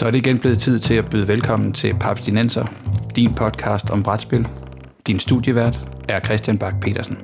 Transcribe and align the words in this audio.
Så 0.00 0.06
er 0.06 0.10
det 0.10 0.26
igen 0.26 0.38
blevet 0.38 0.58
tid 0.58 0.78
til 0.78 0.94
at 0.94 1.04
byde 1.10 1.28
velkommen 1.28 1.72
til 1.72 1.94
Papstinenser, 2.00 2.64
din 3.16 3.34
podcast 3.34 3.90
om 3.90 4.02
brætspil. 4.02 4.48
Din 5.06 5.18
studievært 5.18 5.76
er 6.08 6.20
Christian 6.20 6.58
Bak 6.58 6.74
petersen 6.82 7.16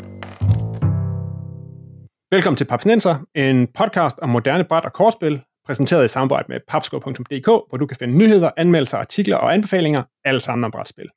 Velkommen 2.30 2.56
til 2.56 2.64
Papsinenser, 2.64 3.16
en 3.34 3.66
podcast 3.78 4.18
om 4.18 4.28
moderne 4.28 4.64
bræt- 4.64 4.84
og 4.84 4.92
kortspil, 4.92 5.42
præsenteret 5.66 6.04
i 6.04 6.08
samarbejde 6.08 6.44
med 6.48 6.60
papsko.dk, 6.68 7.46
hvor 7.46 7.78
du 7.78 7.86
kan 7.86 7.96
finde 7.96 8.18
nyheder, 8.18 8.50
anmeldelser, 8.56 8.98
artikler 8.98 9.36
og 9.36 9.54
anbefalinger, 9.54 10.02
alle 10.24 10.40
sammen 10.40 10.64
om 10.64 10.70
brætspil. 10.70 11.08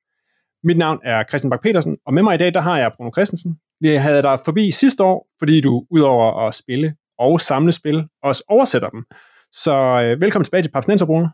Mit 0.63 0.77
navn 0.77 0.99
er 1.03 1.23
Christian 1.29 1.49
Bak 1.49 1.61
petersen 1.61 1.97
og 2.05 2.13
med 2.13 2.23
mig 2.23 2.35
i 2.35 2.37
dag, 2.37 2.53
der 2.53 2.61
har 2.61 2.77
jeg 2.77 2.91
Bruno 2.97 3.11
Christensen. 3.11 3.55
Vi 3.81 3.87
havde 3.89 4.21
dig 4.21 4.39
forbi 4.45 4.71
sidste 4.71 5.03
år, 5.03 5.27
fordi 5.39 5.61
du 5.61 5.85
udover 5.91 6.47
at 6.47 6.55
spille 6.55 6.95
og 7.17 7.41
samle 7.41 7.71
spil, 7.71 8.07
også 8.23 8.43
oversætter 8.47 8.89
dem. 8.89 9.05
Så 9.51 9.73
øh, 9.73 10.21
velkommen 10.21 10.45
tilbage 10.45 10.63
til 10.63 10.71
Papsinenser, 10.71 11.05
Bruno. 11.05 11.27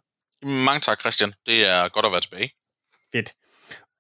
Mange 0.44 0.80
tak, 0.82 1.00
Christian. 1.00 1.30
Det 1.46 1.68
er 1.68 1.90
godt 1.90 2.06
at 2.06 2.12
være 2.12 2.22
tilbage. 2.22 2.50
Fedt. 3.16 3.32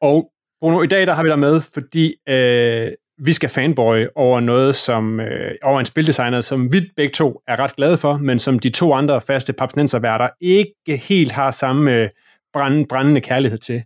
Og 0.02 0.32
Bruno, 0.62 0.82
i 0.82 0.88
dag 0.88 1.08
der 1.08 1.14
har 1.14 1.24
vi 1.24 1.30
dig 1.30 1.40
med, 1.40 1.62
fordi 1.74 2.16
øh, 2.30 2.92
vi 3.18 3.34
skal 3.34 3.50
fanboy 3.50 4.06
over 4.16 4.40
noget, 4.40 4.76
som 4.76 5.20
øh, 5.20 5.56
over 5.64 5.80
en 5.80 5.86
spildesigner, 5.86 6.42
som 6.42 6.74
vi 6.74 6.92
begge 6.96 7.14
to 7.14 7.42
er 7.48 7.60
ret 7.60 7.76
glade 7.76 7.98
for, 7.98 8.18
men 8.18 8.40
som 8.40 8.60
de 8.60 8.70
to 8.70 8.94
andre 8.94 9.22
faste 9.22 9.54
papsnenserværter 9.54 10.30
ikke 10.42 10.98
helt 10.98 11.32
har 11.32 11.52
samme 11.52 11.94
øh, 11.94 12.10
brændende, 12.54 12.88
brændende 12.88 13.22
kærlighed 13.22 13.58
til. 13.58 13.84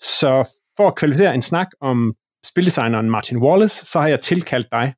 Så 0.00 0.48
for 0.76 0.88
at 0.88 0.96
kvalificere 0.96 1.34
en 1.34 1.42
snak 1.42 1.68
om 1.80 2.14
spildesigneren 2.46 3.10
Martin 3.10 3.36
Wallace, 3.36 3.86
så 3.86 4.00
har 4.00 4.08
jeg 4.08 4.20
tilkaldt 4.20 4.66
dig. 4.72 4.94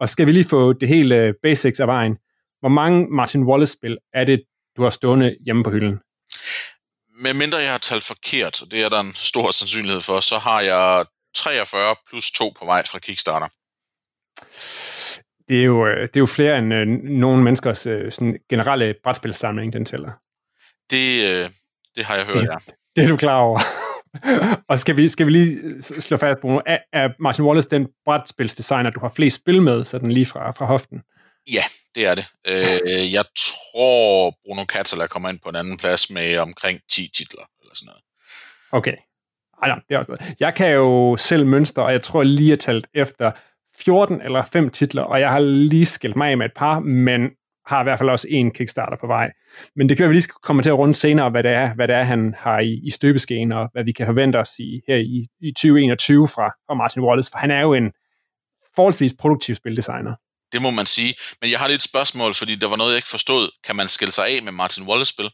Og 0.00 0.08
skal 0.08 0.26
vi 0.26 0.32
lige 0.32 0.48
få 0.50 0.72
det 0.72 0.88
hele 0.88 1.16
øh, 1.16 1.34
basics 1.42 1.80
af 1.80 1.86
vejen. 1.86 2.16
Hvor 2.60 2.68
mange 2.68 3.06
Martin 3.10 3.44
Wallace-spil 3.44 3.98
er 4.12 4.24
det, 4.24 4.42
du 4.76 4.82
har 4.82 4.90
stående 4.90 5.36
hjemme 5.44 5.64
på 5.64 5.70
hylden? 5.70 6.00
Med 7.16 7.34
mindre 7.34 7.58
jeg 7.58 7.70
har 7.70 7.78
talt 7.78 8.04
forkert, 8.04 8.62
og 8.62 8.70
det 8.70 8.82
er 8.82 8.88
der 8.88 9.00
en 9.00 9.12
stor 9.14 9.50
sandsynlighed 9.50 10.00
for, 10.00 10.20
så 10.20 10.38
har 10.38 10.60
jeg 10.60 11.06
43 11.34 11.96
plus 12.08 12.30
2 12.30 12.52
på 12.58 12.64
vej 12.64 12.82
fra 12.90 12.98
Kickstarter. 12.98 13.46
Det 15.48 15.60
er 15.60 15.64
jo, 15.64 15.86
øh, 15.86 16.02
det 16.02 16.16
er 16.16 16.20
jo 16.20 16.26
flere 16.26 16.58
end 16.58 16.74
øh, 16.74 16.86
nogle 17.20 17.42
menneskers 17.42 17.86
øh, 17.86 18.12
sådan 18.12 18.38
generelle 18.50 18.94
brætspilsamling, 19.02 19.72
den 19.72 19.84
tæller. 19.84 20.12
Det, 20.90 21.24
øh, 21.24 21.48
det 21.96 22.04
har 22.04 22.16
jeg 22.16 22.26
hørt, 22.26 22.44
ja. 22.44 22.56
Det 22.96 23.04
er 23.04 23.08
du 23.08 23.16
klar 23.16 23.38
over. 23.38 23.60
og 24.70 24.78
skal 24.78 24.96
vi, 24.96 25.08
skal 25.08 25.26
vi 25.26 25.32
lige 25.32 25.82
slå 25.82 26.16
fast, 26.16 26.40
Bruno, 26.40 26.60
er, 26.66 26.78
er 26.92 27.08
Martin 27.20 27.44
Wallace 27.44 27.70
den 27.70 27.86
brætspilsdesigner, 28.04 28.90
du 28.90 29.00
har 29.00 29.12
flest 29.16 29.40
spil 29.40 29.62
med, 29.62 29.84
sådan 29.84 30.12
lige 30.12 30.26
fra, 30.26 30.50
fra 30.50 30.66
hoften? 30.66 31.02
Ja, 31.52 31.62
det 31.94 32.06
er 32.06 32.14
det. 32.14 32.26
Øh, 32.48 33.12
jeg 33.12 33.24
tror, 33.36 34.34
Bruno 34.44 34.64
Catala 34.64 35.06
kommer 35.06 35.28
ind 35.28 35.40
på 35.42 35.48
en 35.48 35.56
anden 35.56 35.76
plads 35.76 36.10
med 36.10 36.38
omkring 36.38 36.80
10 36.90 37.10
titler, 37.16 37.46
eller 37.62 37.74
sådan 37.74 37.86
noget. 37.86 38.02
Okay. 38.72 38.96
Ej, 39.62 39.68
nej, 39.68 39.80
det 39.88 39.94
er 39.94 39.98
også 39.98 40.34
Jeg 40.40 40.54
kan 40.54 40.70
jo 40.72 41.16
selv 41.16 41.46
mønstre, 41.46 41.82
og 41.82 41.92
jeg 41.92 42.02
tror 42.02 42.22
lige, 42.22 42.50
jeg 42.50 42.58
talt 42.58 42.86
efter 42.94 43.32
14 43.78 44.20
eller 44.20 44.44
5 44.44 44.70
titler, 44.70 45.02
og 45.02 45.20
jeg 45.20 45.30
har 45.30 45.38
lige 45.40 45.86
skilt 45.86 46.16
mig 46.16 46.30
af 46.30 46.38
med 46.38 46.46
et 46.46 46.52
par, 46.56 46.78
men 46.78 47.30
har 47.66 47.80
i 47.80 47.82
hvert 47.82 47.98
fald 47.98 48.10
også 48.10 48.26
en 48.30 48.50
Kickstarter 48.50 48.96
på 49.00 49.06
vej. 49.06 49.32
Men 49.76 49.88
det 49.88 49.96
kan 49.96 50.08
vi 50.08 50.14
lige 50.14 50.28
komme 50.42 50.62
til 50.62 50.70
at 50.70 50.78
runde 50.78 50.94
senere, 50.94 51.30
hvad 51.30 51.42
det 51.42 51.50
er, 51.50 51.74
hvad 51.74 51.88
det 51.88 51.96
er 51.96 52.02
han 52.02 52.34
har 52.38 52.60
i, 52.60 52.80
i 52.84 52.90
støbeskeen, 52.90 53.52
og 53.52 53.68
hvad 53.72 53.84
vi 53.84 53.92
kan 53.92 54.06
forvente 54.06 54.36
os 54.36 54.58
i, 54.58 54.80
her 54.88 54.96
i, 54.96 55.28
i 55.40 55.52
2021 55.52 56.28
fra, 56.28 56.48
fra 56.66 56.74
Martin 56.74 57.02
Wallace, 57.02 57.30
for 57.32 57.38
han 57.38 57.50
er 57.50 57.60
jo 57.60 57.74
en 57.74 57.92
forholdsvis 58.74 59.14
produktiv 59.20 59.54
spildesigner. 59.54 60.14
Det 60.52 60.62
må 60.62 60.70
man 60.70 60.86
sige. 60.86 61.14
Men 61.40 61.50
jeg 61.50 61.58
har 61.60 61.68
lidt 61.68 61.82
et 61.82 61.90
spørgsmål, 61.90 62.34
fordi 62.34 62.54
der 62.54 62.68
var 62.68 62.76
noget, 62.76 62.90
jeg 62.90 62.96
ikke 62.96 63.14
forstod. 63.16 63.50
Kan 63.66 63.76
man 63.76 63.88
skille 63.88 64.12
sig 64.12 64.26
af 64.26 64.42
med 64.42 64.52
Martin 64.52 64.84
Wallace-spil? 64.88 65.30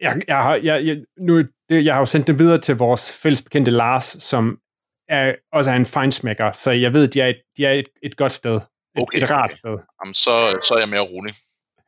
Jeg, 0.00 0.22
jeg, 0.28 0.36
har, 0.36 0.54
jeg, 0.54 0.86
jeg, 0.86 0.96
nu, 1.18 1.42
det, 1.68 1.84
jeg 1.84 1.94
har 1.94 2.00
jo 2.00 2.06
sendt 2.06 2.26
det 2.26 2.38
videre 2.38 2.60
til 2.60 2.76
vores 2.76 3.12
fælles 3.12 3.42
bekendte 3.42 3.70
Lars, 3.70 4.16
som 4.20 4.58
er, 5.08 5.34
også 5.52 5.70
er 5.70 5.74
en 5.74 5.86
fejnsmækker, 5.86 6.52
så 6.52 6.70
jeg 6.70 6.92
ved, 6.92 7.08
de 7.08 7.20
er 7.20 7.26
et, 7.26 7.40
de 7.56 7.66
er 7.66 7.72
et, 7.72 7.88
et 8.02 8.16
godt 8.16 8.32
sted. 8.32 8.56
Et, 8.56 9.02
okay. 9.02 9.22
et 9.22 9.30
rart 9.30 9.50
sted. 9.50 9.70
Jamen, 9.70 10.14
så, 10.14 10.58
så 10.62 10.74
er 10.74 10.78
jeg 10.78 10.88
mere 10.88 11.00
rolig. 11.00 11.34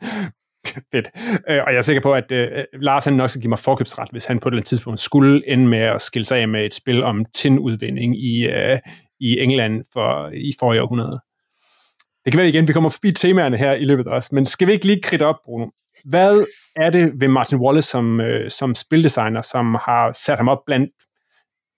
Fedt. 0.93 1.09
Øh, 1.49 1.63
og 1.67 1.73
jeg 1.73 1.77
er 1.77 1.83
sikker 1.83 2.03
på, 2.03 2.13
at 2.15 2.33
uh, 2.33 2.81
Lars 2.81 3.05
han 3.05 3.13
nok 3.13 3.31
skal 3.31 3.43
give 3.43 3.49
mig 3.49 3.59
forkøbsret, 3.59 4.09
hvis 4.11 4.25
han 4.25 4.41
på 4.41 4.49
et 4.49 4.65
tidspunkt 4.65 5.01
skulle 5.01 5.49
ende 5.49 5.67
med 5.67 5.79
at 5.79 6.03
skille 6.03 6.27
sig 6.27 6.39
af 6.39 6.49
med 6.49 6.67
et 6.67 6.75
spil 6.75 7.03
om 7.03 7.25
tinudvinding 7.35 8.25
i, 8.25 8.47
uh, 8.47 8.79
i 9.21 9.39
England 9.39 9.85
for, 9.93 10.31
i 10.35 10.53
forrige 10.59 10.83
århundrede. 10.83 11.21
Det 12.25 12.33
kan 12.33 12.39
være 12.39 12.49
igen, 12.49 12.69
vi 12.69 12.73
kommer 12.73 12.91
forbi 12.91 13.13
temaerne 13.13 13.57
her 13.57 13.73
i 13.73 13.85
løbet 13.85 14.07
af 14.07 14.11
os, 14.11 14.33
men 14.33 14.47
skal 14.47 14.67
vi 14.67 14.73
ikke 14.73 14.87
lige 14.87 15.03
kridte 15.03 15.27
op, 15.27 15.37
Bruno? 15.45 15.67
Hvad 16.05 16.45
er 16.77 16.91
det 16.91 17.13
ved 17.21 17.29
Martin 17.29 17.59
Wallace 17.59 17.89
som, 17.89 18.21
øh, 18.21 18.51
som 18.51 18.75
spildesigner, 18.75 19.43
som 19.43 19.75
har 19.75 20.13
sat 20.13 20.37
ham 20.37 20.49
op 20.49 20.59
blandt, 20.67 20.91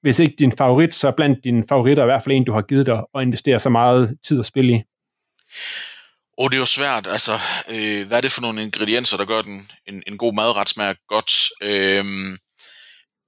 hvis 0.03 0.19
ikke 0.19 0.37
din 0.39 0.53
favorit, 0.57 0.95
så 0.95 1.11
blandt 1.11 1.45
dine 1.45 1.65
favoritter, 1.69 2.03
i 2.03 2.07
hvert 2.07 2.25
fald 2.25 2.35
en, 2.35 2.45
du 2.45 2.53
har 2.53 2.63
givet 2.63 2.87
dig 2.87 3.03
og 3.15 3.23
investere 3.23 3.61
så 3.61 3.69
meget 3.69 4.17
tid 4.27 4.39
og 4.39 4.45
spil 4.45 4.71
i? 4.71 4.83
Og 6.39 6.51
det 6.51 6.57
er 6.57 6.61
jo 6.61 6.67
svært, 6.67 7.07
altså, 7.07 7.33
øh, 7.69 8.07
hvad 8.07 8.17
er 8.17 8.21
det 8.21 8.33
for 8.33 8.41
nogle 8.41 8.63
ingredienser, 8.63 9.17
der 9.17 9.25
gør 9.25 9.43
den 9.43 9.61
en, 9.87 10.03
en 10.07 10.19
god 10.19 10.35
madret 10.35 10.69
smager 10.69 10.95
godt? 11.09 11.33
Øh, 11.63 12.05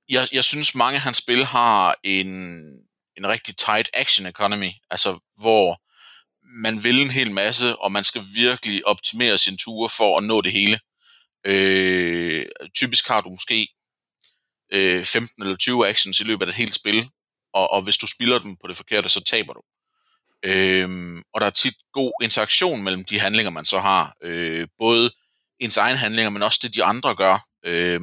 jeg, 0.08 0.28
jeg 0.32 0.44
synes, 0.44 0.74
mange 0.74 0.94
af 0.94 1.00
hans 1.00 1.16
spil 1.16 1.44
har 1.44 1.94
en, 2.04 2.28
en 3.16 3.28
rigtig 3.28 3.56
tight 3.56 3.90
action 3.94 4.26
economy, 4.26 4.70
altså 4.90 5.18
hvor 5.40 5.80
man 6.48 6.84
vil 6.84 7.02
en 7.02 7.10
hel 7.10 7.30
masse, 7.30 7.76
og 7.76 7.92
man 7.92 8.04
skal 8.04 8.24
virkelig 8.34 8.86
optimere 8.86 9.38
sin 9.38 9.56
ture 9.56 9.88
for 9.88 10.18
at 10.18 10.24
nå 10.24 10.40
det 10.40 10.52
hele. 10.52 10.78
Øh, 11.46 12.46
typisk 12.74 13.08
har 13.08 13.20
du 13.20 13.30
måske 13.30 13.68
øh, 14.72 15.04
15 15.04 15.42
eller 15.42 15.56
20 15.56 15.88
actions 15.88 16.20
i 16.20 16.24
løbet 16.24 16.46
af 16.46 16.50
et 16.50 16.56
helt 16.56 16.74
spil, 16.74 17.10
og, 17.54 17.70
og 17.70 17.82
hvis 17.82 17.96
du 17.96 18.06
spiller 18.06 18.38
dem 18.38 18.56
på 18.56 18.66
det 18.66 18.76
forkerte, 18.76 19.08
så 19.08 19.24
taber 19.24 19.52
du. 19.52 19.60
Øh, 20.42 20.88
og 21.34 21.40
der 21.40 21.46
er 21.46 21.50
tit 21.50 21.74
god 21.92 22.12
interaktion 22.22 22.82
mellem 22.82 23.04
de 23.04 23.20
handlinger, 23.20 23.50
man 23.50 23.64
så 23.64 23.78
har. 23.78 24.16
Øh, 24.22 24.68
både 24.78 25.10
ens 25.60 25.76
egen 25.76 25.96
handlinger, 25.96 26.30
men 26.30 26.42
også 26.42 26.58
det, 26.62 26.74
de 26.74 26.84
andre 26.84 27.14
gør. 27.14 27.38
Øh, 27.64 28.00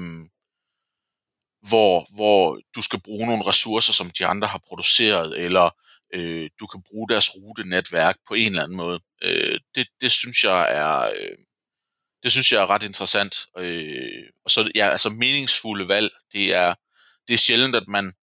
hvor, 1.69 2.15
hvor 2.15 2.59
du 2.75 2.81
skal 2.81 3.01
bruge 3.01 3.27
nogle 3.27 3.45
ressourcer, 3.45 3.93
som 3.93 4.09
de 4.09 4.25
andre 4.25 4.47
har 4.47 4.61
produceret, 4.67 5.39
eller 5.45 5.69
øh, 6.13 6.49
du 6.59 6.67
kan 6.67 6.83
bruge 6.89 7.09
deres 7.09 7.35
rutenetværk 7.35 8.17
på 8.27 8.33
en 8.33 8.47
eller 8.47 8.63
anden 8.63 8.77
måde. 8.77 8.99
Øh, 9.23 9.59
det, 9.75 9.87
det 10.01 10.11
synes 10.11 10.43
jeg 10.43 10.75
er 10.75 10.99
øh, 11.01 11.37
det 12.23 12.31
synes 12.31 12.51
jeg 12.51 12.61
er 12.61 12.69
ret 12.69 12.83
interessant. 12.83 13.35
Øh, 13.57 14.23
og 14.45 14.51
så 14.51 14.71
ja, 14.75 14.89
altså 14.89 15.09
meningsfulde 15.09 15.87
valg, 15.87 16.09
det 16.33 16.53
er 16.53 16.75
det 17.27 17.33
er 17.33 17.37
sjældent 17.37 17.75
at 17.75 17.87
man 17.87 18.13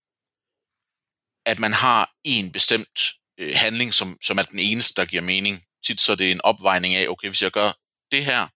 at 1.47 1.59
man 1.59 1.73
har 1.73 2.13
en 2.25 2.53
bestemt 2.53 3.13
øh, 3.39 3.55
handling 3.57 3.95
som 3.95 4.19
som 4.23 4.39
er 4.39 4.43
den 4.43 4.59
eneste 4.59 5.01
der 5.01 5.07
giver 5.07 5.23
mening. 5.23 5.57
Tit 5.87 6.01
så 6.01 6.13
er 6.13 6.17
det 6.17 6.31
en 6.31 6.41
opvejning 6.45 6.95
af 6.95 7.09
okay, 7.09 7.29
hvis 7.29 7.43
jeg 7.43 7.51
gør 7.51 7.73
det 8.13 8.25
her, 8.25 8.49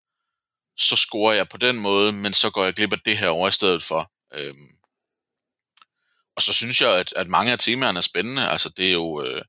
så 0.78 0.96
scorer 0.96 1.34
jeg 1.34 1.48
på 1.48 1.56
den 1.56 1.76
måde, 1.76 2.12
men 2.12 2.32
så 2.32 2.50
går 2.50 2.64
jeg 2.64 2.74
glip 2.74 2.92
af 2.92 3.00
det 3.04 3.18
her 3.18 3.28
over 3.28 3.48
i 3.48 3.52
stedet 3.52 3.82
for. 3.82 4.12
Øh, 4.34 4.54
og 6.36 6.42
så 6.42 6.52
synes 6.52 6.80
jeg, 6.80 6.98
at, 6.98 7.12
at 7.16 7.28
mange 7.28 7.52
af 7.52 7.58
temaerne 7.58 7.98
er 7.98 8.02
spændende. 8.02 8.48
Altså, 8.48 8.68
det 8.76 8.88
er 8.88 8.92
jo, 8.92 9.22
øh, 9.24 9.42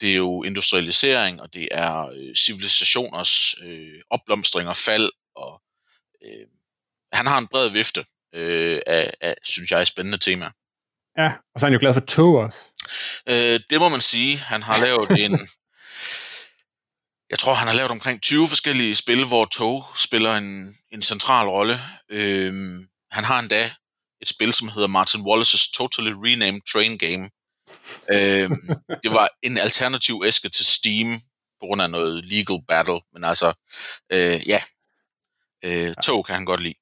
det 0.00 0.10
er 0.10 0.16
jo 0.16 0.42
industrialisering, 0.42 1.42
og 1.42 1.54
det 1.54 1.68
er 1.70 2.08
øh, 2.08 2.34
civilisationers 2.36 3.54
øh, 3.62 4.00
opblomstring 4.10 4.68
og 4.68 4.76
fald, 4.76 5.10
og 5.36 5.62
øh, 6.24 6.46
han 7.12 7.26
har 7.26 7.38
en 7.38 7.46
bred 7.46 7.68
vifte 7.68 8.04
øh, 8.34 8.80
af, 8.86 9.12
af, 9.20 9.34
synes 9.44 9.70
jeg, 9.70 9.86
spændende 9.86 10.18
temaer. 10.18 10.50
Ja, 11.18 11.28
og 11.54 11.60
så 11.60 11.66
er 11.66 11.68
han 11.68 11.72
jo 11.72 11.80
glad 11.80 11.94
for 11.94 12.00
tog 12.00 12.34
også. 12.34 12.58
Øh, 13.28 13.60
det 13.70 13.80
må 13.80 13.88
man 13.88 14.00
sige. 14.00 14.36
Han 14.36 14.62
har 14.62 14.78
lavet 14.78 15.10
en... 15.24 15.40
Jeg 17.30 17.38
tror, 17.38 17.54
han 17.54 17.68
har 17.68 17.74
lavet 17.74 17.90
omkring 17.90 18.22
20 18.22 18.48
forskellige 18.48 18.94
spil, 18.96 19.24
hvor 19.26 19.44
tog 19.44 19.84
spiller 19.96 20.36
en, 20.36 20.76
en 20.92 21.02
central 21.02 21.48
rolle. 21.48 21.74
Øh, 22.08 22.52
han 23.10 23.24
har 23.24 23.38
endda 23.38 23.70
et 24.22 24.28
spil, 24.28 24.52
som 24.52 24.68
hedder 24.68 24.88
Martin 24.88 25.20
Wallace's 25.20 25.72
Totally 25.76 26.12
Renamed 26.24 26.60
Train 26.72 26.98
Game. 26.98 27.24
øh, 28.14 28.50
det 29.04 29.10
var 29.18 29.28
en 29.42 29.58
alternativ 29.58 30.22
æske 30.26 30.48
til 30.48 30.66
Steam, 30.66 31.08
på 31.60 31.66
grund 31.66 31.82
af 31.82 31.90
noget 31.90 32.24
legal 32.24 32.60
battle, 32.68 33.00
men 33.12 33.24
altså, 33.24 33.48
øh, 34.12 34.38
ja, 34.52 34.60
øh, 35.64 35.94
tog 36.04 36.26
kan 36.26 36.34
han 36.34 36.44
godt 36.44 36.62
lide. 36.62 36.74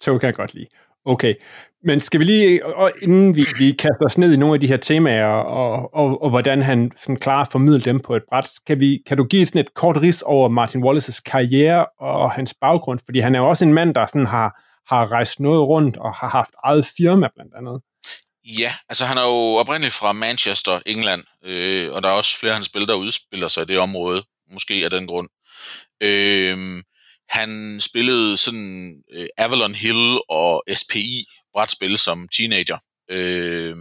Tog 0.00 0.20
kan 0.20 0.26
han 0.26 0.34
godt 0.34 0.54
lide. 0.54 0.66
Okay, 1.06 1.34
men 1.82 2.00
skal 2.00 2.20
vi 2.20 2.24
lige, 2.24 2.66
og 2.66 2.92
inden 3.02 3.36
vi, 3.36 3.44
vi 3.58 3.72
kaster 3.72 4.04
os 4.04 4.18
ned 4.18 4.32
i 4.32 4.36
nogle 4.36 4.54
af 4.54 4.60
de 4.60 4.66
her 4.66 4.76
temaer, 4.76 5.26
og, 5.26 5.94
og, 5.94 6.22
og 6.22 6.30
hvordan 6.30 6.62
han 6.62 6.90
sådan 7.02 7.16
klarer 7.16 7.40
at 7.40 7.52
formidle 7.52 7.80
dem 7.80 8.00
på 8.00 8.16
et 8.16 8.22
bræt, 8.28 8.50
kan, 8.66 8.80
vi, 8.80 9.02
kan 9.06 9.16
du 9.16 9.24
give 9.24 9.46
sådan 9.46 9.60
et 9.60 9.74
kort 9.74 9.96
ris 9.96 10.22
over 10.22 10.48
Martin 10.48 10.84
Wallaces 10.84 11.20
karriere 11.20 11.86
og 12.00 12.30
hans 12.30 12.54
baggrund? 12.60 12.98
Fordi 13.04 13.20
han 13.20 13.34
er 13.34 13.38
jo 13.38 13.48
også 13.48 13.64
en 13.64 13.74
mand, 13.74 13.94
der 13.94 14.06
sådan 14.06 14.26
har, 14.26 14.60
har 14.88 15.12
rejst 15.12 15.40
noget 15.40 15.60
rundt 15.60 15.96
og 15.96 16.14
har 16.14 16.28
haft 16.28 16.50
eget 16.64 16.86
firma 16.96 17.28
blandt 17.34 17.54
andet. 17.54 17.82
Ja, 18.44 18.72
altså 18.88 19.04
han 19.04 19.18
er 19.18 19.22
jo 19.22 19.54
oprindeligt 19.60 19.94
fra 19.94 20.12
Manchester, 20.12 20.80
England, 20.86 21.22
øh, 21.44 21.92
og 21.92 22.02
der 22.02 22.08
er 22.08 22.12
også 22.12 22.38
flere 22.38 22.52
af 22.52 22.56
hans 22.56 22.66
spil, 22.66 22.88
der 22.88 22.94
udspiller 22.94 23.48
sig 23.48 23.62
i 23.62 23.66
det 23.66 23.78
område, 23.78 24.24
måske 24.52 24.74
af 24.74 24.90
den 24.90 25.06
grund. 25.06 25.28
Øh, 26.00 26.82
han 27.28 27.80
spillede 27.80 28.36
sådan 28.36 29.02
øh, 29.12 29.26
Avalon 29.38 29.74
Hill 29.74 30.18
og 30.28 30.62
SPI 30.74 31.26
brætspil 31.52 31.98
som 31.98 32.28
teenager. 32.28 32.78
Øh, 33.10 33.76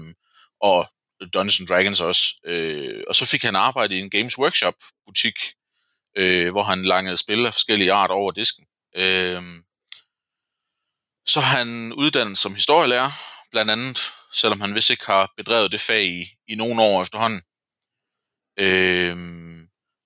og 0.61 0.87
Dungeons 1.33 1.59
and 1.59 1.67
Dragons 1.67 2.01
også. 2.01 2.23
Øh, 2.45 3.03
og 3.07 3.15
så 3.15 3.25
fik 3.25 3.43
han 3.43 3.55
arbejde 3.55 3.95
i 3.95 3.99
en 3.99 4.09
Games 4.09 4.37
Workshop 4.37 4.75
butik, 5.07 5.35
øh, 6.17 6.51
hvor 6.51 6.63
han 6.63 6.83
langede 6.83 7.17
spil 7.17 7.45
af 7.45 7.53
forskellige 7.53 7.93
art 7.93 8.11
over 8.11 8.31
disken. 8.31 8.65
Øh, 8.95 9.41
så 11.25 11.39
han 11.39 11.93
uddannet 11.93 12.37
som 12.37 12.55
historielærer, 12.55 13.11
blandt 13.51 13.71
andet, 13.71 13.97
selvom 14.33 14.61
han 14.61 14.75
vist 14.75 14.89
ikke 14.89 15.05
har 15.05 15.33
bedrevet 15.37 15.71
det 15.71 15.81
fag 15.81 16.05
i, 16.05 16.25
i 16.47 16.55
nogle 16.55 16.81
år 16.81 17.01
efterhånden. 17.01 17.41
Øh, 18.59 19.17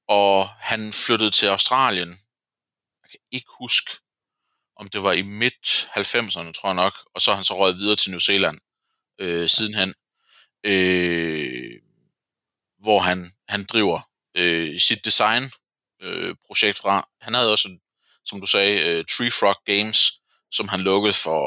og 0.08 0.50
han 0.50 0.94
flyttede 0.94 1.31
til 1.31 1.48
Australien. 1.48 2.10
Jeg 3.04 3.10
kan 3.12 3.19
ikke 3.31 3.52
huske, 3.60 3.92
om 4.75 4.90
det 4.90 5.04
var 5.04 5.14
i 5.14 5.22
midt 5.22 5.90
90'erne, 5.98 6.52
tror 6.52 6.69
jeg 6.69 6.75
nok, 6.75 6.94
og 7.16 7.22
så 7.22 7.31
har 7.31 7.36
han 7.36 7.46
så 7.46 7.58
røget 7.58 7.78
videre 7.78 7.96
til 7.96 8.12
New 8.12 8.19
Zealand 8.19 8.60
øh, 9.19 9.50
sidenhen, 9.50 9.94
øh, 10.64 11.81
hvor 12.80 13.00
han, 13.00 13.31
han 13.50 13.66
driver 13.66 14.00
øh, 14.36 14.80
sit 14.80 15.06
design 15.06 15.44
øh, 16.02 16.36
projekt 16.48 16.78
fra. 16.78 17.08
Han 17.22 17.34
havde 17.34 17.52
også, 17.52 17.78
som 18.25 18.42
du 18.42 18.48
sagde, 18.48 18.80
øh, 18.80 19.06
Tree 19.06 19.31
Frog 19.31 19.56
Games, 19.66 20.12
som 20.52 20.68
han 20.68 20.80
lukkede 20.80 21.14
for, 21.14 21.42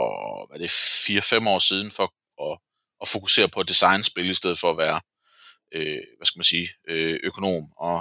hvad 0.46 0.60
er 0.60 0.62
det, 0.62 0.70
4-5 0.70 1.48
år 1.48 1.58
siden, 1.58 1.90
for 1.90 2.14
at, 2.46 2.58
at 3.02 3.08
fokusere 3.08 3.48
på 3.48 3.62
designspil, 3.62 4.30
i 4.30 4.34
stedet 4.34 4.58
for 4.58 4.70
at 4.70 4.78
være, 4.78 5.00
øh, 5.74 6.00
hvad 6.16 6.26
skal 6.26 6.38
man 6.38 6.44
sige, 6.44 6.68
øh, 6.88 7.20
økonom 7.22 7.64
og 7.76 7.98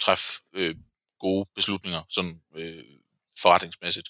træffe 0.00 0.32
øh, 0.54 0.74
gode 1.20 1.46
beslutninger, 1.54 1.98
sådan 2.10 2.34
øh, 2.56 2.84
forretningsmæssigt. 3.42 4.08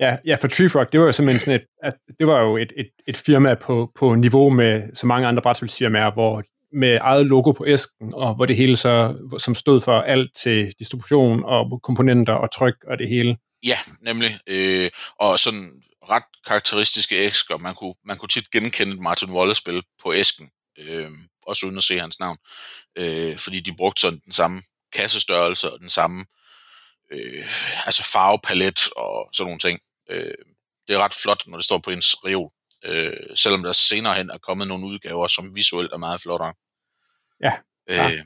Ja, 0.00 0.16
ja, 0.24 0.34
for 0.34 0.48
Tree 0.48 0.70
Frog, 0.70 0.92
det 0.92 1.00
var 1.00 1.06
jo 1.06 1.12
simpelthen 1.12 1.40
sådan 1.40 1.60
et, 1.60 1.66
at 1.82 1.94
det 2.18 2.26
var 2.26 2.40
jo 2.40 2.56
et, 2.56 2.72
et, 2.76 2.90
et 3.08 3.16
firma 3.16 3.54
på, 3.54 3.92
på 3.94 4.14
niveau 4.14 4.50
med 4.50 4.82
så 4.94 5.06
mange 5.06 5.28
andre 5.28 5.42
brætspilsfirmaer, 5.42 6.10
hvor 6.10 6.42
med 6.72 6.98
eget 7.00 7.26
logo 7.26 7.52
på 7.52 7.66
æsken, 7.66 8.14
og 8.14 8.34
hvor 8.34 8.46
det 8.46 8.56
hele 8.56 8.76
så, 8.76 9.18
som 9.38 9.54
stod 9.54 9.80
for 9.80 10.00
alt 10.00 10.36
til 10.36 10.72
distribution 10.78 11.44
og 11.44 11.80
komponenter 11.82 12.32
og 12.32 12.52
tryk 12.52 12.74
og 12.86 12.98
det 12.98 13.08
hele. 13.08 13.36
Ja, 13.64 13.78
nemlig. 14.00 14.40
Øh, 14.46 14.90
og 15.18 15.40
sådan 15.40 15.82
ret 16.10 16.24
karakteristiske 16.46 17.16
æsker. 17.16 17.58
Man 17.58 17.74
kunne, 17.74 17.94
man 18.04 18.16
kunne 18.16 18.28
tit 18.28 18.50
genkende 18.50 19.02
Martin 19.02 19.30
Wallace-spil 19.30 19.82
på 20.02 20.14
æsken, 20.14 20.50
øh, 20.78 21.10
også 21.46 21.66
uden 21.66 21.78
at 21.78 21.84
se 21.84 21.98
hans 21.98 22.18
navn, 22.18 22.38
øh, 22.96 23.38
fordi 23.38 23.60
de 23.60 23.76
brugte 23.76 24.00
sådan 24.00 24.20
den 24.24 24.32
samme 24.32 24.62
kassestørrelse 24.92 25.72
og 25.72 25.80
den 25.80 25.90
samme 25.90 26.24
øh, 27.10 27.48
altså 27.86 28.02
farvepalet 28.02 28.88
og 28.96 29.28
sådan 29.32 29.46
nogle 29.46 29.58
ting. 29.58 29.80
Øh, 30.10 30.34
det 30.88 30.94
er 30.94 30.98
ret 30.98 31.14
flot, 31.14 31.42
når 31.46 31.56
det 31.56 31.64
står 31.64 31.78
på 31.78 31.90
ens 31.90 32.16
reol. 32.24 32.50
Øh, 32.84 33.36
selvom 33.36 33.62
der 33.62 33.72
senere 33.72 34.14
hen 34.14 34.30
er 34.30 34.38
kommet 34.38 34.68
nogle 34.68 34.86
udgaver, 34.86 35.28
som 35.28 35.56
visuelt 35.56 35.92
er 35.92 35.96
meget 35.96 36.20
flottere. 36.20 36.54
Ja. 37.42 37.52
ja. 37.88 38.10
Øh, 38.10 38.20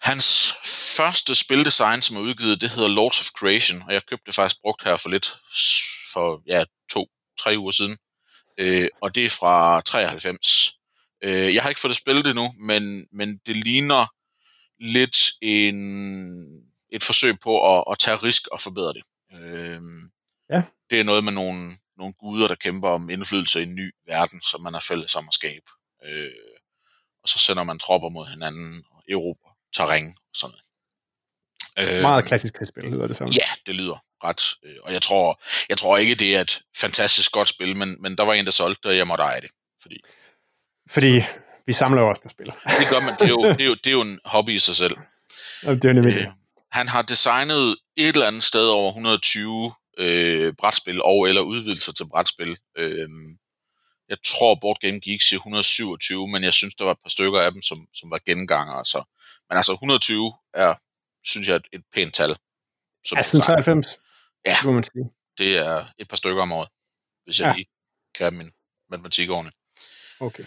hans 0.00 0.54
første 1.00 1.34
spildesign, 1.34 2.02
som 2.02 2.16
er 2.16 2.20
udgivet, 2.20 2.60
det 2.60 2.70
hedder 2.70 2.88
Lords 2.88 3.20
of 3.20 3.26
Creation, 3.38 3.82
og 3.86 3.92
jeg 3.92 4.06
købte 4.06 4.26
det 4.26 4.34
faktisk 4.34 4.60
brugt 4.60 4.84
her 4.84 4.96
for 4.96 5.08
lidt, 5.08 5.26
for 6.12 6.42
ja, 6.46 6.64
to, 6.90 7.06
tre 7.40 7.58
uger 7.58 7.70
siden. 7.70 7.98
Øh, 8.58 8.88
og 9.02 9.14
det 9.14 9.24
er 9.24 9.30
fra 9.30 9.80
93. 9.80 10.72
Øh, 11.24 11.54
jeg 11.54 11.62
har 11.62 11.68
ikke 11.68 11.80
fået 11.80 11.90
det 11.90 11.96
spillet 11.96 12.26
endnu, 12.26 12.46
men, 12.58 13.06
men 13.12 13.40
det 13.46 13.56
ligner 13.56 14.06
lidt 14.80 15.18
en, 15.42 15.78
et 16.92 17.02
forsøg 17.02 17.40
på 17.40 17.52
at, 17.76 17.84
at 17.90 17.98
tage 17.98 18.16
risk 18.16 18.46
og 18.46 18.60
forbedre 18.60 18.92
det. 18.92 19.04
Øh, 19.32 19.80
ja. 20.50 20.62
Det 20.90 21.00
er 21.00 21.04
noget 21.04 21.24
med 21.24 21.32
nogle, 21.32 21.70
nogle 21.96 22.14
guder, 22.18 22.48
der 22.48 22.54
kæmper 22.54 22.88
om 22.88 23.10
indflydelse 23.10 23.60
i 23.60 23.62
en 23.62 23.74
ny 23.74 23.94
verden, 24.06 24.42
som 24.42 24.62
man 24.62 24.74
er 24.74 24.80
fælles 24.88 25.14
om 25.14 25.28
at 25.28 25.34
skabe. 25.34 25.66
Øh, 26.04 26.30
og 27.22 27.28
så 27.28 27.38
sender 27.38 27.64
man 27.64 27.78
tropper 27.78 28.08
mod 28.08 28.26
hinanden 28.26 28.84
og 28.90 29.02
Europa 29.08 29.48
terræn 29.74 30.06
og 30.06 30.34
sådan 30.34 30.52
noget. 30.52 30.69
Øh, 31.88 32.02
Meget 32.02 32.24
klassisk 32.24 32.54
krigsspil, 32.54 32.84
lyder 32.84 33.06
det 33.06 33.16
sådan. 33.16 33.32
Ja, 33.32 33.48
det 33.66 33.74
lyder 33.74 34.04
ret. 34.24 34.42
Øh, 34.64 34.76
og 34.82 34.92
jeg 34.92 35.02
tror, 35.02 35.42
jeg 35.68 35.78
tror 35.78 35.96
ikke, 35.96 36.14
det 36.14 36.36
er 36.36 36.40
et 36.40 36.62
fantastisk 36.76 37.32
godt 37.32 37.48
spil, 37.48 37.76
men, 37.76 38.02
men 38.02 38.16
der 38.16 38.24
var 38.24 38.34
en, 38.34 38.44
der 38.44 38.50
solgte 38.50 38.80
det, 38.82 38.90
og 38.90 38.96
jeg 38.96 39.06
måtte 39.06 39.24
eje 39.24 39.40
det. 39.40 39.50
Fordi, 39.82 40.00
fordi 40.90 41.22
vi 41.66 41.72
samler 41.72 42.02
jo 42.02 42.08
også 42.08 42.22
på 42.22 42.28
spil. 42.28 42.46
Det 42.46 42.88
gør 42.90 43.00
man. 43.00 43.14
Det 43.20 43.22
er 43.22 43.28
jo, 43.28 43.42
det 43.58 43.60
er 43.60 43.66
jo, 43.66 43.74
det 43.74 43.86
er 43.86 43.92
jo 43.92 44.00
en 44.00 44.20
hobby 44.24 44.50
i 44.50 44.58
sig 44.58 44.76
selv. 44.76 44.96
Ja, 45.64 45.74
det 45.74 45.84
er 45.84 45.92
nemlig 45.92 46.16
øh, 46.16 46.26
Han 46.72 46.88
har 46.88 47.02
designet 47.02 47.76
et 47.96 48.08
eller 48.14 48.26
andet 48.26 48.42
sted 48.42 48.66
over 48.68 48.88
120 48.88 49.72
øh, 49.98 50.52
brætspil 50.58 51.02
og 51.02 51.28
eller 51.28 51.40
udvidelser 51.40 51.92
til 51.92 52.08
brætspil. 52.08 52.56
Øh, 52.78 53.08
jeg 54.08 54.18
tror, 54.24 54.58
Board 54.60 54.78
Game 54.80 55.00
Geek 55.00 55.22
siger 55.22 55.38
127, 55.38 56.28
men 56.28 56.44
jeg 56.44 56.54
synes, 56.54 56.74
der 56.74 56.84
var 56.84 56.92
et 56.92 57.02
par 57.04 57.10
stykker 57.10 57.40
af 57.40 57.52
dem, 57.52 57.62
som, 57.62 57.78
som 57.94 58.10
var 58.10 58.20
genganger. 58.26 58.82
Så. 58.84 59.02
Men 59.48 59.56
altså 59.56 59.72
120 59.72 60.32
er, 60.54 60.74
synes 61.24 61.48
jeg, 61.48 61.56
et, 61.56 61.66
et 61.72 61.82
pænt 61.94 62.14
tal. 62.14 62.36
Som 63.04 63.16
ja, 63.18 63.22
siden 63.22 63.42
93, 63.42 64.00
ja, 64.46 64.54
må 64.64 64.72
man 64.72 64.84
sige. 64.84 65.10
det 65.38 65.58
er 65.58 65.84
et 65.98 66.08
par 66.08 66.16
stykker 66.16 66.42
om 66.42 66.52
året, 66.52 66.68
hvis 67.24 67.40
jeg 67.40 67.46
ja. 67.46 67.52
lige 67.54 67.66
kan 68.18 68.34
min 68.34 68.50
matematik 68.90 69.30
ordentligt. 69.30 69.56
Okay. 70.20 70.44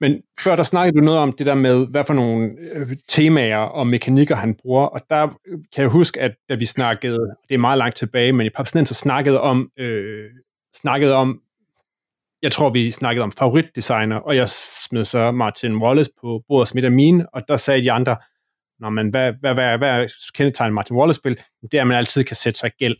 Men 0.00 0.22
før 0.40 0.56
der 0.56 0.62
snakkede 0.62 1.00
du 1.00 1.04
noget 1.04 1.20
om 1.20 1.32
det 1.32 1.46
der 1.46 1.54
med, 1.54 1.86
hvad 1.90 2.04
for 2.04 2.14
nogle 2.14 2.56
øh, 2.74 2.86
temaer 3.08 3.56
og 3.58 3.86
mekanikker 3.86 4.36
han 4.36 4.54
bruger, 4.54 4.86
og 4.86 5.00
der 5.10 5.28
kan 5.74 5.82
jeg 5.82 5.88
huske, 5.88 6.20
at 6.20 6.32
da 6.48 6.54
vi 6.54 6.64
snakkede, 6.64 7.18
det 7.48 7.54
er 7.54 7.58
meget 7.58 7.78
langt 7.78 7.96
tilbage, 7.96 8.32
men 8.32 8.46
i 8.46 8.50
Papsnenser 8.50 8.94
snakkede 8.94 9.40
om, 9.40 9.70
øh, 9.78 10.30
snakkede 10.80 11.14
om, 11.14 11.40
jeg 12.42 12.52
tror 12.52 12.70
vi 12.70 12.90
snakkede 12.90 13.22
om 13.22 13.32
favoritdesigner, 13.32 14.16
og 14.16 14.36
jeg 14.36 14.48
smed 14.48 15.04
så 15.04 15.30
Martin 15.30 15.76
Wallace 15.76 16.10
på 16.20 16.42
bordet 16.48 16.68
smidt 16.68 16.84
af 16.84 16.92
mine, 16.92 17.34
og 17.34 17.42
der 17.48 17.56
sagde 17.56 17.82
de 17.82 17.92
andre, 17.92 18.16
Nå, 18.82 18.90
men 18.90 19.10
hvad, 19.10 19.32
hvad, 19.40 19.54
hvad, 19.54 19.78
hvad 19.78 19.88
er 19.88 20.08
kendetegnet 20.34 20.74
Martin 20.74 20.96
Wallace-spil? 20.96 21.36
Det 21.62 21.74
er, 21.74 21.80
at 21.80 21.86
man 21.86 21.96
altid 21.96 22.24
kan 22.24 22.36
sætte 22.36 22.58
sig 22.58 22.70
gæld. 22.78 22.96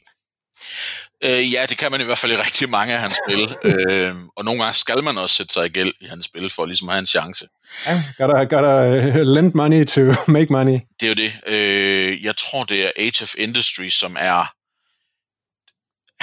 Øh, 1.25 1.53
ja, 1.53 1.67
det 1.69 1.79
kan 1.79 1.91
man 1.91 2.01
i 2.01 2.05
hvert 2.05 2.19
fald 2.19 2.33
i 2.33 2.37
rigtig 2.37 2.71
mange 2.71 2.95
af 2.95 3.01
hans 3.01 3.17
spil. 3.25 3.43
øh, 3.71 4.15
og 4.37 4.45
nogle 4.45 4.61
gange 4.61 4.75
skal 4.75 5.05
man 5.05 5.19
også 5.19 5.35
sætte 5.35 5.55
sig 5.55 5.67
i 5.67 5.69
gæld 5.69 5.93
i 6.01 6.07
hans 6.07 6.25
spil, 6.25 6.51
for 6.51 6.67
ligesom 6.67 6.89
at 6.89 6.93
have 6.93 7.01
en 7.01 7.07
chance. 7.07 7.47
Ja, 7.87 8.03
gotta, 8.19 8.57
gotta 8.57 8.75
uh, 9.09 9.27
lend 9.35 9.53
money 9.55 9.87
to 9.87 10.01
make 10.37 10.53
money. 10.53 10.79
Det 11.01 11.07
er 11.07 11.09
jo 11.09 11.15
det. 11.15 11.33
Øh, 11.47 12.25
jeg 12.25 12.37
tror, 12.37 12.65
det 12.65 12.85
er 12.85 12.91
Age 12.97 13.23
of 13.23 13.35
Industry, 13.39 13.89
som 13.89 14.17
er... 14.21 14.53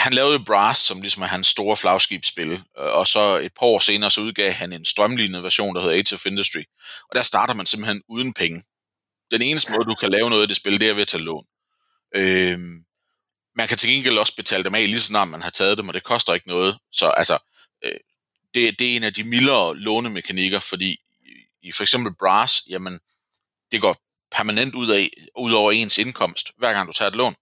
Han 0.02 0.14
lavede 0.14 0.46
Brass, 0.46 0.80
som 0.80 1.02
ligesom 1.02 1.24
er 1.24 1.28
hans 1.28 1.48
store 1.48 1.78
flagskibsspil, 1.78 2.60
og 2.76 3.08
så 3.08 3.38
et 3.38 3.52
par 3.60 3.66
år 3.66 3.80
senere, 3.80 4.12
så 4.12 4.22
udgav 4.22 4.52
han 4.52 4.74
en 4.74 4.86
strømlignet 4.86 5.44
version, 5.44 5.76
der 5.76 5.82
hedder 5.82 5.96
Age 5.96 6.16
of 6.16 6.26
Industry. 6.26 6.64
Og 7.10 7.16
der 7.16 7.22
starter 7.22 7.54
man 7.54 7.66
simpelthen 7.66 8.02
uden 8.10 8.34
penge. 8.34 8.64
Den 9.32 9.42
eneste 9.42 9.72
måde, 9.72 9.86
du 9.86 9.96
kan 9.96 10.10
lave 10.10 10.30
noget 10.30 10.42
af 10.42 10.48
det 10.48 10.58
spil, 10.58 10.80
det 10.82 10.90
er 10.90 10.94
ved 10.94 11.02
at 11.02 11.08
tage 11.08 11.24
lån. 11.24 11.46
Øh, 12.16 12.60
man 13.56 13.68
kan 13.68 13.78
til 13.78 13.90
gengæld 13.90 14.18
også 14.18 14.36
betale 14.36 14.64
dem 14.64 14.76
af 14.76 14.86
lige 14.86 15.00
så 15.00 15.06
snart 15.06 15.28
man 15.28 15.42
har 15.42 15.50
taget 15.50 15.78
dem, 15.78 15.88
og 15.88 15.94
det 15.94 16.04
koster 16.04 16.34
ikke 16.34 16.48
noget. 16.48 16.80
Så 16.92 17.08
altså, 17.10 17.38
øh, 17.86 18.00
det, 18.54 18.80
det 18.80 18.92
er 18.92 18.96
en 18.96 19.04
af 19.04 19.14
de 19.14 19.24
mildere 19.24 19.78
lånemekanikker, 19.78 20.60
fordi 20.60 20.98
i 21.62 21.72
for 21.72 21.84
eksempel 21.84 22.14
Brass, 22.16 22.64
jamen, 22.70 23.00
det 23.72 23.82
går 23.82 23.96
permanent 24.32 24.76
ud, 24.76 24.90
af, 24.90 25.10
ud 25.38 25.54
over 25.54 25.72
ens 25.72 25.98
indkomst, 25.98 26.52
hver 26.58 26.74
gang 26.74 26.88
du 26.88 26.94
tager 26.94 27.10
et 27.10 27.16
lån. 27.16 27.36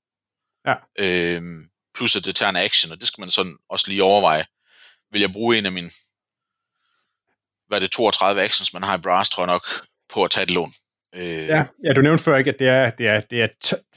Ja. 0.65 0.75
Øhm, 0.99 1.69
plus 1.93 2.15
at 2.15 2.25
det 2.25 2.35
tager 2.35 2.49
en 2.49 2.55
action, 2.55 2.91
og 2.91 2.99
det 2.99 3.07
skal 3.07 3.21
man 3.21 3.31
sådan 3.31 3.57
også 3.69 3.89
lige 3.89 4.03
overveje. 4.03 4.45
Vil 5.11 5.21
jeg 5.21 5.31
bruge 5.31 5.57
en 5.57 5.65
af 5.65 5.71
mine, 5.71 5.91
hvad 7.67 7.77
er 7.77 7.79
det, 7.79 7.91
32 7.91 8.41
actions, 8.41 8.73
man 8.73 8.83
har 8.83 8.97
i 8.97 9.01
Brass, 9.01 9.29
tror 9.29 9.43
jeg 9.43 9.53
nok, 9.53 9.87
på 10.09 10.23
at 10.23 10.31
tage 10.31 10.43
et 10.43 10.51
lån. 10.51 10.73
Øh, 11.17 11.47
ja, 11.47 11.65
ja, 11.83 11.93
du 11.93 12.01
nævnte 12.01 12.23
før 12.23 12.37
ikke, 12.37 12.51
at 12.51 12.59
det 12.59 12.67
er, 12.67 12.89
det 12.89 13.07
er, 13.07 13.21
det 13.29 13.41
er 13.41 13.47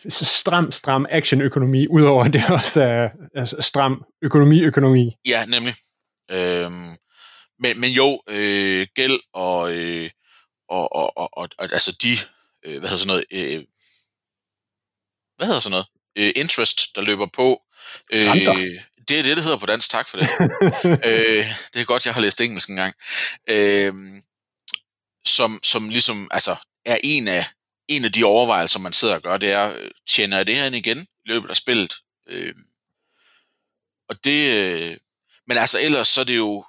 stram, 0.08 0.70
stram 0.70 1.06
actionøkonomi, 1.10 1.86
udover 1.88 2.24
at 2.24 2.32
det 2.32 2.42
også 2.50 2.82
er 2.82 3.08
altså, 3.34 3.56
stram 3.60 4.04
økonomi-økonomi. 4.22 5.12
Ja, 5.26 5.44
nemlig. 5.44 5.74
Øh, 6.30 6.70
men, 7.58 7.80
men 7.80 7.90
jo, 7.90 8.22
øh, 8.28 8.86
gæld 8.94 9.20
og, 9.34 9.76
øh, 9.76 10.10
og, 10.68 10.96
og, 10.96 11.18
og, 11.18 11.30
og, 11.32 11.48
og 11.58 11.64
altså 11.72 11.96
de, 12.02 12.12
øh, 12.66 12.78
hvad 12.78 12.88
hedder 12.88 12.96
sådan 12.96 13.06
noget, 13.06 13.24
øh, 13.30 13.64
hvad 15.36 15.46
hedder 15.46 15.60
sådan 15.60 15.70
noget, 15.70 15.86
øh, 16.18 16.32
interest, 16.36 16.96
der 16.96 17.02
løber 17.02 17.26
på. 17.32 17.62
Øh, 18.12 18.26
det 19.08 19.18
er 19.18 19.22
det, 19.22 19.36
det 19.36 19.44
hedder 19.44 19.58
på 19.58 19.66
dansk. 19.66 19.90
Tak 19.90 20.08
for 20.08 20.16
det. 20.16 20.28
øh, 21.08 21.44
det 21.74 21.80
er 21.80 21.84
godt, 21.84 22.06
jeg 22.06 22.14
har 22.14 22.20
læst 22.20 22.40
engelsk 22.40 22.68
engang. 22.68 22.94
Øh, 23.48 23.94
som, 25.26 25.60
som 25.62 25.88
ligesom, 25.88 26.28
altså, 26.30 26.56
er 26.84 26.98
en 27.04 27.28
af, 27.28 27.46
en 27.88 28.04
af 28.04 28.12
de 28.12 28.24
overvejelser, 28.24 28.78
man 28.78 28.92
sidder 28.92 29.14
og 29.14 29.22
gør, 29.22 29.36
det 29.36 29.50
er, 29.50 29.74
øh, 29.76 29.90
tjener 30.08 30.36
jeg 30.36 30.46
det 30.46 30.56
her 30.56 30.66
ind 30.66 30.74
igen 30.74 30.98
i 30.98 31.28
løbet 31.28 31.50
af 31.50 31.56
spillet? 31.56 31.94
Øh, 32.26 32.54
og 34.08 34.24
det, 34.24 34.54
øh, 34.54 34.96
men 35.46 35.56
altså 35.56 35.80
ellers 35.80 36.08
så 36.08 36.20
er 36.20 36.24
det 36.24 36.36
jo, 36.36 36.64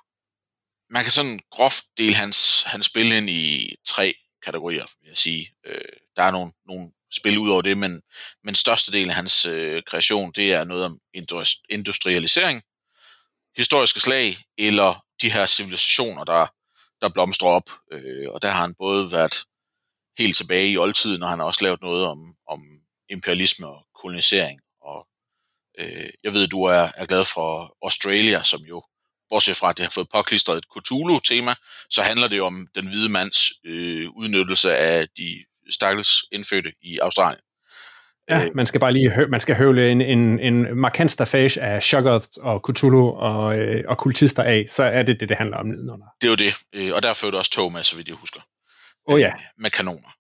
man 0.90 1.04
kan 1.04 1.12
sådan 1.12 1.40
groft 1.52 1.86
dele 1.98 2.16
hans, 2.16 2.64
hans 2.64 2.86
spil 2.86 3.12
ind 3.12 3.30
i 3.30 3.76
tre 3.86 4.14
kategorier, 4.46 4.86
vil 5.02 5.08
jeg 5.08 5.18
sige. 5.18 5.52
Øh, 5.66 5.82
der 6.18 6.24
er 6.24 6.32
nogle, 6.32 6.52
nogle 6.66 6.92
spil 7.12 7.38
ud 7.38 7.50
over 7.50 7.62
det, 7.62 7.78
men, 7.78 8.02
men 8.44 8.56
størstedelen 8.56 9.10
af 9.10 9.16
hans 9.16 9.46
øh, 9.46 9.84
kreation, 9.84 10.32
det 10.32 10.54
er 10.54 10.64
noget 10.64 10.86
om 10.86 11.00
industrialisering, 11.70 12.62
historiske 13.58 14.00
slag, 14.00 14.38
eller 14.58 15.06
de 15.22 15.32
her 15.32 15.46
civilisationer, 15.46 16.24
der, 16.24 16.48
der 17.02 17.10
blomstrer 17.10 17.50
op. 17.50 17.70
Øh, 17.92 18.30
og 18.30 18.42
der 18.42 18.50
har 18.50 18.62
han 18.62 18.76
både 18.78 19.12
været 19.12 19.44
helt 20.20 20.38
tilbage 20.38 20.72
i 20.72 20.78
oldtiden, 20.78 21.24
og 21.24 21.30
han 21.30 21.40
har 21.40 21.46
også 21.46 21.64
lavet 21.64 21.82
noget 21.82 22.08
om, 22.08 22.18
om 22.48 22.62
imperialisme 23.10 23.68
og 23.68 23.86
kolonisering. 24.02 24.60
Og 24.82 25.08
øh, 25.80 26.10
jeg 26.24 26.34
ved, 26.34 26.48
du 26.48 26.64
er, 26.64 26.88
er 26.96 27.06
glad 27.06 27.26
for 27.26 27.78
Australia, 27.84 28.44
som 28.44 28.62
jo, 28.62 28.84
bortset 29.30 29.56
fra 29.56 29.70
at 29.70 29.78
det 29.78 29.86
har 29.86 29.92
fået 29.96 30.08
påklistret 30.14 30.58
et 30.58 30.66
Cthulhu-tema, 30.74 31.52
så 31.90 32.02
handler 32.02 32.28
det 32.28 32.38
jo 32.38 32.46
om 32.46 32.68
den 32.76 32.88
hvide 32.88 33.10
mands 33.10 33.52
øh, 33.66 34.08
udnyttelse 34.16 34.78
af 34.78 35.08
de 35.18 35.44
stakkels 35.70 36.12
indfødte 36.32 36.72
i 36.82 36.98
Australien. 36.98 37.42
Ja, 38.30 38.44
øh, 38.44 38.50
man 38.56 38.66
skal 38.66 38.80
bare 38.80 38.94
lige 38.94 39.12
hø- 39.12 39.28
man 39.28 39.40
skal 39.40 39.56
høvle 39.56 39.92
en, 39.92 40.02
en, 40.02 40.40
en 40.40 40.78
markant 40.78 41.12
stafage 41.12 41.62
af 41.62 41.84
Shoggoth 41.84 42.28
og 42.38 42.62
Cthulhu 42.68 43.10
og, 43.10 43.58
øh, 43.58 43.84
og 43.88 43.98
kultister 43.98 44.44
af, 44.44 44.66
så 44.70 44.84
er 44.84 45.04
det 45.04 45.20
det, 45.20 45.30
det 45.30 45.38
handler 45.38 45.58
om 45.58 45.66
nedenunder. 45.66 46.06
Det 46.22 46.28
er 46.28 46.32
jo 46.32 46.36
det, 46.36 46.54
øh, 46.74 46.96
og 46.96 47.04
der 47.04 47.14
førte 47.14 47.36
også 47.36 47.52
tog 47.52 47.72
med, 47.72 47.84
så 47.84 47.96
vidt 47.96 48.08
jeg 48.08 48.16
husker. 48.16 48.42
Oh, 49.06 49.20
ja. 49.20 49.34
Med 49.58 49.72
kanoner. 49.72 50.12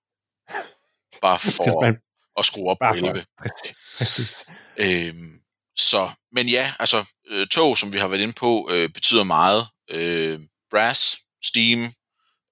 Bare 1.21 1.39
for 1.57 1.81
man, 1.81 1.97
at 2.37 2.45
skrue 2.45 2.69
op 2.69 2.77
på 2.83 2.93
11. 2.95 3.25
Præcis. 3.41 3.73
præcis. 3.97 4.45
Øhm, 4.79 5.41
så, 5.77 6.09
men 6.31 6.47
ja, 6.47 6.73
altså 6.79 7.05
tog, 7.51 7.77
som 7.77 7.93
vi 7.93 7.99
har 7.99 8.07
været 8.07 8.21
inde 8.21 8.33
på, 8.33 8.69
øh, 8.71 8.89
betyder 8.89 9.23
meget. 9.23 9.67
Øh, 9.89 10.39
brass, 10.71 11.17
steam, 11.43 11.79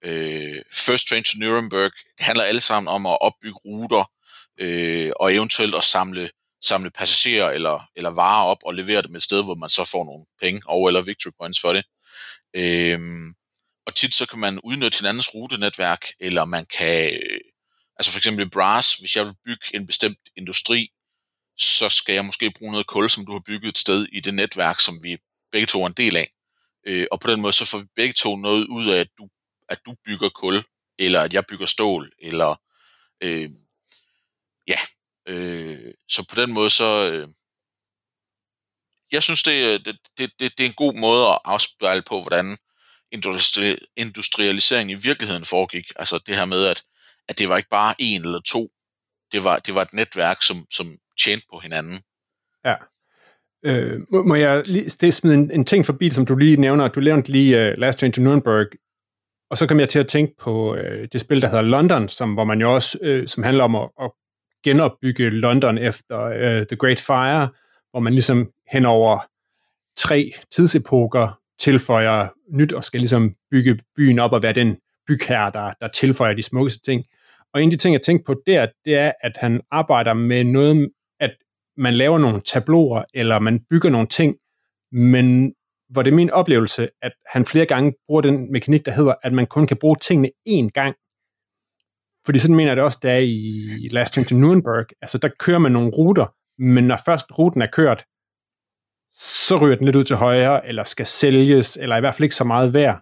øh, 0.05 0.61
First 0.73 1.07
Train 1.07 1.23
to 1.23 1.37
Nuremberg, 1.39 1.91
det 2.17 2.25
handler 2.25 2.43
alle 2.43 2.61
sammen 2.61 2.87
om 2.87 3.05
at 3.05 3.17
opbygge 3.21 3.59
ruter, 3.65 4.11
øh, 4.57 5.11
og 5.19 5.35
eventuelt 5.35 5.75
at 5.75 5.83
samle, 5.83 6.29
samle 6.63 6.91
passagerer 6.91 7.49
eller, 7.49 7.89
eller 7.95 8.09
varer 8.09 8.45
op 8.45 8.57
og 8.65 8.73
levere 8.73 9.01
dem 9.01 9.15
et 9.15 9.23
sted, 9.23 9.43
hvor 9.43 9.55
man 9.55 9.69
så 9.69 9.85
får 9.85 10.05
nogle 10.05 10.25
penge 10.41 10.61
og 10.65 10.87
eller 10.87 11.01
victory 11.01 11.31
points 11.39 11.61
for 11.61 11.73
det. 11.73 11.83
Øh, 12.55 12.99
og 13.89 13.95
tit 13.95 14.13
så 14.13 14.25
kan 14.25 14.39
man 14.39 14.59
udnytte 14.63 14.97
hinandens 14.97 15.35
rutenetværk, 15.35 16.05
eller 16.19 16.45
man 16.45 16.65
kan, 16.77 17.13
øh, 17.13 17.39
altså 17.95 18.11
for 18.11 18.19
eksempel 18.19 18.45
i 18.45 18.49
Brass, 18.49 18.95
hvis 18.95 19.15
jeg 19.15 19.25
vil 19.25 19.35
bygge 19.45 19.65
en 19.73 19.87
bestemt 19.87 20.19
industri, 20.35 20.91
så 21.57 21.89
skal 21.89 22.13
jeg 22.15 22.25
måske 22.25 22.51
bruge 22.51 22.71
noget 22.71 22.87
kul, 22.87 23.09
som 23.09 23.25
du 23.25 23.31
har 23.31 23.39
bygget 23.45 23.69
et 23.69 23.77
sted 23.77 24.07
i 24.11 24.19
det 24.19 24.33
netværk, 24.33 24.79
som 24.79 25.03
vi 25.03 25.17
begge 25.51 25.65
to 25.65 25.83
er 25.83 25.87
en 25.87 25.93
del 25.93 26.17
af. 26.17 26.29
Øh, 26.87 27.07
og 27.11 27.19
på 27.19 27.31
den 27.31 27.41
måde 27.41 27.53
så 27.53 27.65
får 27.65 27.77
vi 27.77 27.85
begge 27.95 28.13
to 28.13 28.35
noget 28.35 28.67
ud 28.67 28.89
af, 28.89 28.99
at 28.99 29.09
du, 29.17 29.29
at 29.69 29.79
du 29.85 29.95
bygger 30.05 30.29
kul, 30.29 30.63
eller 30.99 31.21
at 31.21 31.33
jeg 31.33 31.45
bygger 31.45 31.65
stål, 31.65 32.11
eller 32.19 32.61
øh, 33.21 33.49
ja, 34.67 34.79
øh, 35.27 35.93
så 36.09 36.25
på 36.29 36.35
den 36.35 36.53
måde 36.53 36.69
så, 36.69 37.11
øh, 37.11 37.27
jeg 39.11 39.23
synes, 39.23 39.43
det, 39.43 39.85
det, 39.85 39.99
det, 40.17 40.31
det 40.39 40.59
er 40.59 40.65
en 40.69 40.73
god 40.73 40.93
måde 40.93 41.27
at 41.27 41.39
afspejle 41.45 42.01
på, 42.01 42.21
hvordan 42.21 42.57
industri, 43.11 43.77
industrialiseringen 43.97 44.97
i 44.97 45.01
virkeligheden 45.01 45.45
foregik. 45.45 45.85
Altså 45.95 46.19
det 46.27 46.35
her 46.35 46.45
med, 46.45 46.65
at, 46.65 46.83
at 47.29 47.39
det 47.39 47.49
var 47.49 47.57
ikke 47.57 47.69
bare 47.69 47.95
en 47.99 48.21
eller 48.21 48.41
to, 48.45 48.69
det 49.31 49.43
var, 49.43 49.59
det 49.59 49.75
var 49.75 49.81
et 49.81 49.93
netværk, 49.93 50.41
som, 50.41 50.57
som 50.71 50.87
tjente 51.23 51.45
på 51.51 51.59
hinanden. 51.59 51.97
Ja. 52.65 52.75
Øh, 53.65 53.99
må, 54.11 54.23
må 54.23 54.35
jeg 54.35 54.63
lige 54.65 55.11
smide 55.11 55.33
en, 55.33 55.51
en 55.51 55.65
ting 55.65 55.85
forbi, 55.85 56.09
som 56.09 56.25
du 56.25 56.35
lige 56.35 56.57
nævner? 56.57 56.87
Du 56.87 56.99
nævnte 56.99 57.31
lige 57.31 57.71
uh, 57.71 57.77
Last 57.77 57.99
Train 57.99 58.11
to 58.11 58.21
Nuremberg, 58.21 58.67
og 59.49 59.57
så 59.57 59.67
kom 59.67 59.79
jeg 59.79 59.89
til 59.89 59.99
at 59.99 60.07
tænke 60.07 60.33
på 60.39 60.73
uh, 60.73 61.05
det 61.11 61.21
spil, 61.21 61.41
der 61.41 61.47
hedder 61.47 61.61
London, 61.61 62.09
som, 62.09 62.33
hvor 62.33 62.43
man 62.43 62.61
jo 62.61 62.73
også, 62.73 62.97
uh, 63.01 63.27
som 63.27 63.43
handler 63.43 63.63
om 63.63 63.75
at, 63.75 63.89
at 64.01 64.11
genopbygge 64.63 65.29
London 65.29 65.77
efter 65.77 66.25
uh, 66.25 66.67
The 66.67 66.77
Great 66.77 66.99
Fire, 66.99 67.49
hvor 67.91 67.99
man 67.99 68.13
ligesom 68.13 68.51
hen 68.71 68.85
over 68.85 69.19
tre 69.97 70.33
tidsepoker 70.51 71.39
tilføjer 71.59 72.27
nyt 72.49 72.73
og 72.73 72.83
skal 72.83 72.99
ligesom 72.99 73.33
bygge 73.51 73.79
byen 73.95 74.19
op 74.19 74.31
og 74.31 74.43
være 74.43 74.53
den 74.53 74.77
bygherre, 75.07 75.51
der, 75.51 75.73
der 75.81 75.87
tilføjer 75.87 76.33
de 76.33 76.41
smukkeste 76.41 76.91
ting. 76.91 77.05
Og 77.53 77.63
en 77.63 77.67
af 77.67 77.71
de 77.71 77.77
ting, 77.77 77.93
jeg 77.93 78.01
tænkte 78.01 78.25
på 78.25 78.41
der, 78.45 78.67
det 78.85 78.95
er, 78.95 79.11
at 79.21 79.31
han 79.37 79.61
arbejder 79.71 80.13
med 80.13 80.43
noget, 80.43 80.89
at 81.19 81.35
man 81.77 81.93
laver 81.93 82.17
nogle 82.17 82.41
tabloer, 82.41 83.03
eller 83.13 83.39
man 83.39 83.59
bygger 83.69 83.89
nogle 83.89 84.07
ting, 84.07 84.35
men 84.91 85.53
hvor 85.89 86.03
det 86.03 86.11
er 86.11 86.15
min 86.15 86.29
oplevelse, 86.29 86.89
at 87.01 87.11
han 87.25 87.45
flere 87.45 87.65
gange 87.65 87.93
bruger 88.07 88.21
den 88.21 88.51
mekanik, 88.51 88.85
der 88.85 88.91
hedder, 88.91 89.13
at 89.23 89.33
man 89.33 89.47
kun 89.47 89.67
kan 89.67 89.77
bruge 89.77 89.95
tingene 90.01 90.29
én 90.49 90.69
gang. 90.73 90.95
Fordi 92.25 92.39
sådan 92.39 92.55
mener 92.55 92.71
jeg 92.71 92.75
det 92.75 92.83
også, 92.83 92.99
der 93.01 93.11
er 93.11 93.19
i 93.19 93.87
Last 93.91 94.13
Train 94.13 94.25
to 94.25 94.35
Nuremberg. 94.35 94.85
Altså, 95.01 95.17
der 95.17 95.29
kører 95.39 95.59
man 95.59 95.71
nogle 95.71 95.89
ruter, 95.89 96.33
men 96.57 96.83
når 96.83 97.01
først 97.05 97.39
ruten 97.39 97.61
er 97.61 97.67
kørt, 97.67 98.05
så 99.13 99.57
ryger 99.57 99.75
den 99.75 99.85
lidt 99.85 99.95
ud 99.95 100.03
til 100.03 100.15
højre, 100.15 100.67
eller 100.67 100.83
skal 100.83 101.05
sælges, 101.05 101.77
eller 101.77 101.97
i 101.97 101.99
hvert 101.99 102.15
fald 102.15 102.23
ikke 102.23 102.35
så 102.35 102.43
meget 102.43 102.73
værd. 102.73 103.01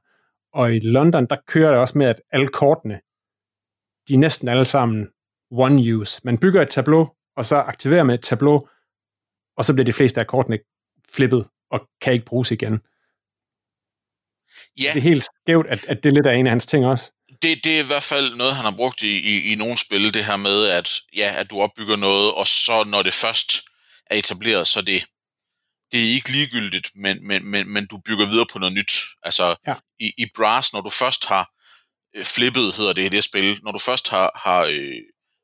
Og 0.53 0.75
i 0.75 0.79
London, 0.79 1.27
der 1.29 1.37
kører 1.47 1.71
det 1.71 1.79
også 1.79 1.97
med, 1.97 2.07
at 2.07 2.21
alle 2.31 2.47
kortene, 2.47 2.99
de 4.07 4.13
er 4.13 4.17
næsten 4.17 4.47
alle 4.47 4.65
sammen 4.65 5.07
one 5.51 5.95
use. 5.95 6.21
Man 6.23 6.37
bygger 6.37 6.61
et 6.61 6.69
tableau, 6.69 7.09
og 7.37 7.45
så 7.45 7.55
aktiverer 7.55 8.03
man 8.03 8.13
et 8.13 8.21
tableau, 8.21 8.67
og 9.57 9.65
så 9.65 9.73
bliver 9.73 9.85
de 9.85 9.93
fleste 9.93 10.19
af 10.19 10.27
kortene 10.27 10.59
flippet, 11.09 11.47
og 11.71 11.79
kan 12.01 12.13
ikke 12.13 12.25
bruges 12.25 12.51
igen. 12.51 12.73
Ja. 14.81 14.89
Det 14.93 14.97
er 14.97 15.01
helt 15.01 15.25
skævt, 15.25 15.67
at, 15.67 15.85
at 15.87 16.03
det 16.03 16.13
lidt 16.13 16.27
er 16.27 16.31
en 16.31 16.47
af 16.47 16.51
hans 16.51 16.65
ting 16.65 16.85
også. 16.85 17.11
Det, 17.41 17.63
det 17.63 17.75
er 17.77 17.83
i 17.83 17.87
hvert 17.87 18.03
fald 18.03 18.37
noget, 18.37 18.55
han 18.55 18.65
har 18.65 18.75
brugt 18.75 19.01
i, 19.01 19.13
i, 19.31 19.51
i 19.51 19.55
nogle 19.55 19.77
spil, 19.77 20.13
det 20.13 20.25
her 20.25 20.37
med, 20.37 20.67
at, 20.67 20.89
ja, 21.15 21.29
at 21.39 21.49
du 21.49 21.61
opbygger 21.61 21.95
noget, 21.95 22.33
og 22.33 22.47
så 22.47 22.83
når 22.91 23.01
det 23.03 23.13
først 23.13 23.51
er 24.09 24.15
etableret, 24.15 24.67
så 24.67 24.81
det, 24.81 25.03
det 25.91 25.99
er 25.99 26.13
ikke 26.13 26.31
ligegyldigt, 26.31 26.91
men, 26.95 27.27
men, 27.27 27.45
men, 27.45 27.69
men 27.69 27.87
du 27.87 27.97
bygger 27.97 28.25
videre 28.25 28.45
på 28.51 28.59
noget 28.59 28.73
nyt. 28.73 28.91
Altså 29.23 29.55
ja. 29.67 29.75
i, 29.99 30.13
i 30.17 30.25
Brass, 30.35 30.73
når 30.73 30.81
du 30.81 30.89
først 30.89 31.25
har 31.25 31.51
øh, 32.15 32.25
flippet, 32.25 32.75
hedder 32.75 32.93
det 32.93 33.05
i 33.05 33.09
det 33.09 33.23
spil, 33.23 33.59
når 33.63 33.71
du 33.71 33.79
først 33.79 34.09
har, 34.09 34.31
har, 34.35 34.61
øh, 34.63 35.01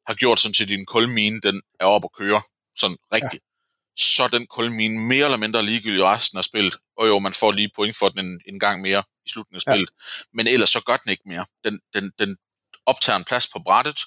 har 0.07 0.13
gjort 0.13 0.39
sådan 0.39 0.53
til 0.53 0.69
din 0.69 0.85
kulmine, 0.85 1.41
den 1.41 1.61
er 1.79 1.85
op 1.85 2.03
at 2.03 2.13
køre, 2.17 2.41
sådan 2.75 2.97
rigtigt, 3.13 3.43
ja. 3.43 4.03
så 4.03 4.23
er 4.23 4.27
den 4.27 4.47
kulmine 4.47 4.99
mere 4.99 5.25
eller 5.25 5.37
mindre 5.37 5.63
ligegyldig 5.63 5.99
i 5.99 6.03
resten 6.03 6.37
af 6.37 6.43
spillet. 6.43 6.77
Og 6.97 7.07
jo, 7.07 7.19
man 7.19 7.33
får 7.33 7.51
lige 7.51 7.69
point 7.75 7.95
for 7.97 8.09
den 8.09 8.25
en, 8.25 8.41
en 8.47 8.59
gang 8.59 8.81
mere 8.81 9.03
i 9.25 9.29
slutningen 9.29 9.57
af 9.57 9.61
spillet. 9.61 9.89
Ja. 9.89 10.23
Men 10.33 10.47
ellers 10.47 10.69
så 10.69 10.81
gør 10.81 10.97
den 10.97 11.11
ikke 11.11 11.23
mere. 11.25 11.45
Den, 11.63 11.79
den, 11.93 12.11
den 12.19 12.37
optager 12.85 13.17
en 13.17 13.23
plads 13.23 13.47
på 13.47 13.59
brættet, 13.65 13.99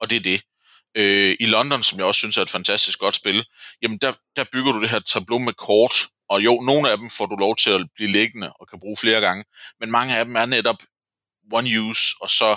og 0.00 0.10
det 0.10 0.16
er 0.16 0.20
det 0.20 0.42
øh, 0.94 1.36
i 1.40 1.46
London, 1.46 1.82
som 1.82 1.98
jeg 1.98 2.06
også 2.06 2.18
synes 2.18 2.36
er 2.36 2.42
et 2.42 2.50
fantastisk 2.50 2.98
godt 2.98 3.16
spil, 3.16 3.44
jamen 3.82 3.98
der, 3.98 4.12
der 4.36 4.44
bygger 4.52 4.72
du 4.72 4.82
det 4.82 4.90
her 4.90 5.00
tableau 5.00 5.38
med 5.38 5.52
kort, 5.52 5.94
og 6.28 6.44
jo, 6.44 6.60
nogle 6.60 6.90
af 6.90 6.98
dem 6.98 7.10
får 7.10 7.26
du 7.26 7.36
lov 7.36 7.56
til 7.56 7.70
at 7.70 7.86
blive 7.94 8.10
liggende 8.10 8.52
og 8.60 8.68
kan 8.68 8.80
bruge 8.80 8.96
flere 8.96 9.20
gange, 9.20 9.44
men 9.80 9.90
mange 9.90 10.16
af 10.16 10.24
dem 10.24 10.36
er 10.36 10.46
netop 10.46 10.76
one 11.52 11.80
use, 11.80 12.14
og 12.20 12.30
så, 12.30 12.56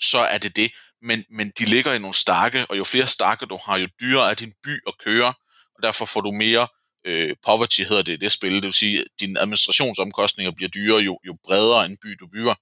så 0.00 0.18
er 0.18 0.38
det 0.38 0.56
det. 0.56 0.72
Men, 1.02 1.24
men 1.30 1.52
de 1.58 1.64
ligger 1.64 1.92
i 1.92 1.98
nogle 1.98 2.14
stakke, 2.14 2.66
og 2.66 2.78
jo 2.78 2.84
flere 2.84 3.06
stakke 3.06 3.46
du 3.46 3.58
har, 3.64 3.78
jo 3.78 3.88
dyrere 4.00 4.30
er 4.30 4.34
din 4.34 4.52
by 4.64 4.80
at 4.86 4.94
køre, 5.04 5.34
og 5.74 5.82
derfor 5.82 6.04
får 6.04 6.20
du 6.20 6.30
mere 6.30 6.68
øh, 7.06 7.36
poverty, 7.46 7.80
hedder 7.80 8.02
det 8.02 8.20
det 8.20 8.32
spil. 8.32 8.54
Det 8.54 8.64
vil 8.64 8.72
sige, 8.72 8.98
at 8.98 9.06
dine 9.20 9.40
administrationsomkostninger 9.40 10.50
bliver 10.50 10.68
dyrere, 10.68 11.00
jo, 11.00 11.18
jo 11.26 11.36
bredere 11.44 11.86
en 11.86 11.98
by 12.02 12.08
du 12.08 12.26
bygger. 12.32 12.54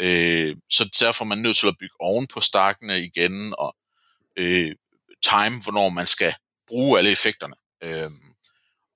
Øh, 0.00 0.56
så 0.70 0.90
derfor 1.00 1.24
er 1.24 1.28
man 1.28 1.38
nødt 1.38 1.56
til 1.56 1.66
at 1.66 1.78
bygge 1.80 1.94
oven 2.00 2.26
på 2.26 2.40
stakkene 2.40 3.04
igen, 3.04 3.54
og 3.58 3.76
øh, 4.36 4.74
time, 5.22 5.62
hvornår 5.62 5.88
man 5.88 6.06
skal 6.06 6.34
bruge 6.66 6.98
alle 6.98 7.10
effekterne. 7.10 7.54
Øh, 7.82 8.10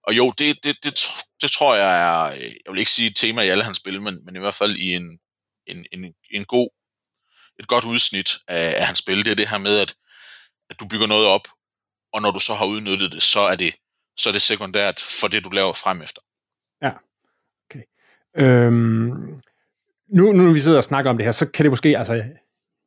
og 0.03 0.17
jo, 0.17 0.33
det, 0.39 0.65
det, 0.65 0.77
det, 0.85 0.95
det 1.43 1.51
tror 1.51 1.75
jeg 1.75 1.93
er, 2.09 2.33
øh, 2.33 2.43
jeg 2.43 2.71
vil 2.73 2.79
ikke 2.79 2.91
sige 2.91 3.11
et 3.11 3.17
tema 3.17 3.43
i 3.43 3.49
alle 3.49 3.65
hans 3.65 3.77
spil, 3.77 4.03
men, 4.03 4.25
men 4.25 4.37
i 4.37 4.39
hvert 4.39 4.55
fald 4.55 4.77
i 4.77 4.95
en, 4.95 5.19
en, 5.67 5.87
en, 5.93 6.15
en 6.31 6.45
god, 6.45 6.69
et 7.59 7.69
godt 7.69 7.85
udsnit 7.85 8.39
af, 8.49 8.75
af 8.81 8.87
hans 8.87 8.99
spil. 8.99 9.25
Det 9.25 9.31
er 9.31 9.37
det 9.37 9.49
her 9.49 9.59
med, 9.59 9.79
at, 9.79 9.95
at 10.71 10.81
du 10.81 10.89
bygger 10.89 11.07
noget 11.07 11.27
op, 11.27 11.49
og 12.13 12.23
når 12.23 12.31
du 12.31 12.41
så 12.41 12.55
har 12.55 12.67
udnyttet 12.67 13.13
det, 13.13 13.23
så 13.23 13.41
er 13.41 13.57
det, 13.57 13.75
så 14.17 14.29
er 14.29 14.33
det 14.33 14.43
sekundært 14.43 15.01
for 15.21 15.29
det, 15.29 15.45
du 15.45 15.51
laver 15.51 15.73
frem 15.73 16.03
efter. 16.03 16.23
Ja, 16.83 16.91
okay. 17.67 17.85
Øhm, 18.37 19.41
nu, 20.09 20.33
nu 20.33 20.53
vi 20.53 20.61
sidder 20.61 20.79
og 20.79 20.85
snakker 20.85 21.11
om 21.11 21.17
det 21.17 21.27
her, 21.27 21.33
så 21.33 21.51
kan 21.51 21.65
det 21.65 21.73
måske, 21.73 21.99
altså 21.99 22.25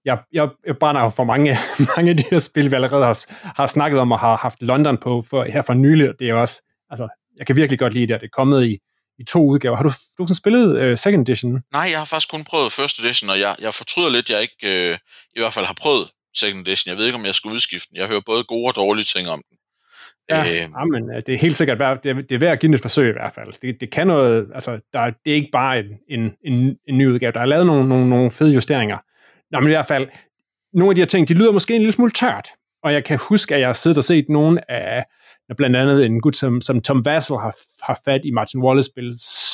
jeg, 0.05 0.17
jeg, 0.34 0.50
jeg 0.67 0.77
brænder 0.77 1.10
for 1.10 1.24
mange, 1.24 1.58
mange 1.96 2.12
af 2.12 2.17
de 2.17 2.24
her 2.31 2.39
spil, 2.39 2.72
vi 2.72 2.75
allerede 2.75 3.05
har, 3.05 3.20
har 3.62 3.67
snakket 3.67 4.00
om 4.00 4.12
og 4.12 4.20
har 4.20 4.38
haft 4.38 4.62
London 4.62 4.98
på 4.98 5.24
for, 5.29 5.43
her 5.43 5.62
for 5.62 5.74
nylig. 5.74 6.10
Det 6.20 6.29
er 6.29 6.34
også, 6.34 6.62
altså, 6.89 7.08
jeg 7.38 7.48
kan 7.48 7.55
virkelig 7.55 7.79
godt 7.79 7.93
lide 7.93 8.08
det, 8.08 8.13
at 8.13 8.22
det 8.22 8.27
er 8.27 8.36
kommet 8.38 8.65
i, 8.65 8.77
i 9.20 9.24
to 9.24 9.46
udgaver. 9.46 9.75
Har 9.75 9.84
du, 9.84 9.91
du 10.17 10.25
har 10.25 10.34
spillet 10.34 10.91
uh, 10.91 10.98
second 10.98 11.29
edition? 11.29 11.51
Nej, 11.51 11.88
jeg 11.91 11.98
har 11.98 12.05
faktisk 12.05 12.31
kun 12.31 12.43
prøvet 12.43 12.72
first 12.72 13.00
edition, 13.00 13.29
og 13.29 13.39
jeg, 13.39 13.55
jeg 13.62 13.74
fortryder 13.74 14.10
lidt, 14.10 14.29
jeg 14.29 14.41
ikke 14.41 14.62
uh, 14.63 14.98
i 15.36 15.39
hvert 15.41 15.53
fald 15.53 15.65
har 15.65 15.77
prøvet 15.81 16.10
second 16.36 16.67
edition. 16.67 16.89
Jeg 16.89 16.98
ved 16.98 17.05
ikke, 17.05 17.20
om 17.20 17.25
jeg 17.25 17.36
skal 17.36 17.51
udskifte 17.53 17.88
den. 17.89 17.98
Jeg 17.98 18.08
hører 18.08 18.22
både 18.25 18.43
gode 18.43 18.67
og 18.67 18.75
dårlige 18.75 19.03
ting 19.03 19.29
om 19.29 19.41
den. 19.50 19.58
Ja, 20.29 20.41
øh, 20.41 20.70
jamen, 20.77 21.10
det 21.25 21.34
er 21.34 21.38
helt 21.38 21.58
sikkert 21.58 21.79
værd, 21.79 22.01
det, 22.03 22.10
er, 22.10 22.13
det 22.13 22.31
er 22.31 22.39
værd 22.39 22.51
at 22.51 22.60
give 22.60 22.75
et 22.75 22.81
forsøg 22.81 23.10
i 23.10 23.12
hvert 23.12 23.34
fald. 23.34 23.53
Det, 23.62 23.81
det 23.81 23.91
kan 23.91 24.08
noget, 24.08 24.48
altså, 24.53 24.79
der, 24.93 25.00
det 25.25 25.31
er 25.31 25.36
ikke 25.36 25.50
bare 25.51 25.79
en, 25.79 25.86
en, 26.10 26.34
en, 26.46 26.77
en 26.88 26.98
ny 26.98 27.08
udgave. 27.08 27.31
Der 27.31 27.39
er 27.39 27.46
lavet 27.46 27.65
nogle, 27.65 27.89
nogle, 27.89 28.10
nogle 28.10 28.31
fede 28.31 28.53
justeringer. 28.53 28.98
Nå, 29.51 29.60
men 29.60 29.70
i 29.70 29.74
hvert 29.74 29.88
fald, 29.88 30.08
nogle 30.74 30.91
af 30.91 30.96
de 30.96 31.01
her 31.01 31.05
ting, 31.05 31.27
de 31.27 31.34
lyder 31.34 31.51
måske 31.51 31.75
en 31.75 31.81
lille 31.81 31.93
smule 31.93 32.12
tørt. 32.12 32.50
og 32.84 32.93
jeg 32.93 33.05
kan 33.05 33.20
huske, 33.29 33.55
at 33.55 33.62
jeg 33.62 33.67
har 33.67 33.74
siddet 33.74 33.98
og 33.98 34.03
set 34.03 34.25
nogle 34.29 34.72
af, 34.72 35.03
blandt 35.58 35.75
andet 35.75 36.05
en 36.05 36.22
gut 36.22 36.36
som, 36.36 36.62
som 36.62 36.81
Tom 36.81 37.05
Vassell 37.05 37.39
har, 37.39 37.55
har 37.81 38.00
fat 38.05 38.22
i 38.24 38.31
Martin 38.31 38.62
Wallace-spil, 38.62 39.13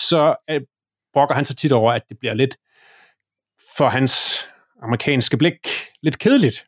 så 0.10 0.36
øh, 0.50 0.62
brokker 1.14 1.36
han 1.36 1.46
så 1.46 1.56
tit 1.56 1.72
over, 1.72 1.94
at 1.94 2.02
det 2.10 2.20
bliver 2.20 2.34
lidt 2.34 2.58
for 3.78 3.88
hans 3.88 4.48
amerikanske 4.82 5.38
blik 5.38 5.68
lidt 6.02 6.20
kedeligt. 6.20 6.66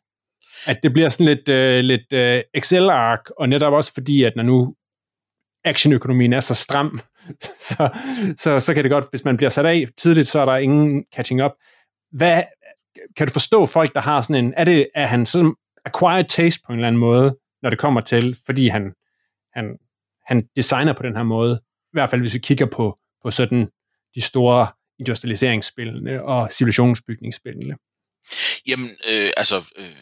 At 0.66 0.78
det 0.82 0.92
bliver 0.92 1.08
sådan 1.08 1.26
lidt, 1.26 1.48
øh, 1.48 1.80
lidt 1.80 2.12
øh, 2.12 2.42
Excel-ark, 2.54 3.30
og 3.38 3.48
netop 3.48 3.72
også 3.72 3.94
fordi, 3.94 4.24
at 4.24 4.32
når 4.36 4.42
nu 4.42 4.74
actionøkonomien 5.64 6.32
er 6.32 6.40
så 6.40 6.54
stram, 6.54 7.00
så, 7.68 7.88
så, 8.36 8.60
så 8.60 8.74
kan 8.74 8.84
det 8.84 8.90
godt, 8.90 9.06
hvis 9.10 9.24
man 9.24 9.36
bliver 9.36 9.50
sat 9.50 9.66
af 9.66 9.86
tidligt, 9.96 10.28
så 10.28 10.40
er 10.40 10.44
der 10.44 10.56
ingen 10.56 11.04
catching 11.14 11.44
up. 11.44 11.52
Hvad, 12.12 12.42
kan 13.16 13.26
du 13.26 13.32
forstå 13.32 13.66
folk, 13.66 13.94
der 13.94 14.00
har 14.00 14.22
sådan 14.22 14.44
en, 14.44 14.54
er 14.56 14.64
det, 14.64 14.88
er 14.94 15.06
han 15.06 15.26
sådan 15.26 15.54
acquired 15.84 16.28
taste 16.28 16.60
på 16.66 16.72
en 16.72 16.78
eller 16.78 16.88
anden 16.88 17.00
måde, 17.00 17.36
når 17.62 17.70
det 17.70 17.78
kommer 17.78 18.00
til, 18.00 18.36
fordi 18.46 18.68
han, 18.68 18.92
han, 19.54 19.64
han 20.26 20.48
designer 20.56 20.92
på 20.92 21.02
den 21.02 21.16
her 21.16 21.22
måde, 21.22 21.60
i 21.64 21.92
hvert 21.92 22.10
fald 22.10 22.20
hvis 22.20 22.34
vi 22.34 22.38
kigger 22.38 22.66
på, 22.66 22.98
på 23.22 23.30
sådan 23.30 23.68
de 24.14 24.20
store 24.20 24.68
industrialiseringsspillene 24.98 26.22
og 26.22 26.48
civilisationsbygningsspillene. 26.52 27.76
Jamen, 28.66 28.86
øh, 29.10 29.30
altså, 29.36 29.72
øh, 29.76 29.96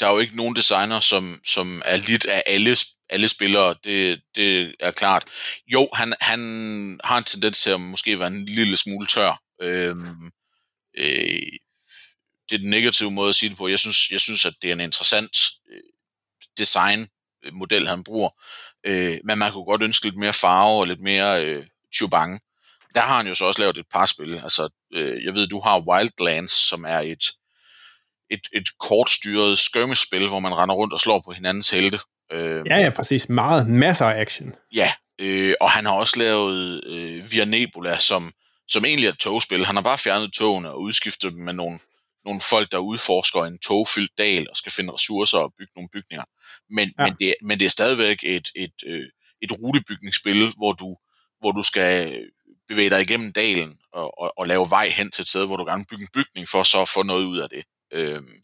der 0.00 0.06
er 0.06 0.12
jo 0.12 0.18
ikke 0.18 0.36
nogen 0.36 0.54
designer, 0.54 1.00
som, 1.00 1.24
som 1.44 1.82
er 1.84 1.96
lidt 1.96 2.26
af 2.26 2.42
alle, 2.46 2.76
alle 3.10 3.28
spillere, 3.28 3.74
det, 3.84 4.20
det 4.36 4.74
er 4.80 4.90
klart. 4.90 5.24
Jo, 5.66 5.88
han, 5.94 6.14
han 6.20 6.40
har 7.04 7.18
en 7.18 7.24
tendens 7.24 7.62
til 7.62 7.70
at 7.70 7.80
måske 7.80 8.18
være 8.18 8.28
en 8.28 8.44
lille 8.44 8.76
smule 8.76 9.06
tør. 9.06 9.42
Øhm, 9.62 10.30
øh, 10.98 11.06
øh, 11.06 11.42
det 12.50 12.56
er 12.56 12.60
den 12.60 12.70
negative 12.70 13.10
måde 13.10 13.28
at 13.28 13.34
sige 13.34 13.50
det 13.50 13.58
på. 13.58 13.68
Jeg 13.68 13.78
synes, 13.78 14.10
jeg 14.10 14.20
synes 14.20 14.46
at 14.46 14.54
det 14.62 14.68
er 14.68 14.72
en 14.72 14.80
interessant 14.80 15.36
øh, 15.72 15.82
designmodel, 16.58 17.88
han 17.88 18.04
bruger. 18.04 18.30
Øh, 18.86 19.18
men 19.24 19.38
man 19.38 19.52
kunne 19.52 19.64
godt 19.64 19.82
ønske 19.82 20.04
lidt 20.04 20.16
mere 20.16 20.32
farve 20.32 20.80
og 20.80 20.86
lidt 20.86 21.00
mere 21.00 21.44
øh, 21.44 21.66
chubang. 21.94 22.40
Der 22.94 23.00
har 23.00 23.16
han 23.16 23.26
jo 23.26 23.34
så 23.34 23.44
også 23.44 23.60
lavet 23.60 23.78
et 23.78 23.86
par 23.92 24.06
spil. 24.06 24.40
Altså, 24.42 24.68
øh, 24.94 25.24
jeg 25.24 25.34
ved, 25.34 25.46
du 25.46 25.60
har 25.60 25.80
Wildlands, 25.80 26.52
som 26.52 26.84
er 26.88 26.98
et, 26.98 27.24
et, 28.30 28.40
et 28.52 28.68
kortstyret 28.78 29.58
skirmish-spil, 29.58 30.28
hvor 30.28 30.38
man 30.38 30.54
render 30.54 30.74
rundt 30.74 30.92
og 30.92 31.00
slår 31.00 31.22
på 31.24 31.32
hinandens 31.32 31.70
helte. 31.70 31.98
Øh, 32.32 32.66
ja, 32.66 32.76
ja, 32.76 32.90
præcis. 32.90 33.28
Meget, 33.28 33.66
masser 33.66 34.06
af 34.06 34.20
action. 34.20 34.54
Ja, 34.74 34.92
øh, 35.20 35.54
og 35.60 35.70
han 35.70 35.86
har 35.86 35.92
også 35.92 36.18
lavet 36.18 36.84
øh, 36.86 37.32
Via 37.32 37.44
Nebula, 37.44 37.98
som, 37.98 38.32
som 38.68 38.84
egentlig 38.84 39.06
er 39.06 39.12
et 39.12 39.18
togspil. 39.18 39.66
Han 39.66 39.74
har 39.74 39.82
bare 39.82 39.98
fjernet 39.98 40.32
togene 40.32 40.70
og 40.70 40.80
udskiftet 40.80 41.32
dem 41.32 41.40
med 41.40 41.52
nogle, 41.52 41.78
nogle 42.24 42.40
folk, 42.50 42.72
der 42.72 42.78
udforsker 42.78 43.44
en 43.44 43.58
togfyldt 43.58 44.12
dal 44.18 44.50
og 44.50 44.56
skal 44.56 44.72
finde 44.72 44.92
ressourcer 44.92 45.38
og 45.38 45.52
bygge 45.58 45.72
nogle 45.76 45.88
bygninger. 45.92 46.24
Men, 46.70 46.88
ja. 46.98 47.04
men, 47.04 47.12
det, 47.20 47.34
men 47.42 47.58
det 47.58 47.66
er 47.66 47.70
stadigvæk 47.70 48.18
et, 48.22 48.48
et, 48.56 48.74
øh, 48.86 49.08
et 49.42 49.52
rutebygningsspil, 49.52 50.52
hvor 50.56 50.72
du, 50.72 50.96
hvor 51.40 51.52
du 51.52 51.62
skal 51.62 52.26
bevæge 52.68 52.90
dig 52.90 53.02
igennem 53.02 53.32
dalen 53.32 53.78
og, 53.92 54.20
og, 54.20 54.32
og 54.38 54.46
lave 54.46 54.66
vej 54.70 54.88
hen 54.88 55.10
til 55.10 55.22
et 55.22 55.28
sted, 55.28 55.46
hvor 55.46 55.56
du 55.56 55.64
gerne 55.64 55.84
bygge 55.90 56.02
en 56.02 56.14
bygning 56.14 56.48
for 56.48 56.62
så 56.62 56.80
at 56.82 56.88
få 56.88 57.02
noget 57.02 57.24
ud 57.24 57.38
af 57.38 57.48
det. 57.48 57.64
Øhm, 57.92 58.34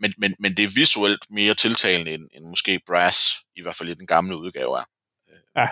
men, 0.00 0.14
men, 0.18 0.34
men 0.38 0.54
det 0.54 0.64
er 0.64 0.70
visuelt 0.74 1.24
mere 1.30 1.54
tiltalende 1.54 2.14
end, 2.14 2.28
end 2.34 2.44
måske 2.44 2.80
Brass, 2.86 3.34
i 3.56 3.62
hvert 3.62 3.76
fald 3.76 3.88
i 3.88 3.94
den 3.94 4.06
gamle 4.06 4.36
udgave 4.36 4.78
er. 4.78 4.84
Ja, 5.56 5.68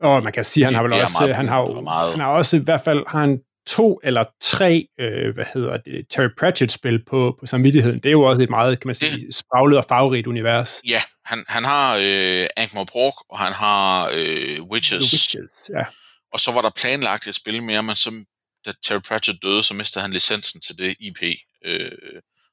og 0.00 0.22
man 0.22 0.32
kan 0.32 0.44
sige, 0.44 0.64
han 0.64 0.74
har 0.74 0.82
vel 0.82 0.92
også, 0.92 1.32
han 1.34 1.48
har, 1.48 1.82
meget... 1.82 2.10
han 2.10 2.20
har 2.20 2.28
også 2.28 2.56
i 2.56 2.60
hvert 2.60 2.84
fald, 2.84 3.04
har 3.08 3.20
han 3.20 3.38
to 3.68 4.00
eller 4.02 4.24
tre, 4.40 4.88
øh, 5.00 5.34
hvad 5.34 5.44
hedder 5.54 5.76
det, 5.76 6.06
Terry 6.10 6.28
Pratchett-spil 6.38 7.04
på, 7.04 7.36
på 7.40 7.46
samvittigheden. 7.46 8.00
Det 8.00 8.06
er 8.06 8.12
jo 8.12 8.22
også 8.22 8.42
et 8.42 8.50
meget, 8.50 8.80
kan 8.80 8.88
man 8.88 8.94
sige, 8.94 9.12
det, 9.12 9.34
spraglet 9.34 9.78
og 9.78 9.84
farverigt 9.88 10.26
univers. 10.26 10.80
Ja, 10.86 11.02
han, 11.24 11.44
han 11.48 11.64
har 11.64 11.96
øh, 11.96 12.46
Ankh-Morpork, 12.60 13.26
og 13.30 13.38
han 13.38 13.52
har 13.52 14.10
øh, 14.14 14.62
Witches. 14.62 15.12
Witches 15.12 15.70
ja. 15.70 15.84
Og 16.32 16.40
så 16.40 16.52
var 16.52 16.62
der 16.62 16.70
planlagt 16.80 17.26
et 17.26 17.34
spil 17.34 17.62
mere, 17.62 17.82
men 17.82 17.94
som, 17.94 18.24
da 18.66 18.72
Terry 18.82 19.00
Pratchett 19.00 19.42
døde, 19.42 19.62
så 19.62 19.74
mistede 19.74 20.02
han 20.02 20.12
licensen 20.12 20.60
til 20.60 20.78
det 20.78 20.96
IP. 21.00 21.22
Øh, 21.64 21.90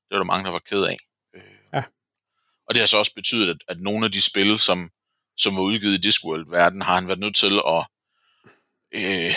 det 0.06 0.12
var 0.12 0.18
der 0.18 0.24
mange, 0.24 0.46
der 0.46 0.52
var 0.52 0.62
ked 0.70 0.84
af. 0.84 0.98
Øh, 1.36 1.42
ja. 1.74 1.84
Og 2.68 2.76
det 2.76 2.82
har 2.82 2.88
så 2.88 2.98
også 2.98 3.14
betydet, 3.16 3.50
at, 3.50 3.58
at 3.68 3.80
nogle 3.80 4.06
af 4.06 4.12
de 4.12 4.22
spil, 4.22 4.60
som, 4.60 4.90
som 5.38 5.56
var 5.56 5.62
udgivet 5.62 5.94
i 5.94 6.02
Discworld-verden, 6.02 6.82
har 6.82 6.96
han 6.96 7.08
været 7.08 7.20
nødt 7.20 7.36
til 7.36 7.60
at 7.68 7.86
øh, 8.96 9.36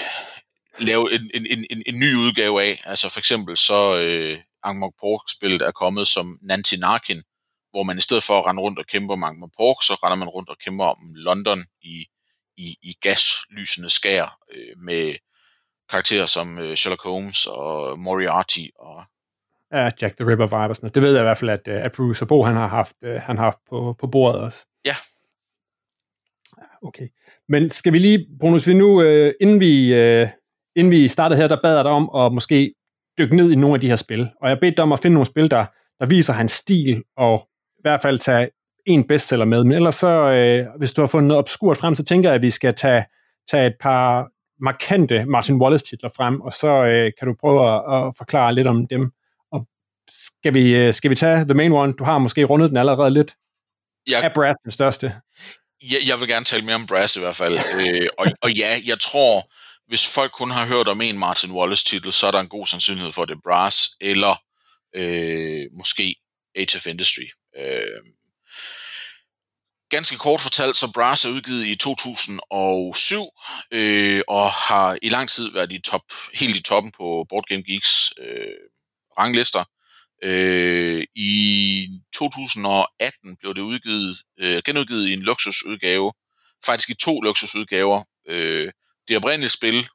lave 0.80 1.14
en, 1.14 1.30
en, 1.34 1.46
en, 1.70 1.82
en 1.86 1.98
ny 2.00 2.14
udgave 2.14 2.62
af. 2.62 2.82
Altså 2.84 3.12
for 3.12 3.18
eksempel 3.18 3.56
så 3.56 3.98
øh, 4.00 4.38
Angmok 4.62 4.94
Pork-spillet 5.00 5.62
er 5.62 5.70
kommet 5.70 6.08
som 6.08 6.26
Nanti 6.42 6.76
Narkin, 6.76 7.22
hvor 7.70 7.82
man 7.82 7.98
i 7.98 8.00
stedet 8.00 8.22
for 8.22 8.38
at 8.38 8.46
rende 8.46 8.62
rundt 8.62 8.78
og 8.78 8.86
kæmpe 8.86 9.12
om 9.12 9.24
Angmok 9.24 9.50
Pork, 9.56 9.76
så 9.82 9.94
render 9.94 10.16
man 10.16 10.28
rundt 10.28 10.48
og 10.48 10.58
kæmper 10.64 10.84
om 10.84 10.98
London 11.14 11.58
i, 11.82 12.06
i, 12.56 12.76
i 12.82 12.94
gaslysende 13.00 13.90
skær 13.90 14.38
øh, 14.54 14.74
med 14.84 15.14
karakterer 15.90 16.26
som 16.26 16.58
øh, 16.58 16.76
Sherlock 16.76 17.02
Holmes 17.02 17.46
og 17.46 17.98
Moriarty 17.98 18.66
og 18.78 19.02
Ja, 19.72 19.90
Jack 20.02 20.16
the 20.16 20.26
Ripper 20.26 20.46
vibe 20.46 20.54
og 20.56 20.76
sådan 20.76 20.84
noget. 20.84 20.94
Det 20.94 21.02
ved 21.02 21.12
jeg 21.12 21.20
i 21.20 21.22
hvert 21.22 21.38
fald, 21.38 21.50
at, 21.50 21.68
øh, 21.68 21.84
at 21.84 21.92
Bruce 21.92 22.24
og 22.24 22.28
Bo, 22.28 22.42
han 22.42 22.56
har 22.56 22.66
haft, 22.66 22.96
uh, 23.02 23.10
han 23.10 23.36
har 23.36 23.44
haft 23.44 23.58
på, 23.70 23.96
på 24.00 24.06
bordet 24.06 24.40
også. 24.40 24.66
Ja. 24.84 24.94
Okay. 26.82 27.08
Men 27.48 27.70
skal 27.70 27.92
vi 27.92 27.98
lige, 27.98 28.26
Bonus, 28.40 28.66
vi 28.66 28.74
nu, 28.74 29.02
uh, 29.02 29.32
inden, 29.40 29.60
vi, 29.60 29.94
inden 30.78 30.90
vi 30.90 31.08
startede 31.08 31.40
her, 31.40 31.48
der 31.48 31.56
bad 31.62 31.74
jeg 31.74 31.84
dig 31.84 31.92
om 31.92 32.10
at 32.16 32.32
måske 32.32 32.74
dykke 33.18 33.36
ned 33.36 33.50
i 33.50 33.54
nogle 33.54 33.74
af 33.74 33.80
de 33.80 33.88
her 33.88 33.96
spil. 33.96 34.28
Og 34.42 34.48
jeg 34.48 34.58
bedte 34.60 34.76
dig 34.76 34.82
om 34.82 34.92
at 34.92 35.00
finde 35.00 35.14
nogle 35.14 35.26
spil, 35.26 35.50
der, 35.50 35.66
der 36.00 36.06
viser 36.06 36.32
hans 36.32 36.52
stil, 36.52 37.02
og 37.16 37.48
i 37.78 37.80
hvert 37.82 38.02
fald 38.02 38.18
tage 38.18 38.48
en 38.86 39.04
bestseller 39.04 39.44
med. 39.44 39.64
Men 39.64 39.72
ellers 39.72 39.94
så, 39.94 40.12
uh, 40.72 40.78
hvis 40.78 40.92
du 40.92 41.02
har 41.02 41.06
fundet 41.06 41.28
noget 41.28 41.38
obskurt 41.38 41.76
frem, 41.76 41.94
så 41.94 42.04
tænker 42.04 42.28
jeg, 42.28 42.34
at 42.34 42.42
vi 42.42 42.50
skal 42.50 42.74
tage, 42.74 43.04
tage 43.50 43.66
et 43.66 43.74
par 43.80 44.28
markante 44.60 45.24
Martin 45.24 45.56
Wallace-titler 45.56 46.10
frem, 46.16 46.40
og 46.40 46.52
så 46.52 46.80
uh, 46.82 47.12
kan 47.18 47.28
du 47.28 47.34
prøve 47.40 47.74
at, 47.74 48.06
at 48.06 48.14
forklare 48.16 48.54
lidt 48.54 48.66
om 48.66 48.86
dem. 48.86 49.12
Skal 50.16 50.54
vi, 50.54 50.76
øh, 50.76 50.94
skal 50.94 51.10
vi 51.10 51.14
tage 51.14 51.44
the 51.44 51.54
main 51.54 51.72
one? 51.72 51.92
Du 51.92 52.04
har 52.04 52.18
måske 52.18 52.44
rundet 52.44 52.68
den 52.70 52.76
allerede 52.76 53.10
lidt. 53.10 53.34
Jeg, 54.08 54.24
er 54.24 54.30
Brass 54.34 54.56
den 54.64 54.70
største? 54.70 55.06
Jeg, 55.82 55.98
jeg 56.08 56.20
vil 56.20 56.28
gerne 56.28 56.44
tale 56.44 56.64
mere 56.64 56.74
om 56.74 56.86
Brass 56.86 57.16
i 57.16 57.20
hvert 57.20 57.34
fald. 57.34 57.54
øh, 57.80 58.06
og, 58.18 58.26
og 58.42 58.50
ja, 58.50 58.70
jeg 58.86 59.00
tror, 59.00 59.50
hvis 59.88 60.06
folk 60.06 60.32
kun 60.32 60.50
har 60.50 60.66
hørt 60.66 60.88
om 60.88 61.00
en 61.00 61.18
Martin 61.18 61.50
Wallace-titel, 61.50 62.12
så 62.12 62.26
er 62.26 62.30
der 62.30 62.40
en 62.40 62.48
god 62.48 62.66
sandsynlighed 62.66 63.12
for, 63.12 63.22
at 63.22 63.28
det 63.28 63.34
er 63.34 63.40
Brass, 63.44 63.90
eller 64.00 64.42
øh, 64.94 65.66
måske 65.72 66.14
Age 66.56 66.76
of 66.76 66.86
Industry. 66.86 67.26
Øh, 67.58 68.00
ganske 69.90 70.16
kort 70.16 70.40
fortalt, 70.40 70.76
så 70.76 70.92
Brass 70.92 71.24
er 71.24 71.30
udgivet 71.30 71.66
i 71.66 71.76
2007, 71.76 73.28
øh, 73.72 74.20
og 74.28 74.50
har 74.50 74.98
i 75.02 75.08
lang 75.08 75.28
tid 75.28 75.52
været 75.52 75.72
i 75.72 75.80
top, 75.80 76.02
helt 76.34 76.56
i 76.56 76.62
toppen 76.62 76.92
på 76.92 77.26
Board 77.28 77.44
Game 77.48 77.62
Geeks 77.62 78.12
øh, 78.18 78.54
ranglister. 79.18 79.64
Øh, 80.24 81.04
I 81.14 81.88
2018 82.14 83.36
blev 83.36 83.54
det 83.54 83.60
udgivet, 83.60 84.22
øh, 84.40 84.62
genudgivet 84.64 85.08
i 85.08 85.12
en 85.12 85.22
luksusudgave, 85.22 86.12
faktisk 86.64 86.90
i 86.90 86.94
to 86.94 87.20
luksusudgaver. 87.20 88.02
Øh, 88.28 88.72
det 89.08 89.16
oprindelige 89.16 89.50
spil 89.50 89.88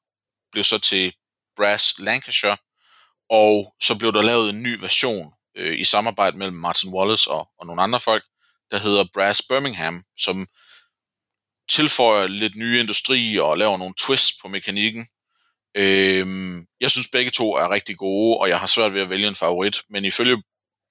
blev 0.51 0.63
så 0.63 0.79
til 0.79 1.13
Brass 1.55 1.99
Lancashire, 1.99 2.57
og 3.29 3.75
så 3.81 3.97
blev 3.99 4.13
der 4.13 4.21
lavet 4.21 4.49
en 4.49 4.63
ny 4.63 4.79
version 4.79 5.33
øh, 5.57 5.79
i 5.79 5.83
samarbejde 5.83 6.37
mellem 6.37 6.57
Martin 6.57 6.93
Wallace 6.93 7.31
og, 7.31 7.49
og 7.59 7.65
nogle 7.65 7.81
andre 7.81 7.99
folk, 7.99 8.23
der 8.71 8.77
hedder 8.77 9.05
Brass 9.13 9.41
Birmingham, 9.49 10.03
som 10.17 10.47
tilføjer 11.69 12.27
lidt 12.27 12.55
nye 12.55 12.79
industri 12.79 13.37
og 13.39 13.57
laver 13.57 13.77
nogle 13.77 13.93
twists 13.97 14.33
på 14.41 14.47
mekanikken, 14.47 15.07
Øhm, 15.77 16.65
jeg 16.79 16.91
synes 16.91 17.07
begge 17.11 17.31
to 17.31 17.53
er 17.55 17.71
rigtig 17.71 17.97
gode, 17.97 18.37
og 18.37 18.49
jeg 18.49 18.59
har 18.59 18.67
svært 18.67 18.93
ved 18.93 19.01
at 19.01 19.09
vælge 19.09 19.27
en 19.27 19.35
favorit, 19.35 19.77
men 19.89 20.05
ifølge 20.05 20.43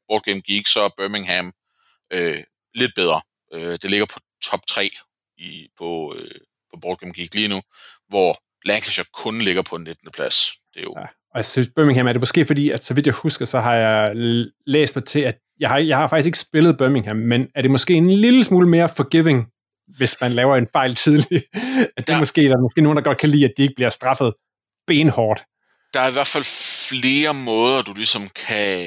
Board 0.08 0.22
Game 0.22 0.40
Geek, 0.40 0.66
så 0.66 0.80
er 0.80 0.88
Birmingham 0.96 1.52
øh, 2.12 2.44
lidt 2.74 2.92
bedre. 2.94 3.20
Øh, 3.54 3.72
det 3.82 3.90
ligger 3.90 4.06
på 4.06 4.20
top 4.42 4.66
3 4.66 4.90
i, 5.38 5.68
på, 5.78 6.14
øh, 6.18 6.40
på 6.70 6.80
Board 6.80 6.98
Game 6.98 7.12
Geek 7.12 7.34
lige 7.34 7.48
nu, 7.48 7.62
hvor 8.12 8.30
Lancashire 8.64 9.06
kun 9.22 9.38
ligger 9.38 9.62
på 9.62 9.76
en 9.76 9.82
19. 9.82 10.10
plads. 10.16 10.36
Det 10.74 10.80
er 10.80 10.84
jo... 10.84 10.94
Ja. 10.98 11.06
Og 11.32 11.36
jeg 11.36 11.44
synes, 11.44 11.68
Birmingham 11.76 12.06
er 12.06 12.12
det 12.12 12.20
måske 12.20 12.44
fordi, 12.46 12.70
at 12.70 12.84
så 12.84 12.94
vidt 12.94 13.06
jeg 13.06 13.14
husker, 13.14 13.44
så 13.44 13.60
har 13.60 13.74
jeg 13.74 14.12
læst 14.66 14.96
mig 14.96 15.04
til, 15.04 15.20
at 15.20 15.34
jeg 15.60 15.68
har, 15.68 15.78
jeg 15.78 15.96
har 15.96 16.08
faktisk 16.08 16.26
ikke 16.26 16.38
spillet 16.38 16.78
Birmingham, 16.78 17.16
men 17.16 17.48
er 17.54 17.62
det 17.62 17.70
måske 17.70 17.94
en 17.94 18.10
lille 18.10 18.44
smule 18.44 18.68
mere 18.68 18.88
forgiving, 18.96 19.46
hvis 19.96 20.16
man 20.20 20.32
laver 20.32 20.56
en 20.56 20.68
fejl 20.72 20.94
tidligt? 20.94 21.44
at 21.96 22.06
det 22.06 22.12
ja. 22.12 22.18
måske, 22.18 22.42
der 22.42 22.56
er 22.56 22.60
måske 22.60 22.80
nogen, 22.80 22.96
der 22.96 23.02
godt 23.02 23.18
kan 23.18 23.30
lide, 23.30 23.44
at 23.44 23.52
de 23.56 23.62
ikke 23.62 23.74
bliver 23.76 23.90
straffet 23.90 24.32
benhårdt. 24.86 25.44
Der 25.94 26.00
er 26.00 26.08
i 26.08 26.12
hvert 26.12 26.26
fald 26.26 26.44
flere 26.88 27.34
måder, 27.34 27.82
du 27.82 27.92
ligesom 27.92 28.22
kan 28.46 28.86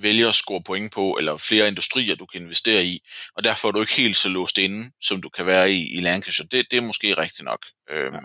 vælge 0.00 0.28
at 0.28 0.34
score 0.34 0.62
point 0.66 0.92
på, 0.92 1.16
eller 1.18 1.36
flere 1.36 1.68
industrier, 1.68 2.14
du 2.14 2.26
kan 2.26 2.42
investere 2.42 2.84
i, 2.84 2.98
og 3.36 3.44
derfor 3.44 3.68
er 3.68 3.72
du 3.72 3.80
ikke 3.80 3.96
helt 3.96 4.16
så 4.16 4.28
låst 4.28 4.58
inde, 4.58 4.90
som 5.00 5.20
du 5.20 5.28
kan 5.28 5.46
være 5.46 5.70
i, 5.70 5.96
i 5.96 6.00
Lancashire. 6.00 6.48
Det, 6.52 6.66
det 6.70 6.76
er 6.76 6.82
måske 6.82 7.14
rigtigt 7.14 7.44
nok. 7.44 7.58
Øhm, 7.90 8.14
ja. 8.14 8.20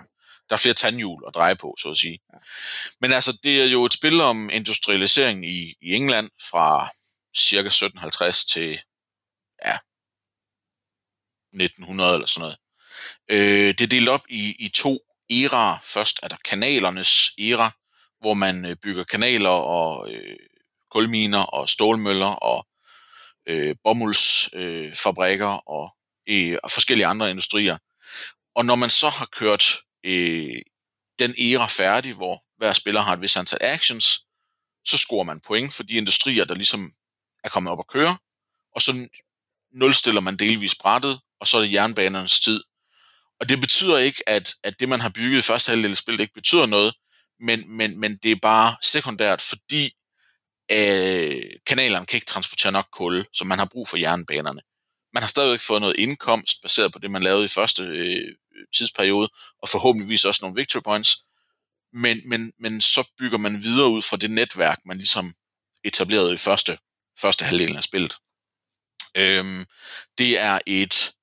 Der 0.52 0.58
er 0.58 0.62
flere 0.62 0.74
tandhjul 0.74 1.24
at 1.28 1.36
dreje 1.36 1.56
på, 1.56 1.76
så 1.80 1.90
at 1.90 1.98
sige. 1.98 2.20
Ja. 2.34 2.38
Men 3.02 3.14
altså, 3.14 3.38
det 3.44 3.62
er 3.62 3.66
jo 3.66 3.86
et 3.86 3.94
spil 3.94 4.22
om 4.22 4.50
industrialisering 4.54 5.46
i, 5.46 5.76
i 5.82 5.94
England 5.94 6.30
fra 6.52 6.90
cirka 7.38 7.68
1750 7.68 8.46
til 8.46 8.82
ja, 9.66 9.78
1900 11.54 12.14
eller 12.14 12.28
sådan 12.28 12.42
noget. 12.42 12.58
Øh, 13.30 13.68
det 13.68 13.82
er 13.82 13.88
delt 13.88 14.10
op 14.10 14.22
i, 14.30 14.56
i 14.60 14.70
to 14.70 15.00
æraer. 15.30 15.78
Først 15.84 16.20
er 16.24 16.28
der 16.28 16.38
kanalernes 16.46 17.32
æra, 17.40 17.72
hvor 18.22 18.34
man 18.34 18.66
øh, 18.66 18.76
bygger 18.76 19.04
kanaler 19.04 19.50
og 19.50 20.12
øh, 20.12 20.38
kulminer 20.92 21.44
og 21.44 21.70
stålmøller 21.70 22.36
og 22.36 22.68
øh, 23.48 23.76
bomuldsfabrikker 23.84 25.50
øh, 25.50 25.60
og, 25.68 25.96
øh, 26.30 26.58
og 26.64 26.72
forskellige 26.72 27.08
andre 27.08 27.30
industrier. 27.30 27.78
Og 28.56 28.66
når 28.66 28.76
man 28.76 28.90
så 28.90 29.10
har 29.10 29.26
kørt 29.26 29.82
øh, 30.04 30.62
den 31.20 31.36
æra 31.40 31.68
færdig, 31.68 32.14
hvor 32.14 32.44
hver 32.58 32.74
spiller 32.74 33.02
har 33.02 33.14
et 33.14 33.22
vis 33.22 33.38
antal 33.38 33.60
actions, 33.62 34.20
så 34.86 34.98
scorer 34.98 35.24
man 35.24 35.42
point 35.48 35.74
for 35.74 35.84
de 35.84 35.94
industrier, 35.94 36.46
der 36.46 36.56
ligesom 36.56 36.92
er 37.44 37.50
kommet 37.50 37.72
op 37.72 37.80
at 37.80 37.88
køre, 37.88 38.18
og 38.76 38.82
så 38.82 39.08
nulstiller 39.74 40.22
man 40.22 40.38
delvis 40.38 40.76
brættet, 40.76 41.20
og 41.40 41.48
så 41.48 41.58
er 41.58 41.62
det 41.62 41.74
jernbanernes 41.74 42.40
tid. 42.40 42.64
Og 43.40 43.50
det 43.50 43.60
betyder 43.60 43.98
ikke, 43.98 44.30
at, 44.30 44.56
at 44.64 44.80
det, 44.80 44.90
man 44.90 45.00
har 45.00 45.10
bygget 45.10 45.40
i 45.40 45.42
første 45.42 45.70
halvdel 45.70 45.92
af 45.92 45.98
spillet, 45.98 46.22
ikke 46.22 46.34
betyder 46.34 46.66
noget, 46.66 46.94
men, 47.40 47.78
men, 47.78 48.00
men 48.00 48.18
det 48.18 48.32
er 48.32 48.40
bare 48.42 48.76
sekundært, 48.82 49.42
fordi 49.42 49.86
øh, 50.72 51.44
kanalerne 51.68 52.06
kan 52.06 52.18
ikke 52.18 52.26
transportere 52.26 52.72
nok 52.72 52.88
kul, 52.92 53.26
så 53.34 53.44
man 53.44 53.60
har 53.60 53.66
brug 53.66 53.88
for 53.88 53.98
jernbanerne. 53.98 54.62
Man 55.14 55.24
har 55.24 55.28
stadigvæk 55.28 55.60
fået 55.60 55.82
noget 55.82 55.96
indkomst, 55.98 56.62
baseret 56.62 56.94
på 56.94 57.00
det, 57.00 57.12
man 57.12 57.24
lavede 57.24 57.46
i 57.46 57.48
første 57.48 57.84
øh, 57.84 58.36
tidsperiode, 58.76 59.30
og 59.62 59.70
forhåbentligvis 59.70 60.26
også 60.26 60.40
nogle 60.44 60.56
victory 60.56 60.82
points, 60.82 61.18
men, 61.94 62.30
men, 62.30 62.54
men 62.60 62.82
så 62.82 63.12
bygger 63.18 63.38
man 63.38 63.64
videre 63.64 63.90
ud 63.90 64.02
fra 64.02 64.18
det 64.18 64.32
netværk, 64.32 64.80
man 64.86 64.98
ligesom 64.98 65.34
etablerede 65.84 66.34
i 66.34 66.38
første, 66.38 66.78
første 67.18 67.46
halvdel 67.46 67.78
af 67.78 67.84
spillet. 67.84 68.16
Øhm, 69.18 69.66
det 70.18 70.40
er 70.40 70.60
et 70.66 71.14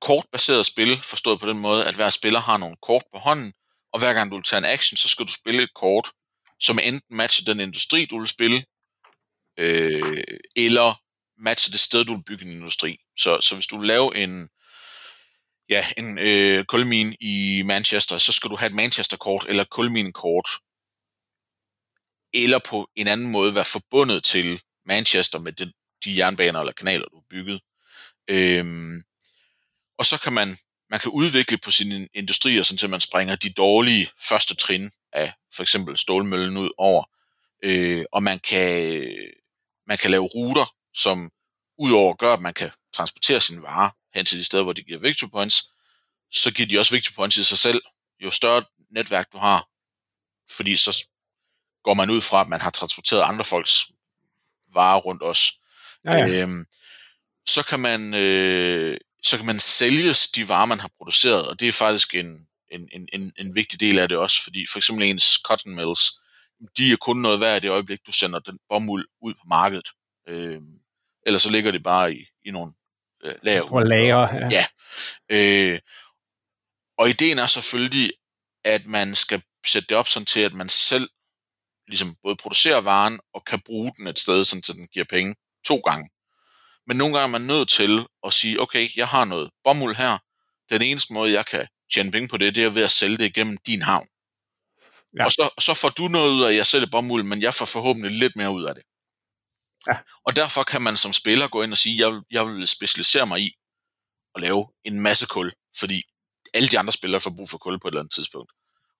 kortbaseret 0.00 0.66
spil, 0.66 0.98
forstået 0.98 1.40
på 1.40 1.48
den 1.48 1.58
måde, 1.58 1.86
at 1.86 1.94
hver 1.94 2.10
spiller 2.10 2.40
har 2.40 2.56
nogle 2.56 2.76
kort 2.82 3.02
på 3.12 3.18
hånden, 3.18 3.52
og 3.92 3.98
hver 3.98 4.12
gang 4.12 4.30
du 4.30 4.36
vil 4.36 4.44
tage 4.44 4.58
en 4.58 4.64
action, 4.64 4.96
så 4.96 5.08
skal 5.08 5.26
du 5.26 5.32
spille 5.32 5.62
et 5.62 5.74
kort, 5.74 6.10
som 6.60 6.78
enten 6.82 7.16
matcher 7.16 7.44
den 7.44 7.60
industri, 7.60 8.04
du 8.04 8.18
vil 8.18 8.28
spille, 8.28 8.64
øh, 9.58 10.22
eller 10.56 11.00
matcher 11.38 11.70
det 11.70 11.80
sted, 11.80 12.04
du 12.04 12.14
vil 12.14 12.24
bygge 12.24 12.44
en 12.44 12.52
industri. 12.52 12.98
Så, 13.18 13.40
så 13.40 13.54
hvis 13.54 13.66
du 13.66 13.78
laver 13.78 14.12
lave 14.12 14.22
en, 14.22 14.48
ja, 15.68 15.84
en 15.98 16.18
øh, 16.18 16.64
kulmin 16.64 17.16
i 17.20 17.62
Manchester, 17.64 18.18
så 18.18 18.32
skal 18.32 18.50
du 18.50 18.56
have 18.56 18.66
et 18.66 18.74
Manchester-kort 18.74 19.46
eller 19.48 19.64
kulmin-kort, 19.64 20.48
eller 22.34 22.58
på 22.58 22.88
en 22.96 23.08
anden 23.08 23.30
måde 23.30 23.54
være 23.54 23.64
forbundet 23.64 24.24
til 24.24 24.62
Manchester 24.86 25.38
med 25.38 25.52
de, 25.52 25.72
de 26.04 26.16
jernbaner 26.16 26.60
eller 26.60 26.72
kanaler, 26.72 27.06
du 27.06 27.16
har 27.16 27.24
bygget. 27.30 27.60
Øhm, 28.30 29.02
og 29.98 30.06
så 30.06 30.20
kan 30.20 30.32
man, 30.32 30.56
man 30.90 31.00
kan 31.00 31.10
udvikle 31.10 31.58
på 31.58 31.70
sine 31.70 32.08
industrier, 32.14 32.62
sådan 32.62 32.78
så 32.78 32.88
man 32.88 33.00
springer 33.00 33.36
de 33.36 33.52
dårlige 33.52 34.08
første 34.20 34.54
trin 34.54 34.90
af 35.12 35.32
for 35.54 35.62
eksempel 35.62 35.98
stålmøllen 35.98 36.56
ud 36.56 36.70
over. 36.78 37.04
Øh, 37.62 38.04
og 38.12 38.22
man 38.22 38.38
kan, 38.38 39.02
man 39.86 39.98
kan 39.98 40.10
lave 40.10 40.26
ruter, 40.26 40.74
som 40.94 41.30
udover 41.78 42.14
gør, 42.14 42.32
at 42.32 42.40
man 42.40 42.54
kan 42.54 42.70
transportere 42.94 43.40
sine 43.40 43.62
varer 43.62 43.90
hen 44.16 44.26
til 44.26 44.38
de 44.38 44.44
steder, 44.44 44.62
hvor 44.62 44.72
de 44.72 44.82
giver 44.82 44.98
victory 44.98 45.28
points, 45.28 45.70
så 46.32 46.54
giver 46.54 46.68
de 46.68 46.78
også 46.78 46.94
victory 46.94 47.14
points 47.14 47.36
i 47.36 47.44
sig 47.44 47.58
selv. 47.58 47.82
Jo 48.20 48.30
større 48.30 48.64
netværk 48.90 49.32
du 49.32 49.38
har, 49.38 49.68
fordi 50.56 50.76
så 50.76 51.06
går 51.84 51.94
man 51.94 52.10
ud 52.10 52.20
fra, 52.20 52.40
at 52.40 52.48
man 52.48 52.60
har 52.60 52.70
transporteret 52.70 53.22
andre 53.22 53.44
folks 53.44 53.86
varer 54.72 54.98
rundt 54.98 55.22
os. 55.22 55.52
Ja, 56.04 56.12
ja. 56.12 56.42
Øhm, 56.42 56.64
så 57.46 57.62
kan 57.62 57.80
man 57.80 58.14
øh, 58.14 58.96
så 59.22 59.36
kan 59.36 59.46
man 59.46 59.60
sælge 59.60 60.14
de 60.36 60.48
varer, 60.48 60.66
man 60.66 60.80
har 60.80 60.90
produceret, 60.96 61.48
og 61.48 61.60
det 61.60 61.68
er 61.68 61.72
faktisk 61.72 62.14
en, 62.14 62.48
en, 62.70 63.08
en, 63.12 63.32
en 63.38 63.54
vigtig 63.54 63.80
del 63.80 63.98
af 63.98 64.08
det 64.08 64.18
også, 64.18 64.44
fordi 64.44 64.66
for 64.72 64.78
eksempel 64.78 65.06
ens 65.06 65.24
cotton 65.24 65.74
mills, 65.74 66.18
de 66.76 66.92
er 66.92 66.96
kun 66.96 67.16
noget 67.16 67.40
værd 67.40 67.56
i 67.56 67.60
det 67.62 67.70
øjeblik, 67.70 67.98
du 68.06 68.12
sender 68.12 68.38
den 68.38 68.58
bomuld 68.68 69.06
ud 69.22 69.34
på 69.34 69.44
markedet. 69.48 69.88
Øhm, 70.28 70.78
eller 71.26 71.38
så 71.38 71.50
ligger 71.50 71.70
det 71.70 71.82
bare 71.82 72.14
i, 72.14 72.26
i 72.44 72.50
nogle 72.50 72.72
øh, 73.24 73.34
lager. 73.42 73.68
På 73.68 73.80
lager, 73.80 74.34
ja. 74.34 74.48
ja. 74.50 74.66
Øh, 75.30 75.78
og 76.98 77.08
ideen 77.08 77.38
er 77.38 77.46
selvfølgelig, 77.46 78.10
at 78.64 78.86
man 78.86 79.14
skal 79.14 79.42
sætte 79.66 79.88
det 79.88 79.96
op 79.96 80.08
sådan 80.08 80.26
til, 80.26 80.40
at 80.40 80.54
man 80.54 80.68
selv 80.68 81.08
ligesom 81.88 82.16
både 82.22 82.36
producerer 82.36 82.80
varen 82.80 83.20
og 83.34 83.44
kan 83.44 83.60
bruge 83.66 83.92
den 83.96 84.06
et 84.06 84.18
sted, 84.18 84.44
sådan, 84.44 84.62
så 84.62 84.72
den 84.72 84.88
giver 84.92 85.06
penge 85.10 85.34
to 85.66 85.76
gange. 85.76 86.10
Men 86.86 86.96
nogle 86.96 87.18
gange 87.18 87.26
er 87.26 87.38
man 87.38 87.46
nødt 87.46 87.68
til 87.68 88.06
at 88.26 88.32
sige, 88.32 88.60
okay, 88.60 88.88
jeg 88.96 89.08
har 89.08 89.24
noget 89.24 89.50
bomuld 89.64 89.96
her. 89.96 90.18
Den 90.70 90.82
eneste 90.82 91.12
måde, 91.12 91.32
jeg 91.32 91.46
kan 91.46 91.66
tjene 91.94 92.12
penge 92.12 92.28
på 92.28 92.36
det, 92.36 92.54
det 92.54 92.64
er 92.64 92.68
ved 92.68 92.82
at 92.82 92.90
sælge 92.90 93.18
det 93.18 93.24
igennem 93.24 93.56
din 93.66 93.82
havn. 93.82 94.06
Ja. 95.18 95.24
Og 95.24 95.32
så, 95.32 95.50
så 95.60 95.74
får 95.74 95.88
du 95.88 96.08
noget 96.08 96.30
ud 96.30 96.42
af, 96.42 96.48
at 96.48 96.56
jeg 96.56 96.66
sælger 96.66 96.86
bomuld, 96.90 97.22
men 97.22 97.42
jeg 97.42 97.54
får 97.54 97.66
forhåbentlig 97.66 98.12
lidt 98.12 98.36
mere 98.36 98.50
ud 98.50 98.64
af 98.64 98.74
det. 98.74 98.84
Ja. 99.86 99.98
Og 100.26 100.36
derfor 100.36 100.62
kan 100.62 100.82
man 100.82 100.96
som 100.96 101.12
spiller 101.12 101.48
gå 101.48 101.62
ind 101.62 101.72
og 101.72 101.78
sige, 101.78 101.98
jeg 101.98 102.12
vil, 102.12 102.22
jeg 102.30 102.46
vil 102.46 102.68
specialisere 102.68 103.26
mig 103.26 103.40
i 103.40 103.50
at 104.34 104.40
lave 104.40 104.68
en 104.84 105.00
masse 105.00 105.26
kul, 105.26 105.52
fordi 105.78 106.02
alle 106.54 106.68
de 106.68 106.78
andre 106.78 106.92
spillere 106.92 107.20
får 107.20 107.30
brug 107.30 107.48
for 107.48 107.58
kul 107.58 107.80
på 107.80 107.88
et 107.88 107.92
eller 107.92 108.00
andet 108.00 108.14
tidspunkt. 108.14 108.52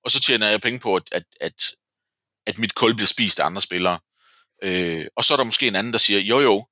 Og 0.05 0.11
så 0.11 0.21
tjener 0.21 0.47
jeg 0.49 0.61
penge 0.61 0.81
på, 0.81 0.97
at, 0.97 1.03
at, 1.13 1.25
at, 1.41 1.55
at 2.47 2.59
mit 2.59 2.75
kul 2.75 2.95
bliver 2.95 3.07
spist 3.07 3.41
af 3.41 3.47
andre 3.47 3.63
spillere. 3.63 3.99
Øh, 4.63 5.07
og 5.17 5.25
så 5.25 5.35
er 5.35 5.37
der 5.37 5.45
måske 5.45 5.69
en 5.69 5.75
anden, 5.75 5.93
der 5.93 5.99
siger, 5.99 6.21
jo 6.21 6.41
jo, 6.41 6.67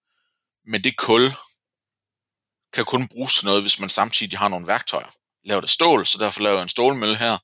men 0.66 0.84
det 0.84 0.96
kul 0.96 1.32
kan 2.72 2.84
kun 2.84 3.08
bruges 3.08 3.34
til 3.34 3.46
noget, 3.46 3.62
hvis 3.62 3.80
man 3.80 3.88
samtidig 3.88 4.38
har 4.38 4.48
nogle 4.48 4.66
værktøjer. 4.66 5.10
Laver 5.44 5.60
det 5.60 5.70
stål, 5.70 6.06
så 6.06 6.18
derfor 6.18 6.42
laver 6.42 6.56
jeg 6.56 6.62
en 6.62 6.68
stålmølle 6.68 7.16
her. 7.16 7.38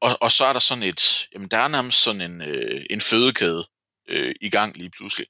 Og, 0.00 0.18
og 0.20 0.32
så 0.32 0.44
er 0.44 0.52
der 0.52 0.60
sådan 0.60 0.82
et, 0.82 1.28
jamen 1.32 1.48
der 1.48 1.58
er 1.58 1.68
nærmest 1.68 2.02
sådan 2.02 2.20
en, 2.20 2.42
øh, 2.42 2.84
en 2.90 3.00
fødekæde 3.00 3.68
øh, 4.08 4.34
i 4.40 4.50
gang 4.50 4.76
lige 4.76 4.90
pludselig. 4.90 5.26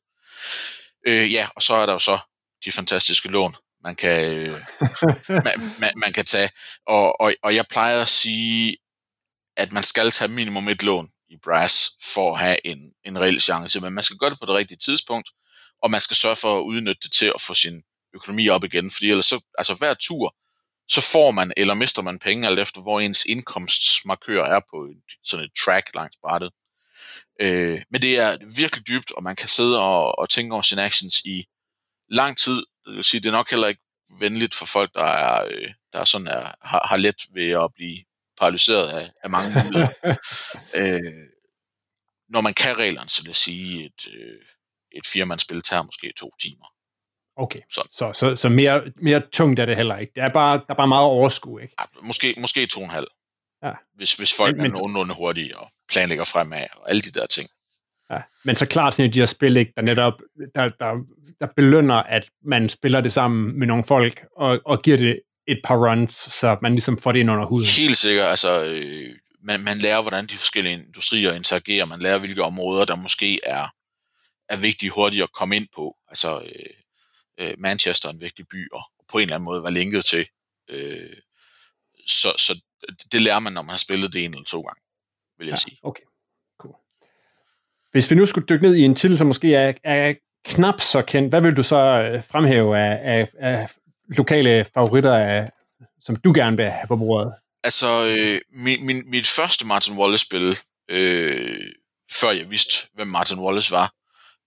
Øh, 1.07 1.33
ja, 1.33 1.49
og 1.57 1.63
så 1.63 1.75
er 1.75 1.87
der 1.87 1.93
jo 1.93 1.99
så 1.99 2.19
de 2.65 2.73
fantastiske 2.73 3.29
lån, 3.29 3.55
man 3.85 3.97
kan, 3.97 4.37
øh, 4.37 4.61
man, 5.47 5.61
man, 5.79 5.93
man 5.97 6.13
kan 6.13 6.25
tage. 6.25 6.51
Og, 6.87 7.21
og, 7.21 7.35
og 7.43 7.55
jeg 7.55 7.65
plejer 7.71 8.03
at 8.03 8.09
sige, 8.09 8.77
at 9.57 9.73
man 9.73 9.83
skal 9.83 10.11
tage 10.11 10.29
minimum 10.29 10.69
et 10.69 10.83
lån 10.83 11.09
i 11.29 11.37
Brass 11.45 11.91
for 12.15 12.33
at 12.33 12.41
have 12.41 12.67
en, 12.67 12.79
en 13.05 13.21
reel 13.21 13.41
chance, 13.41 13.81
men 13.81 13.93
man 13.93 14.05
skal 14.05 14.17
gøre 14.17 14.31
det 14.31 14.39
på 14.39 14.47
det 14.47 14.55
rigtige 14.55 14.79
tidspunkt, 14.79 15.31
og 15.83 15.91
man 15.91 16.01
skal 16.01 16.17
sørge 16.17 16.37
for 16.37 16.59
at 16.59 16.63
udnytte 16.63 17.01
det 17.03 17.13
til 17.13 17.27
at 17.27 17.41
få 17.41 17.55
sin 17.55 17.83
økonomi 18.15 18.49
op 18.49 18.65
igen, 18.65 18.91
fordi 18.91 19.11
ellers 19.11 19.27
så, 19.27 19.41
altså 19.59 19.75
hver 19.75 19.95
tur, 19.95 20.37
så 20.89 21.01
får 21.01 21.31
man 21.31 21.53
eller 21.57 21.75
mister 21.75 22.03
man 22.03 22.19
penge, 22.19 22.47
alt 22.47 22.59
efter 22.59 22.81
hvor 22.81 23.01
ens 23.01 23.25
indkomstmarkør 23.25 24.45
er 24.45 24.61
på 24.71 24.89
sådan 25.25 25.45
et 25.45 25.51
track 25.65 25.95
langs 25.95 26.17
brættet. 26.23 26.51
Øh, 27.41 27.83
men 27.91 28.03
det 28.03 28.19
er 28.19 28.37
virkelig 28.57 28.89
dybt, 28.89 29.13
og 29.13 29.23
man 29.23 29.37
kan 29.37 29.49
sidde 29.49 29.83
og, 29.83 30.19
og 30.19 30.29
tænke 30.29 30.53
over 30.55 30.63
sine 30.63 30.83
actions 30.83 31.21
i 31.25 31.45
lang 32.09 32.37
tid. 32.37 32.67
Det 32.87 32.97
vil 32.97 33.05
sige, 33.05 33.21
det 33.21 33.29
er 33.29 33.33
nok 33.33 33.51
heller 33.51 33.69
ikke 33.69 33.83
venligt 34.21 34.55
for 34.55 34.67
folk, 34.67 34.95
der 34.95 35.05
er, 35.05 35.45
øh, 35.51 35.69
der 35.93 36.01
er 36.01 36.05
sådan 36.05 36.27
er, 36.27 36.55
har, 36.63 36.87
har 36.89 36.97
let 36.97 37.17
ved 37.35 37.51
at 37.51 37.71
blive 37.75 37.99
paralyseret 38.41 38.89
af, 38.89 39.11
af 39.25 39.31
mange 39.31 39.51
muligheder. 39.65 40.17
øh, 40.75 41.31
når 42.29 42.41
man 42.41 42.55
kan 42.55 42.79
reglerne, 42.79 43.11
så 43.11 43.23
vil 43.23 43.29
jeg 43.29 43.37
sige, 43.37 43.85
et, 43.85 44.09
øh, 44.15 44.41
et 44.93 45.07
firmandsspil 45.07 45.63
tager 45.63 45.83
måske 45.83 46.13
to 46.17 46.31
timer. 46.43 46.67
Okay, 47.37 47.61
så, 47.71 47.89
så, 47.93 48.13
så, 48.13 48.37
så 48.37 48.49
mere, 48.49 48.83
mere 49.03 49.23
tungt 49.33 49.61
er 49.61 49.67
det 49.67 49.77
heller 49.77 49.97
ikke. 49.97 50.13
Det 50.15 50.23
er 50.23 50.33
bare, 50.33 50.57
der 50.57 50.65
er 50.69 50.75
bare 50.75 50.89
meget 50.89 51.05
overskud, 51.05 51.61
ikke? 51.61 51.75
Ja, 51.81 51.85
måske, 52.03 52.35
måske 52.39 52.67
to 52.67 52.81
og 52.81 52.85
en 52.85 52.91
halv. 52.91 53.07
Ja. 53.63 53.73
Hvis, 53.95 54.17
hvis 54.17 54.37
folk 54.37 54.57
men, 54.57 54.67
er 54.67 54.71
nogenlunde 54.71 55.15
hurtige 55.15 55.59
og 55.59 55.71
planlægger 55.89 56.25
fremad 56.25 56.67
og 56.77 56.91
alle 56.91 57.03
de 57.03 57.11
der 57.11 57.27
ting. 57.27 57.49
Ja, 58.11 58.19
men 58.45 58.57
så 58.57 58.67
klart 58.67 58.95
sådan 58.95 59.13
de 59.13 59.19
her 59.19 59.27
spil, 59.27 59.57
ikke, 59.57 59.73
der 59.77 59.83
netop 59.83 60.13
der, 60.55 60.69
der, 60.69 60.93
der 61.41 61.47
belønner, 61.57 61.95
at 61.95 62.29
man 62.45 62.69
spiller 62.69 63.01
det 63.01 63.13
sammen 63.13 63.59
med 63.59 63.67
nogle 63.67 63.85
folk, 63.85 64.25
og, 64.37 64.61
og 64.67 64.83
giver 64.83 64.97
det 64.97 65.21
et 65.49 65.61
par 65.65 65.77
runs, 65.77 66.15
så 66.15 66.59
man 66.63 66.73
ligesom 66.73 66.99
får 66.99 67.13
det 67.13 67.21
ind 67.21 67.31
under 67.31 67.47
huden. 67.47 67.67
Helt 67.67 67.97
sikkert, 67.97 68.27
altså 68.27 68.65
øh, 68.65 69.15
man, 69.43 69.65
man 69.65 69.79
lærer, 69.79 70.03
hvordan 70.03 70.27
de 70.27 70.37
forskellige 70.37 70.75
industrier 70.75 71.33
interagerer, 71.33 71.85
man 71.85 72.01
lærer, 72.01 72.19
hvilke 72.19 72.43
områder, 72.43 72.85
der 72.85 72.97
måske 72.97 73.41
er, 73.45 73.65
er 74.49 74.57
vigtige 74.57 74.91
hurtigt 74.91 75.23
at 75.23 75.33
komme 75.33 75.57
ind 75.57 75.67
på. 75.75 75.97
Altså 76.09 76.41
øh, 76.41 77.47
øh, 77.47 77.55
Manchester 77.59 78.09
er 78.09 78.13
en 78.13 78.21
vigtig 78.21 78.47
by, 78.49 78.71
og 78.73 78.83
på 79.09 79.19
en 79.19 79.23
eller 79.23 79.35
anden 79.35 79.45
måde 79.45 79.63
var 79.63 79.71
linket 79.71 80.05
til. 80.05 80.27
Øh, 80.71 81.17
så, 82.07 82.29
så 82.39 82.63
det 83.13 83.23
lærer 83.23 83.39
man, 83.39 83.53
når 83.53 83.63
man 83.63 83.71
har 83.71 83.79
spillet 83.79 84.13
det 84.13 84.25
en 84.25 84.31
eller 84.31 84.45
to 84.45 84.61
gange, 84.61 84.81
vil 85.39 85.47
jeg 85.47 85.53
ja, 85.53 85.57
sige. 85.57 85.79
Okay, 85.83 86.03
cool. 86.61 86.75
Hvis 87.93 88.11
vi 88.11 88.17
nu 88.17 88.27
skulle 88.27 88.47
dykke 88.47 88.63
ned 88.63 88.75
i 88.75 88.83
en 88.83 88.95
titel, 88.95 89.19
som 89.19 89.27
måske 89.27 89.55
er, 89.55 89.73
er 89.85 90.15
knap 90.45 90.81
så 90.81 91.03
kendt, 91.03 91.29
hvad 91.29 91.41
vil 91.41 91.57
du 91.57 91.63
så 91.63 91.77
øh, 91.77 92.25
fremhæve 92.25 92.79
af, 92.79 92.99
af, 93.15 93.29
af 93.41 93.69
lokale 94.09 94.65
favoritter, 94.75 95.15
af, 95.15 95.51
som 96.01 96.17
du 96.17 96.33
gerne 96.35 96.57
vil 96.57 96.71
have 96.71 96.87
på 96.89 96.97
bordet? 96.97 97.33
Altså, 97.65 98.17
øh, 98.19 98.41
min, 98.65 98.87
min, 98.87 99.11
mit 99.11 99.27
første 99.27 99.67
Martin 99.67 99.99
Wallace-spil, 99.99 100.59
øh, 100.91 101.61
før 102.13 102.31
jeg 102.31 102.51
vidste, 102.51 102.89
hvem 102.95 103.07
Martin 103.07 103.39
Wallace 103.39 103.71
var, 103.71 103.93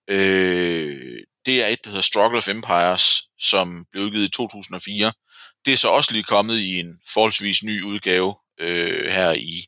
øh, 0.09 1.19
det 1.45 1.63
er 1.63 1.67
et, 1.67 1.79
der 1.83 1.89
hedder 1.89 2.01
Struggle 2.01 2.37
of 2.37 2.47
Empires, 2.47 3.21
som 3.39 3.85
blev 3.91 4.03
udgivet 4.03 4.25
i 4.25 4.31
2004. 4.31 5.11
Det 5.65 5.73
er 5.73 5.78
så 5.78 5.89
også 5.89 6.12
lige 6.12 6.23
kommet 6.23 6.58
i 6.60 6.80
en 6.80 6.99
forholdsvis 7.13 7.63
ny 7.63 7.84
udgave 7.84 8.36
øh, 8.60 9.12
her 9.12 9.32
i 9.32 9.67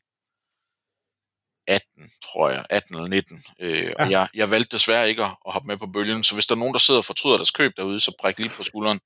18, 1.66 2.10
tror 2.22 2.50
jeg, 2.50 2.64
18 2.70 2.94
eller 2.94 3.08
19. 3.08 3.44
Øh, 3.60 3.82
ja. 3.82 3.92
Og 3.98 4.10
jeg, 4.10 4.28
jeg 4.34 4.50
valgte 4.50 4.76
desværre 4.76 5.08
ikke 5.08 5.24
at, 5.24 5.36
at 5.46 5.52
hoppe 5.52 5.66
med 5.66 5.76
på 5.76 5.86
bølgen, 5.86 6.24
så 6.24 6.34
hvis 6.34 6.46
der 6.46 6.54
er 6.54 6.58
nogen, 6.58 6.72
der 6.72 6.78
sidder 6.78 6.98
og 6.98 7.04
fortryder 7.04 7.36
deres 7.36 7.50
køb 7.50 7.72
derude, 7.76 8.00
så 8.00 8.12
bræk 8.20 8.38
lige 8.38 8.50
på 8.50 8.64
skulderen. 8.64 9.00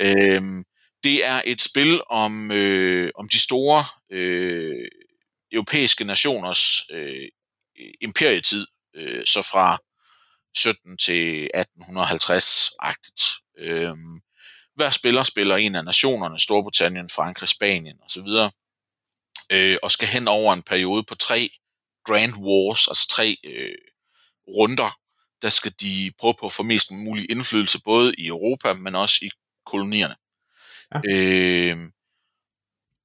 Øh, 0.00 0.40
det 1.04 1.26
er 1.26 1.42
et 1.44 1.60
spil 1.60 2.00
om, 2.10 2.52
øh, 2.52 3.10
om 3.14 3.28
de 3.28 3.38
store 3.38 3.84
øh, 4.12 4.88
europæiske 5.52 6.04
nationers 6.04 6.82
øh, 6.90 7.28
imperietid, 8.00 8.66
øh, 8.96 9.26
så 9.26 9.42
fra 9.42 9.78
17 10.56 10.98
til 10.98 11.48
1850-agtigt. 11.56 13.22
Øh, 13.58 13.88
hver 14.76 14.90
spiller 14.90 15.24
spiller 15.24 15.56
en 15.56 15.74
af 15.74 15.84
nationerne, 15.84 16.40
Storbritannien, 16.40 17.10
Frankrig, 17.10 17.48
Spanien 17.48 18.00
osv., 18.02 18.50
øh, 19.52 19.78
og 19.82 19.90
skal 19.92 20.08
hen 20.08 20.28
over 20.28 20.52
en 20.52 20.62
periode 20.62 21.02
på 21.02 21.14
tre 21.14 21.50
Grand 22.04 22.32
Wars, 22.36 22.88
altså 22.88 23.08
tre 23.08 23.36
øh, 23.44 23.78
runder, 24.48 24.98
der 25.42 25.48
skal 25.48 25.72
de 25.80 26.12
prøve 26.18 26.34
på 26.40 26.46
at 26.46 26.52
få 26.52 26.62
mest 26.62 26.90
mulig 26.90 27.30
indflydelse 27.30 27.80
både 27.82 28.14
i 28.18 28.26
Europa, 28.26 28.72
men 28.72 28.94
også 28.94 29.18
i 29.22 29.30
kolonierne. 29.66 30.14
Ja. 30.94 31.00
Øh, 31.12 31.76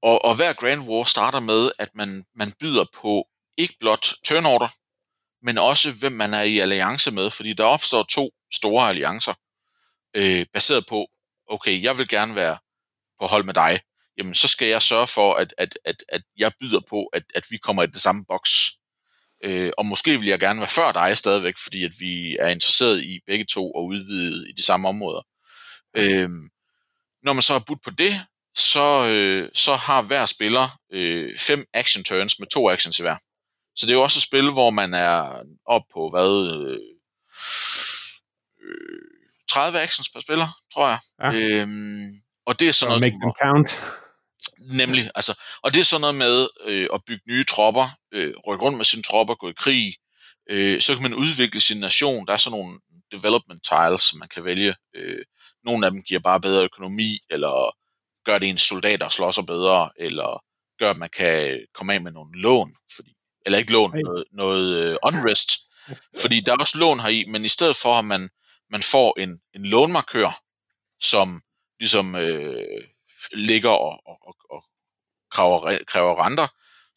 og, 0.03 0.25
og 0.25 0.35
hver 0.35 0.53
Grand 0.53 0.81
War 0.81 1.03
starter 1.03 1.39
med, 1.39 1.71
at 1.79 1.89
man, 1.95 2.25
man 2.35 2.51
byder 2.59 2.85
på 2.93 3.27
ikke 3.57 3.75
blot 3.79 4.07
turnorder, 4.23 4.67
men 5.45 5.57
også 5.57 5.91
hvem 5.91 6.11
man 6.11 6.33
er 6.33 6.41
i 6.41 6.59
alliance 6.59 7.11
med, 7.11 7.29
fordi 7.29 7.53
der 7.53 7.63
opstår 7.63 8.03
to 8.03 8.29
store 8.53 8.89
alliancer, 8.89 9.33
øh, 10.15 10.45
baseret 10.53 10.85
på, 10.85 11.07
okay, 11.51 11.83
jeg 11.83 11.97
vil 11.97 12.07
gerne 12.07 12.35
være 12.35 12.57
på 13.19 13.27
hold 13.27 13.43
med 13.43 13.53
dig, 13.53 13.79
jamen 14.17 14.35
så 14.35 14.47
skal 14.47 14.67
jeg 14.67 14.81
sørge 14.81 15.07
for, 15.07 15.33
at, 15.33 15.53
at, 15.57 15.77
at, 15.85 15.95
at 16.09 16.21
jeg 16.37 16.51
byder 16.59 16.79
på, 16.89 17.05
at, 17.05 17.23
at 17.35 17.43
vi 17.49 17.57
kommer 17.57 17.83
i 17.83 17.87
det 17.87 18.01
samme 18.01 18.25
boks. 18.27 18.51
Øh, 19.43 19.71
og 19.77 19.85
måske 19.85 20.19
vil 20.19 20.27
jeg 20.27 20.39
gerne 20.39 20.59
være 20.59 20.69
før 20.69 20.91
dig 20.91 21.17
stadigvæk, 21.17 21.53
fordi 21.63 21.83
at 21.83 21.91
vi 21.99 22.37
er 22.39 22.47
interesseret 22.47 23.03
i 23.03 23.19
begge 23.27 23.45
to 23.45 23.71
og 23.71 23.85
udvide 23.85 24.49
i 24.49 24.53
de 24.57 24.63
samme 24.63 24.87
områder. 24.87 25.21
Øh, 25.97 26.29
når 27.23 27.33
man 27.33 27.43
så 27.43 27.53
har 27.53 27.63
budt 27.67 27.83
på 27.83 27.89
det, 27.89 28.25
så, 28.55 29.07
øh, 29.07 29.49
så 29.53 29.75
har 29.75 30.01
hver 30.01 30.25
spiller 30.25 30.79
øh, 30.93 31.39
fem 31.39 31.65
action 31.73 32.03
turns 32.03 32.39
med 32.39 32.47
to 32.47 32.69
actions 32.69 32.99
i 32.99 33.01
hver. 33.01 33.15
Så 33.75 33.85
det 33.85 33.91
er 33.91 33.95
jo 33.95 34.03
også 34.03 34.19
et 34.19 34.23
spil, 34.23 34.51
hvor 34.51 34.69
man 34.69 34.93
er 34.93 35.43
op 35.65 35.83
på, 35.93 36.09
hvad, 36.09 36.55
øh, 36.61 36.79
30 39.51 39.77
øh, 39.77 39.83
actions 39.83 40.09
per 40.09 40.21
spiller, 40.21 40.47
tror 40.73 40.87
jeg. 40.91 40.99
Ja. 41.23 41.29
Øhm, 41.61 42.09
og 42.45 42.59
det 42.59 42.67
er 42.67 42.71
sådan 42.71 42.89
noget... 42.89 43.01
Make 43.01 43.17
them 43.23 43.33
count. 43.43 43.71
Nemlig, 44.79 45.11
altså, 45.15 45.33
og 45.63 45.73
det 45.73 45.79
er 45.79 45.83
sådan 45.83 46.01
noget 46.01 46.15
med 46.15 46.47
øh, 46.65 46.87
at 46.93 47.01
bygge 47.07 47.23
nye 47.27 47.43
tropper, 47.43 47.87
øh, 48.13 48.33
rykke 48.47 48.65
rundt 48.65 48.77
med 48.77 48.85
sine 48.85 49.03
tropper, 49.03 49.35
gå 49.35 49.49
i 49.49 49.53
krig, 49.57 49.95
øh, 50.49 50.81
så 50.81 50.93
kan 50.93 51.03
man 51.03 51.13
udvikle 51.13 51.61
sin 51.61 51.79
nation. 51.79 52.25
Der 52.27 52.33
er 52.33 52.37
sådan 52.37 52.59
nogle 52.59 52.79
development 53.11 53.61
tiles, 53.71 54.01
som 54.01 54.19
man 54.19 54.27
kan 54.33 54.43
vælge. 54.43 54.75
Øh, 54.95 55.23
nogle 55.65 55.85
af 55.85 55.91
dem 55.91 56.03
giver 56.03 56.19
bare 56.19 56.41
bedre 56.41 56.63
økonomi, 56.63 57.19
eller 57.29 57.75
gør 58.25 58.37
det 58.37 58.49
ens 58.49 58.61
soldater 58.61 59.09
slår 59.09 59.31
sig 59.31 59.45
bedre, 59.45 59.89
eller 59.95 60.43
gør, 60.79 60.89
at 60.89 60.97
man 60.97 61.09
kan 61.09 61.59
komme 61.73 61.93
af 61.93 62.01
med 62.01 62.11
nogle 62.11 62.41
lån, 62.41 62.69
fordi, 62.95 63.13
eller 63.45 63.59
ikke 63.59 63.71
lån, 63.71 63.91
noget, 64.05 64.23
noget 64.31 64.91
uh, 64.91 64.97
unrest, 65.03 65.51
fordi 66.21 66.39
der 66.39 66.51
er 66.51 66.57
også 66.57 66.77
lån 66.77 66.99
her 66.99 67.09
i, 67.09 67.25
men 67.27 67.45
i 67.45 67.47
stedet 67.47 67.75
for, 67.75 67.93
at 67.95 68.05
man, 68.05 68.29
man 68.71 68.81
får 68.81 69.19
en, 69.19 69.41
en 69.55 69.65
lånmarkør, 69.65 70.41
som 71.01 71.41
ligesom 71.79 72.15
øh, 72.15 72.81
ligger 73.33 73.69
og, 73.69 74.01
og, 74.05 74.17
og, 74.27 74.35
og 74.49 74.63
kræver, 75.31 75.79
kræver 75.87 76.25
renter, 76.25 76.47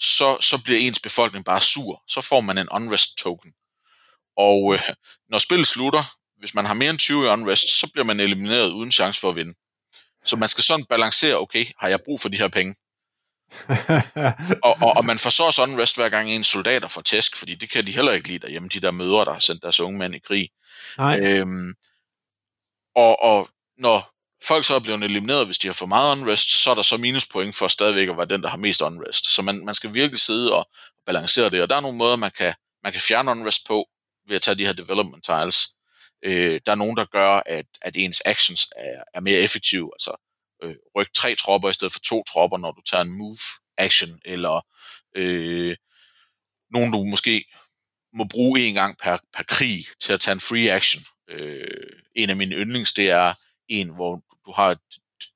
så, 0.00 0.37
så 0.40 0.62
bliver 0.64 0.78
ens 0.78 1.00
befolkning 1.00 1.44
bare 1.44 1.60
sur. 1.60 2.02
Så 2.08 2.20
får 2.20 2.40
man 2.40 2.58
en 2.58 2.68
unrest 2.72 3.18
token. 3.18 3.54
Og 4.37 4.74
øh, 4.74 4.80
når 5.28 5.38
spillet 5.38 5.66
slutter, 5.66 6.02
hvis 6.38 6.54
man 6.54 6.64
har 6.64 6.74
mere 6.74 6.90
end 6.90 6.98
20 6.98 7.24
i 7.24 7.28
unrest, 7.28 7.68
så 7.68 7.90
bliver 7.92 8.04
man 8.04 8.20
elimineret 8.20 8.70
uden 8.70 8.92
chance 8.92 9.20
for 9.20 9.28
at 9.30 9.37
vinde. 9.37 9.54
Så 10.24 10.37
man 10.37 10.48
skal 10.48 10.64
sådan 10.64 10.84
balancere, 10.84 11.37
okay, 11.37 11.66
har 11.78 11.88
jeg 11.88 12.00
brug 12.04 12.20
for 12.20 12.28
de 12.28 12.37
her 12.37 12.48
penge? 12.48 12.74
og, 14.66 14.76
og, 14.82 14.92
og 14.96 15.04
man 15.04 15.18
får 15.18 15.30
så 15.30 15.42
også 15.42 15.62
unrest 15.62 15.96
hver 15.96 16.08
gang 16.08 16.30
en 16.30 16.44
soldater 16.44 16.88
får 16.88 17.00
tæsk, 17.00 17.36
fordi 17.36 17.54
det 17.54 17.70
kan 17.70 17.86
de 17.86 17.92
heller 17.92 18.12
ikke 18.12 18.28
lide 18.28 18.38
derhjemme, 18.38 18.68
de 18.68 18.80
der 18.80 18.90
mødre, 18.90 19.24
der 19.24 19.32
har 19.32 19.38
sendt 19.38 19.62
deres 19.62 19.80
unge 19.80 19.98
mænd 19.98 20.14
i 20.14 20.18
krig. 20.18 20.48
Nej. 20.98 21.20
Øhm, 21.20 21.74
og, 22.96 23.22
og 23.22 23.48
når 23.78 24.14
folk 24.46 24.64
så 24.64 24.74
er 24.74 24.78
blevet 24.78 25.04
elimineret, 25.04 25.46
hvis 25.46 25.58
de 25.58 25.66
har 25.66 25.74
for 25.74 25.86
meget 25.86 26.18
unrest, 26.18 26.62
så 26.62 26.70
er 26.70 26.74
der 26.74 26.82
så 26.82 26.96
minuspoint 26.96 27.56
for 27.56 27.68
stadigvæk 27.68 28.08
at 28.08 28.16
være 28.16 28.26
den, 28.26 28.42
der 28.42 28.48
har 28.48 28.56
mest 28.56 28.82
unrest. 28.82 29.34
Så 29.34 29.42
man, 29.42 29.64
man 29.64 29.74
skal 29.74 29.94
virkelig 29.94 30.20
sidde 30.20 30.52
og 30.52 30.68
balancere 31.06 31.50
det, 31.50 31.62
og 31.62 31.70
der 31.70 31.76
er 31.76 31.80
nogle 31.80 31.98
måder, 31.98 32.16
man 32.16 32.30
kan, 32.38 32.54
man 32.82 32.92
kan 32.92 33.00
fjerne 33.00 33.30
unrest 33.30 33.66
på, 33.66 33.86
ved 34.28 34.36
at 34.36 34.42
tage 34.42 34.54
de 34.54 34.66
her 34.66 34.72
development 34.72 35.24
tiles. 35.24 35.68
Øh, 36.24 36.60
der 36.66 36.72
er 36.72 36.76
nogen, 36.76 36.96
der 36.96 37.04
gør, 37.04 37.42
at, 37.46 37.66
at 37.82 37.96
ens 37.96 38.22
actions 38.24 38.66
er, 38.76 39.02
er 39.14 39.20
mere 39.20 39.38
effektive, 39.38 39.90
altså 39.94 40.23
øh, 40.64 40.74
ryk 40.96 41.12
tre 41.14 41.35
tropper 41.35 41.68
i 41.68 41.72
stedet 41.72 41.92
for 41.92 42.00
to 42.00 42.24
tropper, 42.24 42.59
når 42.59 42.72
du 42.72 42.83
tager 42.83 43.03
en 43.03 43.18
move 43.18 43.38
action, 43.79 44.20
eller 44.24 44.66
øh, 45.16 45.77
nogen, 46.70 46.92
du 46.92 47.05
måske 47.05 47.44
må 48.14 48.24
bruge 48.24 48.61
en 48.61 48.74
gang 48.74 48.98
per, 48.98 49.18
per 49.37 49.42
krig 49.42 49.87
til 50.00 50.12
at 50.12 50.20
tage 50.20 50.33
en 50.33 50.40
free 50.40 50.72
action. 50.72 51.03
Øh, 51.29 52.00
en 52.14 52.31
af 52.31 52.37
mine 52.37 52.57
yndlings, 52.57 52.92
det 52.92 53.11
er 53.11 53.35
en, 53.68 53.94
hvor 53.94 54.22
du 54.46 54.53
har 54.53 54.70
et 54.70 54.79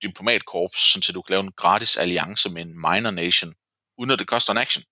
diplomatkorps, 0.03 1.05
så 1.05 1.13
du 1.13 1.23
kan 1.23 1.33
lave 1.33 1.45
en 1.45 1.53
gratis 1.53 1.97
alliance 1.97 2.51
med 2.51 2.63
en 2.63 2.81
minor 2.81 3.11
nation, 3.11 3.55
uden 3.99 4.11
at 4.11 4.19
det 4.19 4.27
koster 4.27 4.53
en 4.53 4.59
action. 4.59 4.85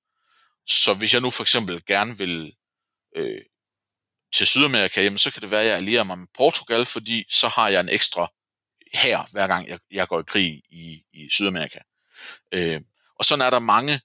Så 0.67 0.95
hvis 0.95 1.13
jeg 1.13 1.21
nu 1.21 1.31
for 1.31 1.43
eksempel 1.43 1.85
gerne 1.85 2.19
vil 2.19 2.53
øh, 3.17 3.43
til 4.35 4.47
Sydamerika, 4.47 5.03
jamen, 5.03 5.19
så 5.19 5.31
kan 5.31 5.43
det 5.43 5.51
være, 5.51 5.61
at 5.61 5.67
jeg 5.67 5.77
allierer 5.77 6.05
mig 6.05 6.19
med 6.19 6.27
Portugal, 6.35 6.87
fordi 6.87 7.25
så 7.31 7.49
har 7.49 7.69
jeg 7.69 7.81
en 7.81 7.89
ekstra 7.89 8.33
her, 8.95 9.29
hver 9.33 9.47
gang 9.47 9.69
jeg, 9.69 9.79
jeg 9.91 10.09
går 10.09 10.21
i 10.21 10.25
krig 10.27 10.63
i, 10.71 11.03
i 11.13 11.29
Sydamerika. 11.31 11.79
Øh, 12.53 12.81
og 13.19 13.25
sådan 13.25 13.47
er 13.47 13.51
der 13.51 13.59
mange 13.59 14.01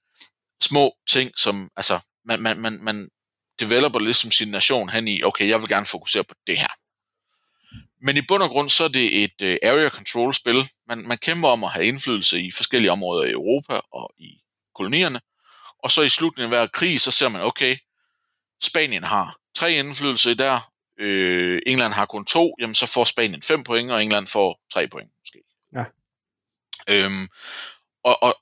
små 0.61 0.95
ting, 1.09 1.31
som, 1.37 1.69
altså, 1.75 1.99
man, 2.25 2.41
man, 2.41 2.57
man, 2.59 2.83
man 2.83 3.09
developer 3.59 3.99
ligesom 3.99 4.31
sin 4.31 4.47
nation 4.47 4.89
hen 4.89 5.07
i, 5.07 5.23
okay, 5.23 5.47
jeg 5.47 5.59
vil 5.59 5.69
gerne 5.69 5.85
fokusere 5.85 6.23
på 6.23 6.35
det 6.47 6.57
her. 6.57 6.67
Men 8.03 8.17
i 8.17 8.21
bund 8.21 8.43
og 8.43 8.49
grund, 8.49 8.69
så 8.69 8.83
er 8.83 8.87
det 8.87 9.23
et 9.23 9.41
uh, 9.41 9.69
area 9.69 9.89
control 9.89 10.33
spil. 10.33 10.69
Man, 10.87 11.07
man 11.07 11.17
kæmper 11.17 11.47
om 11.47 11.63
at 11.63 11.71
have 11.71 11.85
indflydelse 11.85 12.41
i 12.41 12.51
forskellige 12.51 12.91
områder 12.91 13.23
i 13.23 13.31
Europa 13.31 13.79
og 13.93 14.13
i 14.17 14.41
kolonierne. 14.75 15.21
Og 15.79 15.91
så 15.91 16.01
i 16.01 16.09
slutningen 16.09 16.53
af 16.53 16.59
hver 16.59 16.67
krig, 16.67 17.01
så 17.01 17.11
ser 17.11 17.29
man, 17.29 17.41
okay, 17.41 17.77
Spanien 18.63 19.03
har 19.03 19.35
tre 19.55 19.73
indflydelse 19.73 20.35
der, 20.35 20.70
øh, 21.01 21.61
England 21.65 21.93
har 21.93 22.05
kun 22.05 22.25
to, 22.25 22.55
jamen 22.59 22.75
så 22.75 22.85
får 22.85 23.03
Spanien 23.03 23.41
fem 23.41 23.63
point, 23.63 23.91
og 23.91 24.03
England 24.03 24.27
får 24.27 24.59
tre 24.73 24.87
point 24.87 25.11
måske. 25.19 25.39
Ja. 25.75 25.83
Øhm, 26.89 27.27
og, 28.03 28.23
og 28.23 28.35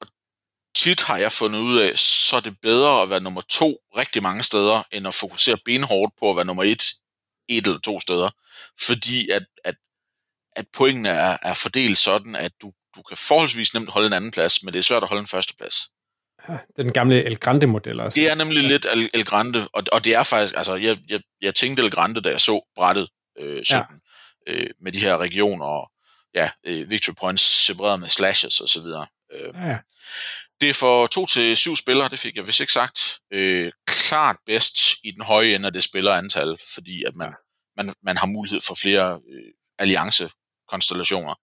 tit 0.75 1.01
har 1.01 1.17
jeg 1.17 1.31
fundet 1.31 1.59
ud 1.59 1.79
af, 1.79 1.97
så 1.97 2.35
er 2.35 2.39
det 2.39 2.61
bedre 2.61 3.01
at 3.01 3.09
være 3.09 3.19
nummer 3.19 3.41
to 3.41 3.77
rigtig 3.97 4.23
mange 4.23 4.43
steder, 4.43 4.83
end 4.91 5.07
at 5.07 5.13
fokusere 5.13 5.57
benhårdt 5.65 6.13
på 6.19 6.29
at 6.29 6.35
være 6.35 6.45
nummer 6.45 6.63
et, 6.63 6.83
et 7.49 7.65
eller 7.65 7.79
to 7.79 7.99
steder. 7.99 8.29
Fordi 8.81 9.29
at, 9.29 9.45
at, 9.63 9.75
at 10.55 10.65
pointene 10.73 11.09
er, 11.09 11.37
er 11.41 11.53
fordelt 11.53 11.97
sådan, 11.97 12.35
at 12.35 12.51
du, 12.61 12.73
du 12.95 13.01
kan 13.01 13.17
forholdsvis 13.17 13.73
nemt 13.73 13.89
holde 13.89 14.07
en 14.07 14.13
anden 14.13 14.31
plads, 14.31 14.63
men 14.63 14.73
det 14.73 14.79
er 14.79 14.83
svært 14.83 15.03
at 15.03 15.09
holde 15.09 15.21
en 15.21 15.27
første 15.27 15.55
plads. 15.55 15.75
Den 16.77 16.93
gamle 16.93 17.25
El 17.25 17.37
Grande-model 17.37 17.99
også. 17.99 18.19
Det 18.19 18.29
er 18.31 18.35
nemlig 18.35 18.63
lidt 18.63 18.87
El, 18.93 19.09
El 19.13 19.25
Grande, 19.25 19.67
og, 19.73 19.83
og 19.91 20.05
det 20.05 20.15
er 20.15 20.23
faktisk, 20.23 20.53
altså 20.57 20.75
jeg, 20.75 20.97
jeg, 21.09 21.19
jeg 21.41 21.55
tænkte 21.55 21.83
El 21.83 21.91
Grande, 21.91 22.21
da 22.21 22.29
jeg 22.29 22.41
så 22.41 22.71
brættet 22.75 23.09
øh, 23.39 23.63
17, 23.63 24.01
ja. 24.47 24.53
øh, 24.53 24.69
med 24.81 24.91
de 24.91 24.99
her 24.99 25.17
regioner, 25.17 25.65
og 25.65 25.91
ja, 26.33 26.49
øh, 26.65 26.89
victory 26.89 27.13
points 27.19 27.65
separeret 27.65 27.99
med 27.99 28.09
slashes 28.09 28.59
og 28.59 28.69
så 28.69 28.81
videre. 28.81 29.07
Øh, 29.33 29.53
ja. 29.55 29.77
Det 30.61 30.69
er 30.69 30.73
for 30.73 31.07
to 31.07 31.25
til 31.25 31.57
syv 31.57 31.75
spillere, 31.75 32.09
det 32.09 32.19
fik 32.19 32.35
jeg 32.35 32.47
vist 32.47 32.59
ikke 32.59 32.73
sagt. 32.73 33.19
Øh, 33.33 33.71
klart 33.87 34.37
bedst 34.45 34.77
i 35.03 35.11
den 35.11 35.23
høje 35.23 35.55
ende 35.55 35.65
af 35.65 35.73
det 35.73 35.83
spillerantal, 35.83 36.57
fordi 36.73 37.03
at 37.03 37.15
man, 37.15 37.33
man, 37.77 37.93
man 38.03 38.17
har 38.17 38.27
mulighed 38.27 38.61
for 38.61 38.75
flere 38.81 39.21
øh, 39.31 39.51
alliancekonstellationer. 39.79 41.35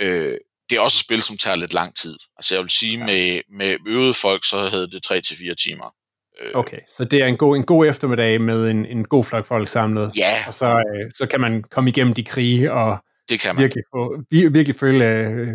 Øh, 0.00 0.36
det 0.72 0.78
er 0.78 0.82
også 0.82 0.96
et 0.96 1.04
spil, 1.04 1.22
som 1.22 1.36
tager 1.36 1.56
lidt 1.56 1.74
lang 1.74 1.96
tid. 1.96 2.16
Altså 2.36 2.54
jeg 2.54 2.62
vil 2.62 2.70
sige, 2.70 2.98
ja. 2.98 3.06
med, 3.06 3.40
med 3.58 3.76
øvede 3.86 4.14
folk, 4.14 4.44
så 4.44 4.68
havde 4.68 4.90
det 4.90 5.00
3-4 5.06 5.54
timer. 5.54 5.94
Øh, 6.40 6.50
okay, 6.54 6.78
så 6.96 7.04
det 7.04 7.22
er 7.22 7.26
en 7.26 7.36
god, 7.36 7.56
en 7.56 7.64
god 7.64 7.86
eftermiddag 7.86 8.40
med 8.40 8.70
en, 8.70 8.86
en 8.86 9.04
god 9.04 9.24
flok 9.24 9.46
folk 9.46 9.68
samlet. 9.68 10.12
Ja. 10.18 10.32
Og 10.46 10.54
så, 10.54 10.66
øh, 10.66 11.10
så 11.14 11.26
kan 11.26 11.40
man 11.40 11.62
komme 11.62 11.90
igennem 11.90 12.14
de 12.14 12.24
krige 12.24 12.72
og 12.72 12.98
det 13.28 13.40
kan 13.40 13.54
man. 13.54 13.62
Virkelig, 13.62 13.84
få, 13.94 14.16
virkelig 14.30 14.76
føle 14.76 15.04
øh, 15.04 15.48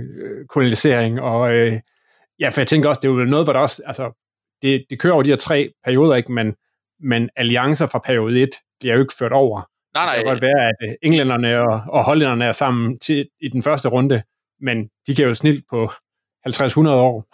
kolonisering. 0.49 1.21
Og, 1.21 1.51
øh, 1.51 1.79
ja, 2.39 2.49
for 2.49 2.61
jeg 2.61 2.67
tænker 2.67 2.89
også, 2.89 2.99
det 2.99 3.07
er 3.07 3.11
jo 3.11 3.25
noget, 3.25 3.45
hvor 3.45 3.53
der 3.53 3.59
også, 3.59 3.81
altså, 3.85 4.23
det, 4.61 4.85
det 4.89 4.99
kører 4.99 5.13
over 5.13 5.23
de 5.23 5.29
her 5.29 5.37
tre 5.37 5.71
perioder, 5.85 6.15
ikke? 6.15 6.31
Men, 6.31 6.53
men 6.99 7.29
alliancer 7.35 7.87
fra 7.87 7.99
periode 7.99 8.41
1 8.41 8.49
bliver 8.79 8.95
jo 8.95 9.01
ikke 9.01 9.13
ført 9.19 9.33
over 9.33 9.61
Nej, 9.97 10.05
nej. 10.05 10.15
Det 10.15 10.25
kan 10.25 10.33
godt 10.33 10.41
være, 10.41 10.67
at 10.69 10.89
øh, 10.89 10.95
englænderne 11.01 11.59
og, 11.59 11.81
og 11.87 12.03
hollænderne 12.03 12.45
er 12.45 12.51
sammen 12.51 12.99
til, 12.99 13.27
i 13.41 13.47
den 13.47 13.63
første 13.63 13.89
runde, 13.89 14.23
men 14.61 14.77
de 15.07 15.15
kan 15.15 15.25
jo 15.25 15.33
snilt 15.33 15.65
på 15.69 15.91
50-100 16.47 16.89
år. 16.89 17.27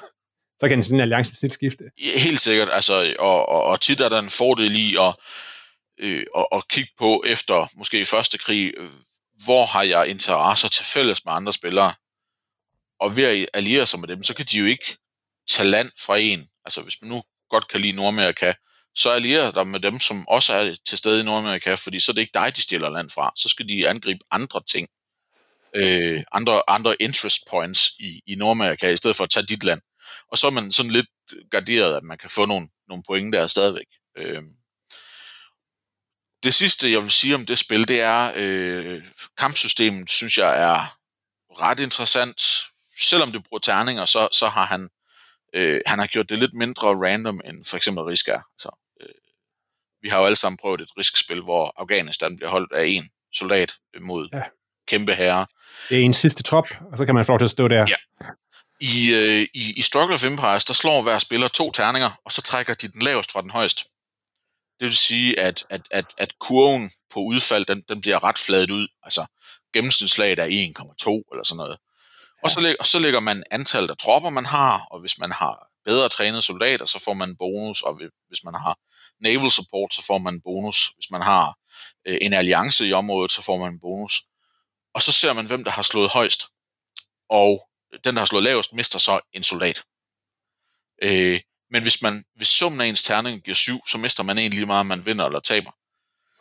Så 0.60 0.70
kan 0.70 0.84
sådan 0.84 0.96
en 0.96 1.02
alliance 1.02 1.36
snilt 1.36 1.54
skifte. 1.54 1.84
Helt 2.18 2.40
sikkert, 2.40 2.70
altså, 2.72 3.16
og, 3.20 3.50
og, 3.50 3.64
og 3.64 3.82
tit 3.82 4.00
er 4.00 4.10
der 4.10 4.20
en 4.20 4.30
fordel 4.30 4.76
i 4.76 4.96
at, 4.96 5.16
øh, 6.00 6.24
at, 6.38 6.46
at 6.52 6.68
kigge 6.68 6.92
på 6.98 7.24
efter 7.28 7.78
måske 7.78 8.06
første 8.06 8.38
krig, 8.38 8.74
øh, 8.78 8.90
hvor 9.46 9.66
har 9.66 9.84
jeg 9.84 10.08
interesser 10.08 10.68
til 10.68 10.86
fælles 10.86 11.26
med 11.26 11.34
andre 11.34 11.54
spillere, 11.54 11.94
og 13.00 13.16
ved 13.16 13.24
at 13.24 13.50
alliere 13.54 13.86
sig 13.86 14.00
med 14.00 14.08
dem, 14.08 14.24
så 14.24 14.36
kan 14.36 14.46
de 14.46 14.58
jo 14.58 14.66
ikke 14.66 14.98
tage 15.50 15.70
land 15.70 15.92
fra 16.06 16.18
en. 16.18 16.48
Altså 16.66 16.82
hvis 16.82 17.02
man 17.02 17.10
nu 17.10 17.24
godt 17.50 17.68
kan 17.68 17.82
lide 17.82 17.96
Nordamerika, 17.96 18.54
så 18.96 19.10
allierer 19.10 19.52
dig 19.52 19.68
med 19.68 19.80
dem, 19.80 20.00
som 20.00 20.28
også 20.28 20.54
er 20.54 20.76
til 20.88 20.98
stede 20.98 21.20
i 21.20 21.24
Nordamerika, 21.24 21.74
fordi 21.74 22.00
så 22.00 22.12
er 22.12 22.14
det 22.14 22.22
ikke 22.22 22.40
dig, 22.40 22.56
de 22.56 22.62
stjæler 22.62 22.90
land 22.90 23.10
fra. 23.10 23.32
Så 23.36 23.50
skal 23.50 23.70
de 23.70 23.90
angribe 23.90 24.20
andre 24.32 24.62
ting, 24.72 24.88
øh, 25.76 26.24
andre, 26.32 26.70
andre 26.70 27.02
interest 27.02 27.42
points 27.50 27.92
i, 28.00 28.22
i 28.28 28.36
Nordamerika, 28.36 28.90
i 28.90 28.98
stedet 28.98 29.16
for 29.16 29.24
at 29.24 29.30
tage 29.30 29.46
dit 29.46 29.64
land. 29.64 29.82
Og 30.32 30.38
så 30.38 30.48
er 30.48 30.52
man 30.52 30.72
sådan 30.72 30.92
lidt 30.92 31.08
garderet, 31.52 31.98
at 31.98 32.04
man 32.04 32.18
kan 32.18 32.30
få 32.30 32.46
nogle, 32.46 32.68
nogle 32.88 33.04
point 33.08 33.34
der 33.34 33.48
stadigvæk. 33.48 33.88
Øh. 34.18 34.44
Det 36.44 36.54
sidste, 36.54 36.92
jeg 36.92 37.02
vil 37.04 37.12
sige 37.12 37.36
om 37.36 37.46
det 37.46 37.58
spil, 37.58 37.88
det 37.88 38.02
er, 38.02 38.32
øh, 38.36 39.04
kampsystemet, 39.38 40.10
synes 40.10 40.38
jeg, 40.38 40.64
er 40.64 40.98
ret 41.62 41.80
interessant. 41.80 42.42
Selvom 43.00 43.32
det 43.32 43.44
bruger 43.44 43.60
terninger, 43.60 44.06
så, 44.06 44.30
så 44.32 44.48
har 44.48 44.66
han, 44.66 44.90
øh, 45.54 45.82
han 45.86 46.00
har 46.00 46.08
gjort 46.08 46.30
det 46.30 46.40
lidt 46.40 46.54
mindre 46.54 46.88
random, 46.88 47.42
end 47.46 47.66
for 47.66 47.78
eksempel 47.78 48.04
Risk 48.04 48.28
er. 48.28 48.42
Så, 48.58 48.70
øh, 49.02 49.08
vi 50.02 50.10
har 50.10 50.20
jo 50.20 50.26
alle 50.26 50.36
sammen 50.36 50.58
prøvet 50.58 50.82
et 50.82 50.98
riskspil, 50.98 51.42
hvor 51.42 51.74
Afghanistan 51.78 52.36
bliver 52.36 52.50
holdt 52.50 52.74
af 52.74 52.86
en 52.86 53.04
soldat 53.34 53.76
mod 54.02 54.30
ja 54.34 54.44
kæmpe 54.88 55.14
herre. 55.14 55.46
Det 55.90 55.98
er 55.98 56.02
en 56.02 56.14
sidste 56.14 56.44
trop, 56.44 56.66
og 56.92 56.98
så 56.98 57.06
kan 57.06 57.16
man 57.16 57.26
få 57.26 57.32
lov 57.32 57.40
til 57.40 57.46
at 57.46 57.52
stå 57.52 57.68
der. 57.68 57.86
Ja. 57.90 57.96
I, 58.82 59.14
øh, 59.14 59.48
i, 59.54 59.74
I 59.78 59.82
Struggle 59.82 60.14
of 60.14 60.24
Empires, 60.24 60.66
der 60.66 60.74
slår 60.74 61.02
hver 61.02 61.20
spiller 61.20 61.48
to 61.48 61.72
terninger, 61.72 62.10
og 62.26 62.32
så 62.32 62.42
trækker 62.42 62.74
de 62.74 62.88
den 62.88 63.02
lavest 63.02 63.32
fra 63.32 63.42
den 63.42 63.50
højeste. 63.50 63.84
Det 64.80 64.86
vil 64.86 64.98
sige, 64.98 65.40
at, 65.40 65.66
at, 65.70 65.82
at, 65.92 66.06
at 66.18 66.40
kurven 66.40 66.92
på 67.14 67.20
udfald, 67.20 67.66
den, 67.66 67.84
den 67.90 68.02
bliver 68.02 68.24
ret 68.24 68.38
fladet 68.38 68.72
ud. 68.72 68.88
Altså, 69.04 69.26
gennemsnitslaget 69.74 70.40
er 70.40 70.46
1,2 70.46 70.50
eller 71.32 71.44
sådan 71.44 71.58
noget. 71.58 71.78
Og 72.44 72.52
så, 72.52 72.76
og 72.80 72.86
så 72.86 73.00
lægger 73.00 73.20
man 73.20 73.44
antallet 73.52 73.92
af 73.92 73.98
tropper, 73.98 74.30
man 74.30 74.46
har, 74.46 74.88
og 74.92 75.00
hvis 75.00 75.20
man 75.20 75.32
har 75.32 75.68
bedre 75.86 76.10
trænede 76.10 76.42
soldater, 76.42 76.86
så 76.86 77.00
får 77.00 77.14
man 77.14 77.30
en 77.30 77.38
bonus, 77.38 77.82
og 77.82 78.00
hvis 78.28 78.44
man 78.44 78.54
har 78.54 78.78
naval 79.20 79.52
support, 79.52 79.94
så 79.94 80.06
får 80.08 80.18
man 80.18 80.34
en 80.34 80.42
bonus. 80.42 80.90
Hvis 80.96 81.12
man 81.12 81.22
har 81.22 81.56
øh, 82.08 82.18
en 82.22 82.34
alliance 82.34 82.88
i 82.88 82.94
området, 82.94 83.32
så 83.32 83.42
får 83.42 83.58
man 83.58 83.74
en 83.74 83.80
bonus. 83.80 84.24
Og 84.96 85.02
så 85.02 85.12
ser 85.12 85.34
man, 85.34 85.46
hvem 85.46 85.64
der 85.64 85.72
har 85.72 85.82
slået 85.82 86.12
højst. 86.12 86.46
Og 87.30 87.70
den, 88.04 88.16
der 88.16 88.22
har 88.22 88.26
slået 88.26 88.44
lavest, 88.44 88.74
mister 88.74 89.00
så 89.00 89.20
en 89.34 89.44
soldat. 89.44 89.84
Øh, 91.04 91.42
men 91.72 91.82
hvis, 91.82 92.02
man, 92.02 92.24
hvis 92.36 92.48
summen 92.48 92.82
af 92.82 92.86
ens 92.86 93.04
terning 93.04 93.44
giver 93.44 93.56
syv, 93.56 93.88
så 93.88 93.98
mister 93.98 94.24
man 94.24 94.38
egentlig 94.38 94.68
meget, 94.68 94.80
om 94.80 94.86
man 94.86 95.06
vinder 95.06 95.26
eller 95.26 95.40
taber. 95.40 95.72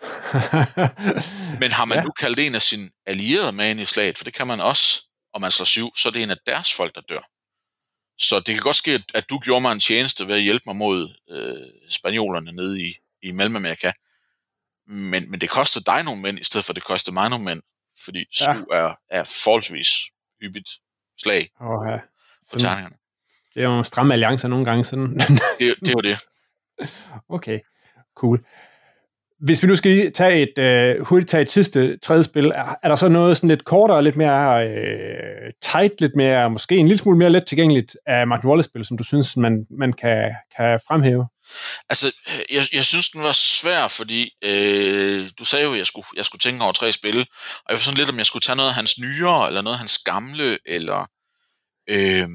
Men 1.61 1.73
har 1.73 1.85
man 1.85 1.99
ja. 1.99 2.05
nu 2.05 2.11
kaldt 2.11 2.41
en 2.41 2.55
af 2.55 2.63
sine 2.63 2.91
allierede 3.07 3.53
med 3.53 3.71
ind 3.71 3.81
i 3.81 3.85
slaget, 3.85 4.19
for 4.19 4.25
det 4.25 4.35
kan 4.35 4.47
man 4.47 4.61
også, 4.61 5.03
og 5.35 5.41
man 5.41 5.51
slår 5.51 5.65
syv, 5.65 5.97
så 5.97 6.09
er 6.09 6.13
det 6.13 6.23
en 6.23 6.31
af 6.31 6.37
deres 6.47 6.73
folk, 6.73 6.95
der 6.95 7.01
dør. 7.01 7.29
Så 8.19 8.39
det 8.39 8.55
kan 8.55 8.63
godt 8.63 8.77
ske, 8.77 9.05
at 9.15 9.31
du 9.31 9.39
gjorde 9.39 9.61
mig 9.61 9.73
en 9.73 9.81
tjeneste 9.81 10.29
ved 10.29 10.35
at 10.35 10.43
hjælpe 10.43 10.63
mig 10.67 10.77
mod 10.77 11.15
øh, 11.31 11.91
spanjolerne 11.91 12.53
nede 12.53 12.83
i, 12.83 12.95
i 13.23 13.31
Mellemamerika. 13.31 13.93
Men, 14.87 15.31
men 15.31 15.41
det 15.41 15.51
koster 15.51 15.81
dig 15.81 16.05
nogle 16.05 16.23
mænd, 16.23 16.39
i 16.39 16.45
stedet 16.45 16.65
for 16.65 16.73
at 16.73 16.77
det 16.77 16.85
koster 16.85 17.13
mig 17.13 17.31
nogle 17.31 17.45
mænd. 17.45 17.63
Fordi 18.05 18.25
syv 18.31 18.67
ja. 18.73 18.77
er, 18.77 18.95
er 19.11 19.41
forholdsvis 19.45 19.89
hyppigt 20.43 20.69
slag 21.19 21.41
ja. 21.61 21.99
på 22.53 22.59
terningerne. 22.59 22.97
Det 23.55 23.63
er 23.63 23.67
jo 23.77 23.83
stramme 23.83 24.13
alliancer 24.15 24.49
nogle 24.49 24.65
gange. 24.65 24.85
Sådan. 24.85 25.21
det, 25.61 25.75
det 25.81 25.95
var 25.95 26.01
det. 26.01 26.17
Okay, 27.29 27.59
cool. 28.17 28.45
Hvis 29.41 29.63
vi 29.63 29.69
nu 29.69 29.77
skal 29.77 30.13
tage 30.13 30.43
et, 30.43 30.99
uh, 30.99 31.07
hurtigt 31.07 31.31
tage 31.31 31.43
et 31.43 31.51
sidste 31.51 31.99
tredje 31.99 32.25
spil, 32.25 32.47
er, 32.47 32.77
er 32.83 32.89
der 32.89 32.97
så 32.97 33.09
noget 33.09 33.37
sådan 33.37 33.49
lidt 33.49 33.65
kortere, 33.65 34.05
lidt 34.05 34.17
mere 34.17 34.67
uh, 34.67 35.51
tight, 35.63 36.01
lidt 36.01 36.17
mere, 36.17 36.51
måske 36.51 36.77
en 36.77 36.87
lille 36.87 36.99
smule 36.99 37.19
mere 37.19 37.31
let 37.31 37.47
tilgængeligt 37.47 37.97
af 38.07 38.27
Martin 38.27 38.49
Wallace-spil, 38.49 38.85
som 38.85 38.97
du 38.97 39.05
synes, 39.05 39.37
man, 39.37 39.67
man 39.71 39.93
kan, 39.93 40.35
kan 40.57 40.81
fremhæve? 40.89 41.27
Altså, 41.89 42.13
øh, 42.29 42.41
jeg, 42.51 42.67
jeg 42.73 42.87
synes, 42.87 43.11
den 43.11 43.23
var 43.23 43.33
svær, 43.33 43.89
fordi 43.89 44.31
øh, 44.45 45.31
du 45.39 45.45
sagde 45.45 45.65
jo, 45.65 45.73
at 45.73 45.79
jeg 45.79 45.87
skulle, 45.87 46.07
jeg 46.17 46.27
skulle 46.27 46.41
tænke 46.41 46.63
over 46.63 46.73
tre 46.73 46.93
spil, 46.93 47.19
og 47.19 47.67
jeg 47.69 47.75
var 47.75 47.79
sådan 47.79 47.99
lidt, 47.99 48.11
om 48.11 48.19
jeg 48.19 48.27
skulle 48.27 48.43
tage 48.43 48.57
noget 48.57 48.69
af 48.69 48.75
hans 48.75 48.99
nyere, 48.99 49.47
eller 49.47 49.63
noget 49.63 49.75
af 49.75 49.79
hans 49.79 49.99
gamle, 49.99 50.59
eller... 50.67 51.07
Øh, 51.91 52.29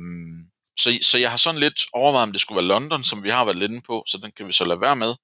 så, 0.80 1.00
så 1.02 1.18
jeg 1.18 1.30
har 1.30 1.38
sådan 1.38 1.60
lidt 1.60 1.86
overvejet, 1.94 2.24
om 2.24 2.32
det 2.32 2.42
skulle 2.42 2.58
være 2.58 2.68
London, 2.68 3.04
som 3.04 3.24
vi 3.24 3.30
har 3.30 3.46
været 3.46 3.58
lidt 3.58 3.72
inde 3.72 3.84
på, 3.86 4.04
så 4.08 4.18
den 4.18 4.32
kan 4.32 4.48
vi 4.48 4.54
så 4.54 4.66
lade 4.66 4.82
være 4.82 4.96
med. 4.96 5.16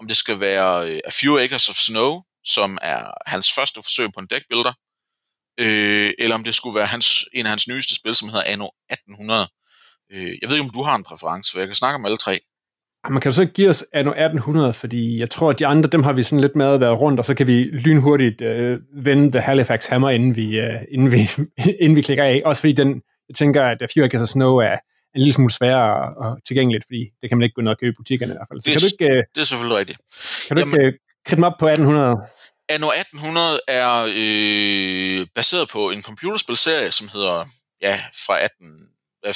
Om 0.00 0.08
det 0.08 0.16
skal 0.16 0.40
være 0.40 0.90
øh, 0.90 1.00
A 1.04 1.10
Few 1.10 1.38
Acres 1.38 1.68
of 1.68 1.76
Snow, 1.76 2.22
som 2.44 2.78
er 2.82 3.12
hans 3.26 3.52
første 3.52 3.82
forsøg 3.82 4.08
på 4.14 4.20
en 4.20 4.26
deckbuilder, 4.30 4.72
øh, 5.60 6.12
eller 6.18 6.34
om 6.34 6.44
det 6.44 6.54
skulle 6.54 6.78
være 6.78 6.86
hans, 6.86 7.24
en 7.32 7.46
af 7.46 7.50
hans 7.50 7.68
nyeste 7.68 7.94
spil, 7.94 8.16
som 8.16 8.28
hedder 8.28 8.44
Anno 8.46 8.68
1800. 8.90 9.48
Øh, 10.12 10.38
jeg 10.40 10.48
ved 10.48 10.56
ikke, 10.56 10.64
om 10.64 10.70
du 10.70 10.82
har 10.82 10.96
en 10.96 11.04
præference, 11.04 11.52
for 11.52 11.58
jeg 11.58 11.68
kan 11.68 11.76
snakke 11.76 11.94
om 11.94 12.04
alle 12.04 12.16
tre. 12.18 12.40
Man 13.10 13.20
kan 13.20 13.30
jo 13.30 13.34
så 13.34 13.44
give 13.44 13.68
os 13.68 13.84
anno 13.92 14.10
1800, 14.10 14.72
fordi 14.72 15.18
jeg 15.18 15.30
tror, 15.30 15.50
at 15.50 15.58
de 15.58 15.66
andre, 15.66 15.90
dem 15.90 16.02
har 16.02 16.12
vi 16.12 16.22
sådan 16.22 16.40
lidt 16.40 16.56
med 16.56 16.66
at 16.66 16.80
være 16.80 16.92
rundt, 16.92 17.18
og 17.18 17.24
så 17.24 17.34
kan 17.34 17.46
vi 17.46 17.64
lynhurtigt 17.64 18.40
øh, 18.40 18.78
vende 18.94 19.32
The 19.32 19.40
Halifax 19.40 19.86
Hammer, 19.86 20.10
inden 20.10 20.36
vi, 20.36 20.58
øh, 20.60 20.80
inden, 20.90 21.12
vi, 21.12 21.30
inden 21.82 21.96
vi 21.96 22.02
klikker 22.02 22.24
af. 22.24 22.42
Også 22.44 22.60
fordi 22.60 22.72
den, 22.72 23.02
jeg 23.28 23.36
tænker, 23.36 23.62
at 23.62 23.82
of 23.82 24.26
Snow 24.26 24.56
er, 24.56 24.76
en 25.14 25.20
lille 25.20 25.32
smule 25.32 25.52
sværere 25.52 26.14
og 26.16 26.38
tilgængeligt, 26.46 26.84
fordi 26.88 27.02
det 27.20 27.28
kan 27.28 27.38
man 27.38 27.44
ikke 27.44 27.54
gå 27.54 27.62
ned 27.62 27.70
og 27.70 27.78
købe 27.80 27.92
i 27.92 27.98
butikkerne 28.00 28.32
i 28.32 28.36
hvert 28.36 28.48
fald. 28.50 28.60
Så 28.60 28.64
det, 28.66 28.72
kan 28.72 28.80
du 28.80 28.88
ikke, 28.92 29.26
det 29.34 29.40
er 29.40 29.44
selvfølgelig 29.44 29.78
rigtigt. 29.78 29.98
Kan 30.46 30.56
du 30.56 30.60
Jamen, 30.60 30.80
ikke 30.80 30.98
kridte 31.26 31.40
mig 31.40 31.48
op 31.50 31.58
på 31.58 31.66
1800? 31.66 32.16
Anno 32.74 32.88
1800 32.88 33.60
er 33.80 33.92
øh, 34.22 35.26
baseret 35.34 35.66
på 35.68 35.90
en 35.90 36.02
computerspilserie, 36.02 36.90
som 36.90 37.08
hedder 37.14 37.38
ja, 37.86 37.94
fra, 38.26 38.34
18, 38.40 38.54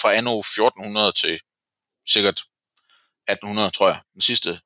fra 0.02 0.14
anno 0.18 0.38
1400 0.38 1.12
til 1.22 1.35
sikkert 2.14 2.38
1800, 3.28 3.70
tror 3.70 3.88
jeg, 3.88 4.00
den 4.14 4.22
sidste 4.22 4.60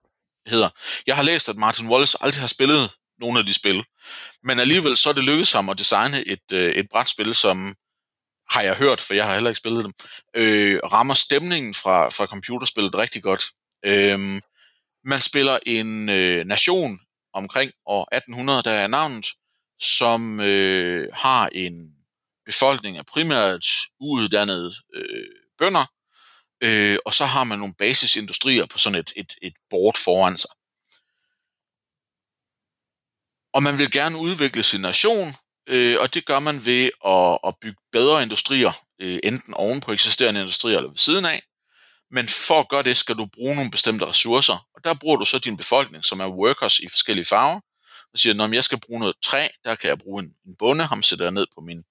hedder. 0.46 0.68
Jeg 1.06 1.16
har 1.16 1.22
læst, 1.22 1.48
at 1.48 1.56
Martin 1.56 1.88
Wallace 1.88 2.18
aldrig 2.20 2.40
har 2.40 2.48
spillet 2.48 2.90
nogle 3.20 3.38
af 3.38 3.46
de 3.46 3.54
spil, 3.54 3.84
men 4.44 4.60
alligevel 4.60 4.96
så 4.96 5.08
er 5.08 5.12
det 5.12 5.24
lykkedes 5.24 5.52
ham 5.52 5.68
at 5.68 5.78
designe 5.78 6.28
et, 6.28 6.52
øh, 6.52 6.72
et 6.72 6.86
brætspil, 6.90 7.34
som 7.34 7.74
har 8.50 8.62
jeg 8.62 8.74
hørt, 8.74 9.00
for 9.00 9.14
jeg 9.14 9.26
har 9.26 9.34
heller 9.34 9.50
ikke 9.50 9.58
spillet 9.58 9.84
dem, 9.84 9.92
øh, 10.36 10.78
rammer 10.92 11.14
stemningen 11.14 11.74
fra, 11.74 12.08
fra 12.08 12.26
computerspillet 12.26 12.94
rigtig 12.94 13.22
godt. 13.22 13.44
Øh, 13.84 14.40
man 15.04 15.20
spiller 15.20 15.58
en 15.66 16.08
øh, 16.08 16.44
nation 16.44 17.00
omkring 17.34 17.72
år 17.86 18.08
1800, 18.12 18.62
der 18.62 18.70
er 18.70 18.86
navnet, 18.86 19.26
som 19.80 20.40
øh, 20.40 21.08
har 21.12 21.48
en 21.52 21.94
befolkning 22.46 22.98
af 22.98 23.06
primært 23.06 23.66
uuddannede 24.00 24.72
øh, 24.94 25.28
bønder, 25.58 25.86
øh, 26.60 26.98
og 27.06 27.14
så 27.14 27.24
har 27.24 27.44
man 27.44 27.58
nogle 27.58 27.74
basisindustrier 27.78 28.66
på 28.66 28.78
sådan 28.78 28.98
et, 28.98 29.12
et, 29.16 29.34
et 29.42 29.54
board 29.70 29.96
foran 30.04 30.38
sig. 30.38 30.50
Og 33.54 33.62
man 33.62 33.78
vil 33.78 33.90
gerne 33.90 34.18
udvikle 34.18 34.62
sin 34.62 34.80
nation, 34.80 35.28
øh, 35.68 35.96
og 36.00 36.14
det 36.14 36.26
gør 36.26 36.40
man 36.40 36.64
ved 36.64 36.90
at, 37.06 37.38
at 37.48 37.54
bygge 37.60 37.80
bedre 37.92 38.22
industrier, 38.22 38.72
øh, 39.02 39.18
enten 39.24 39.54
oven 39.54 39.80
på 39.80 39.92
eksisterende 39.92 40.40
industrier 40.40 40.76
eller 40.76 40.90
ved 40.90 40.98
siden 40.98 41.24
af. 41.24 41.42
Men 42.10 42.28
for 42.28 42.60
at 42.60 42.68
gøre 42.68 42.82
det, 42.82 42.96
skal 42.96 43.16
du 43.16 43.26
bruge 43.26 43.54
nogle 43.54 43.70
bestemte 43.70 44.06
ressourcer, 44.06 44.66
og 44.74 44.84
der 44.84 44.94
bruger 44.94 45.16
du 45.16 45.24
så 45.24 45.38
din 45.38 45.56
befolkning, 45.56 46.04
som 46.04 46.20
er 46.20 46.28
workers 46.28 46.78
i 46.78 46.88
forskellige 46.88 47.24
farver, 47.24 47.61
og 48.12 48.18
siger, 48.18 48.34
når 48.34 48.54
jeg 48.54 48.64
skal 48.64 48.80
bruge 48.80 49.00
noget 49.00 49.16
træ, 49.22 49.46
der 49.64 49.74
kan 49.74 49.88
jeg 49.88 49.98
bruge 49.98 50.22
en, 50.22 50.34
en 50.46 50.56
bonde, 50.58 50.84
ham 50.84 51.02
sætter 51.02 51.24
jeg 51.24 51.32
ned 51.32 51.46
på 51.54 51.61
min 51.61 51.84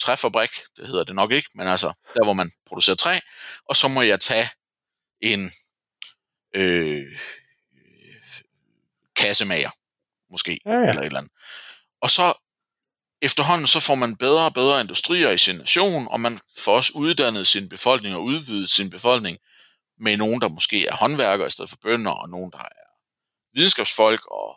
træfabrik, 0.00 0.50
det 0.76 0.86
hedder 0.86 1.04
det 1.04 1.14
nok 1.14 1.32
ikke, 1.32 1.48
men 1.54 1.68
altså 1.68 1.92
der, 2.14 2.24
hvor 2.24 2.32
man 2.32 2.50
producerer 2.66 2.96
træ, 2.96 3.18
og 3.68 3.76
så 3.76 3.88
må 3.88 4.02
jeg 4.02 4.20
tage 4.20 4.50
en 5.20 5.50
øh, 6.54 7.18
kassemager, 9.16 9.70
måske, 10.30 10.60
ja, 10.66 10.72
ja. 10.72 10.76
eller 10.76 11.00
et 11.00 11.06
eller 11.06 11.18
andet. 11.18 11.32
Og 12.00 12.10
så 12.10 12.34
efterhånden 13.22 13.66
så 13.66 13.80
får 13.80 13.94
man 13.94 14.16
bedre 14.16 14.46
og 14.46 14.54
bedre 14.54 14.80
industrier 14.80 15.30
i 15.30 15.38
sin 15.38 15.56
nation, 15.56 16.08
og 16.10 16.20
man 16.20 16.40
får 16.58 16.76
også 16.76 16.92
uddannet 16.94 17.46
sin 17.46 17.68
befolkning 17.68 18.16
og 18.16 18.24
udvidet 18.24 18.70
sin 18.70 18.90
befolkning 18.90 19.38
med 19.98 20.16
nogen, 20.16 20.40
der 20.40 20.48
måske 20.48 20.86
er 20.86 20.96
håndværkere 20.96 21.46
i 21.46 21.50
stedet 21.50 21.70
for 21.70 21.76
bønder, 21.82 22.10
og 22.10 22.28
nogen, 22.28 22.50
der 22.50 22.58
er 22.58 22.84
videnskabsfolk, 23.54 24.26
og 24.26 24.56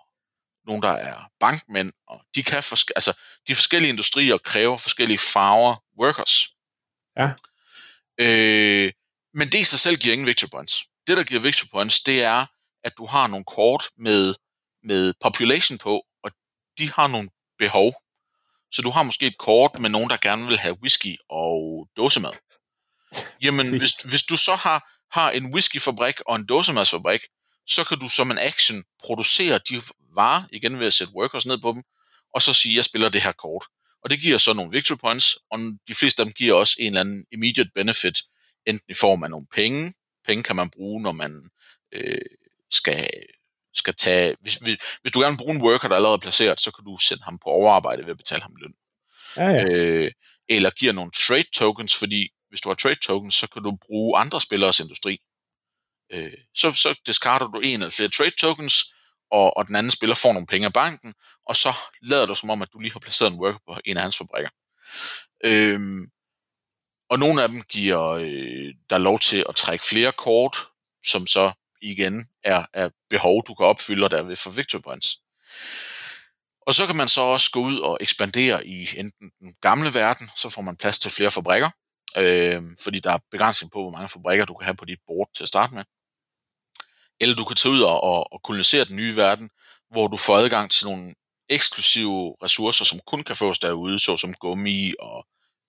nogen, 0.68 0.82
der 0.82 0.89
er 0.91 1.30
bankmænd, 1.39 1.93
og 2.07 2.22
de 2.36 2.43
kan 2.43 2.63
forske- 2.63 2.93
altså, 2.95 3.13
de 3.47 3.55
forskellige 3.55 3.89
industrier 3.89 4.38
kræver 4.38 4.78
forskellige 4.78 5.18
farver 5.18 5.76
workers. 5.99 6.34
Ja. 7.18 7.28
Øh, 8.20 8.91
men 9.34 9.47
det 9.47 9.59
i 9.59 9.63
sig 9.63 9.80
selv 9.80 9.95
giver 9.95 10.13
ingen 10.13 10.28
victory 10.28 10.49
points. 10.49 10.84
Det, 11.07 11.18
der 11.18 11.24
giver 11.24 11.41
victory 11.41 11.68
points, 11.74 11.99
det 11.99 12.24
er, 12.24 12.45
at 12.84 12.93
du 12.97 13.05
har 13.05 13.28
nogle 13.28 13.45
kort 13.45 13.84
med, 13.97 14.36
med 14.84 15.13
population 15.22 15.78
på, 15.78 16.01
og 16.24 16.32
de 16.78 16.91
har 16.91 17.07
nogle 17.07 17.30
behov. 17.59 17.93
Så 18.72 18.82
du 18.82 18.89
har 18.89 19.03
måske 19.03 19.28
et 19.28 19.38
kort 19.38 19.80
med 19.80 19.89
nogen, 19.89 20.09
der 20.09 20.18
gerne 20.18 20.47
vil 20.47 20.57
have 20.57 20.80
whisky 20.82 21.15
og 21.30 21.88
dåsemad. 21.97 22.32
Jamen, 23.41 23.68
hvis, 23.80 23.91
hvis 23.91 24.24
du 24.24 24.38
så 24.38 24.55
har, 24.55 24.89
har 25.20 25.32
en 25.32 25.53
whiskyfabrik 25.53 26.22
og 26.28 26.36
en 26.36 26.45
dåsemadsfabrik, 26.45 27.22
så 27.68 27.84
kan 27.84 27.99
du 27.99 28.09
som 28.09 28.32
en 28.32 28.38
action 28.38 28.84
producere 29.03 29.59
de 29.70 29.82
varer, 30.15 30.43
igen 30.51 30.80
ved 30.80 30.88
at 30.88 30.93
sætte 30.93 31.13
workers 31.13 31.45
ned 31.45 31.57
på 31.57 31.72
dem, 31.72 31.84
og 32.34 32.41
så 32.41 32.53
sige, 32.53 32.76
jeg 32.76 32.86
spiller 32.86 33.09
det 33.09 33.22
her 33.22 33.32
kort. 33.32 33.65
Og 34.03 34.09
det 34.09 34.22
giver 34.22 34.38
så 34.38 34.53
nogle 34.53 34.72
victory 34.72 34.97
points, 34.97 35.38
og 35.51 35.59
de 35.88 35.95
fleste 35.95 36.22
af 36.22 36.26
dem 36.26 36.34
giver 36.34 36.53
også 36.53 36.76
en 36.80 36.88
eller 36.88 37.01
anden 37.01 37.26
immediate 37.32 37.70
benefit, 37.74 38.18
enten 38.65 38.86
i 38.89 38.93
form 38.93 39.24
af 39.24 39.30
nogle 39.30 39.47
penge. 39.53 39.93
Penge 40.26 40.43
kan 40.43 40.55
man 40.55 40.70
bruge, 40.70 41.01
når 41.01 41.11
man 41.11 41.49
øh, 41.93 42.22
skal, 42.72 43.09
skal 43.74 43.95
tage... 43.95 44.36
Hvis, 44.41 44.55
hvis, 44.55 44.78
hvis 45.01 45.11
du 45.11 45.20
gerne 45.20 45.38
vil 45.38 45.43
bruge 45.43 45.55
en 45.55 45.61
worker, 45.61 45.88
der 45.88 45.95
er 45.95 45.97
allerede 45.97 46.20
placeret, 46.20 46.61
så 46.61 46.72
kan 46.72 46.86
du 46.86 46.97
sende 46.97 47.24
ham 47.24 47.39
på 47.39 47.49
overarbejde 47.49 48.03
ved 48.03 48.11
at 48.11 48.18
betale 48.18 48.41
ham 48.41 48.55
løn. 48.55 48.74
Ja, 49.38 49.49
ja. 49.49 49.65
Øh, 49.72 50.11
eller 50.49 50.70
giver 50.70 50.93
nogle 50.93 51.11
trade 51.11 51.49
tokens, 51.53 51.95
fordi 51.95 52.30
hvis 52.49 52.61
du 52.61 52.70
har 52.70 52.76
trade 52.76 52.99
tokens, 52.99 53.36
så 53.36 53.47
kan 53.47 53.63
du 53.63 53.78
bruge 53.88 54.20
andre 54.20 54.41
spillers 54.41 54.80
industri. 54.80 55.20
Øh, 56.14 56.34
så, 56.55 56.72
så 56.72 56.95
discarder 57.05 57.47
du 57.47 57.60
en 57.60 57.74
eller 57.74 57.89
flere 57.89 58.10
trade 58.10 58.30
tokens, 58.30 58.93
og, 59.32 59.58
og 59.58 59.68
den 59.68 59.76
anden 59.76 59.91
spiller 59.91 60.16
får 60.16 60.34
nogle 60.34 60.47
penge 60.47 60.66
af 60.66 60.74
banken, 60.74 61.14
og 61.45 61.55
så 61.55 61.74
lader 62.01 62.26
du 62.26 62.36
som 62.36 62.49
om, 62.49 62.62
at 62.62 62.74
du 62.74 62.80
lige 62.80 62.93
har 62.93 62.99
placeret 62.99 63.32
en 63.32 63.39
worker 63.39 63.60
på 63.68 63.80
en 63.86 63.97
af 63.97 64.03
hans 64.03 64.18
fabrikker. 64.18 64.49
Øhm, 65.45 66.08
og 67.10 67.20
nogle 67.20 67.43
af 67.43 67.49
dem 67.49 67.62
giver 67.62 68.01
øh, 68.10 68.74
der 68.89 68.97
lov 68.97 69.20
til 69.20 69.45
at 69.49 69.55
trække 69.55 69.86
flere 69.86 70.12
kort, 70.12 70.58
som 71.05 71.28
så 71.28 71.51
igen 71.82 72.28
er, 72.43 72.66
er 72.74 72.89
behov, 73.10 73.43
du 73.47 73.53
kan 73.53 73.66
opfylde, 73.66 74.03
og 74.03 74.12
derved 74.12 74.36
for 74.36 74.49
victory 74.49 74.82
points. 74.82 75.20
Og 76.68 76.74
så 76.74 76.88
kan 76.88 76.95
man 76.95 77.08
så 77.08 77.22
også 77.22 77.51
gå 77.51 77.60
ud 77.60 77.80
og 77.80 77.97
ekspandere 78.01 78.68
i 78.68 78.88
enten 78.97 79.32
den 79.39 79.55
gamle 79.62 79.93
verden, 79.93 80.30
så 80.36 80.49
får 80.49 80.62
man 80.62 80.78
plads 80.78 80.99
til 80.99 81.12
flere 81.12 81.32
fabrikker, 81.32 81.70
øh, 82.18 82.62
fordi 82.84 82.99
der 82.99 83.12
er 83.12 83.18
begrænsning 83.32 83.72
på, 83.72 83.82
hvor 83.82 83.91
mange 83.91 84.10
fabrikker 84.10 84.45
du 84.45 84.53
kan 84.53 84.66
have 84.66 84.76
på 84.76 84.86
dit 84.86 84.99
board 85.08 85.30
til 85.36 85.43
at 85.43 85.47
starte 85.47 85.74
med. 85.74 85.84
Eller 87.22 87.36
du 87.36 87.43
kan 87.43 87.55
tage 87.55 87.74
ud 87.74 87.82
og, 87.82 88.03
og, 88.03 88.34
og 88.34 88.41
kolonisere 88.43 88.86
den 88.86 88.95
nye 88.95 89.15
verden, 89.15 89.49
hvor 89.91 90.07
du 90.07 90.18
får 90.18 90.38
adgang 90.38 90.72
til 90.72 90.86
nogle 90.86 91.13
eksklusive 91.49 92.36
ressourcer, 92.43 92.86
som 92.86 92.99
kun 93.07 93.24
kan 93.24 93.36
fås 93.36 93.59
derude, 93.59 93.99
såsom 93.99 94.34
gummi 94.34 94.93
og 94.99 95.26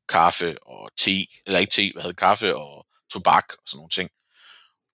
kaffe 0.08 0.62
og 0.62 0.90
te, 0.98 1.26
eller 1.46 1.58
ikke 1.58 1.70
te, 1.70 1.90
hvad 1.92 2.02
hedder 2.02 2.26
kaffe 2.26 2.56
og 2.56 2.86
tobak 3.12 3.44
og 3.52 3.62
sådan 3.66 3.78
nogle 3.78 3.90
ting. 3.90 4.10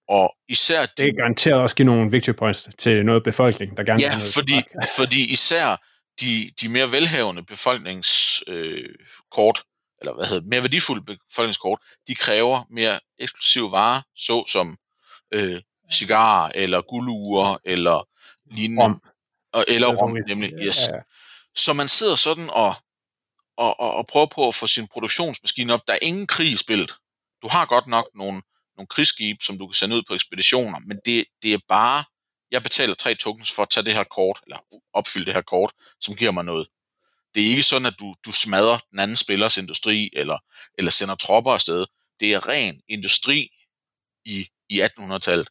Og 0.09 0.37
især... 0.49 0.87
Det 0.87 1.09
er 1.09 1.17
garanteret 1.17 1.61
også 1.61 1.77
give 1.77 1.87
nogle 1.87 2.11
victory 2.11 2.35
points 2.35 2.69
til 2.79 3.05
noget 3.05 3.23
befolkning, 3.25 3.77
der 3.77 3.85
gerne 3.85 4.03
Ja, 4.03 4.09
vil 4.09 4.19
noget 4.19 4.35
fordi, 4.35 4.53
tobak. 4.53 4.89
fordi 5.01 5.33
især 5.33 5.77
de, 6.21 6.51
de 6.61 6.69
mere 6.69 6.93
velhavende 6.93 7.43
befolkningskort, 7.43 8.55
øh, 8.55 8.95
kort, 9.31 9.63
eller 10.01 10.15
hvad 10.15 10.27
hedder 10.27 10.49
mere 10.49 10.63
værdifulde 10.63 11.17
befolkningskort, 11.31 11.79
de 12.09 12.15
kræver 12.15 12.57
mere 12.71 13.01
eksklusive 13.19 13.71
varer, 13.73 14.03
såsom 14.17 14.77
øh, 15.35 15.61
cigarer, 15.95 16.53
eller 16.55 16.81
guldurer, 16.83 17.57
eller 17.65 18.09
lignende. 18.55 18.83
Rom. 18.83 19.01
Og, 19.53 19.65
eller 19.69 19.89
rom, 19.95 20.17
nemlig, 20.29 20.53
Ja, 20.53 20.65
yes. 20.67 20.89
ja. 20.89 20.99
Så 21.57 21.73
man 21.73 21.89
sidder 21.89 22.17
sådan 22.17 22.51
og, 22.51 22.75
og, 23.57 23.81
og, 23.81 23.95
og 23.95 24.07
prøver 24.07 24.27
på 24.27 24.49
at 24.49 24.55
få 24.55 24.67
sin 24.67 24.89
produktionsmaskine 24.89 25.75
op. 25.75 25.81
Der 25.89 25.93
er 25.93 25.99
ingen 26.03 26.27
krig 26.27 26.53
i 26.53 26.57
spillet. 26.57 26.95
Du 27.43 27.49
har 27.49 27.67
godt 27.67 27.87
nok 27.87 28.09
nogle, 28.15 28.43
nogle 28.77 28.87
krigsskib, 28.87 29.43
som 29.43 29.59
du 29.59 29.67
kan 29.67 29.75
sende 29.75 29.97
ud 29.97 30.03
på 30.09 30.15
ekspeditioner, 30.15 30.79
men 30.87 30.99
det, 31.05 31.25
det 31.43 31.53
er 31.53 31.59
bare, 31.69 32.05
jeg 32.51 32.63
betaler 32.63 32.95
tre 32.95 33.15
tokens 33.15 33.53
for 33.53 33.63
at 33.63 33.71
tage 33.71 33.85
det 33.85 33.95
her 33.95 34.05
kort, 34.05 34.41
eller 34.47 34.59
opfylde 34.93 35.27
det 35.27 35.35
her 35.35 35.43
kort, 35.43 35.73
som 36.01 36.15
giver 36.15 36.31
mig 36.33 36.45
noget. 36.45 36.67
Det 37.35 37.43
er 37.43 37.47
ikke 37.47 37.63
sådan, 37.63 37.87
at 37.87 37.95
du, 37.99 38.15
du 38.27 38.33
smadrer 38.33 38.79
den 38.91 38.99
anden 38.99 39.17
spillers 39.17 39.57
industri, 39.57 40.11
eller, 40.13 40.39
eller 40.79 40.91
sender 40.91 41.15
tropper 41.15 41.53
afsted. 41.53 41.87
Det 42.21 42.35
er 42.35 42.49
ren 42.49 42.81
industri 42.89 43.49
i, 44.25 44.49
i 44.69 44.83
1800-tallet. 44.83 45.49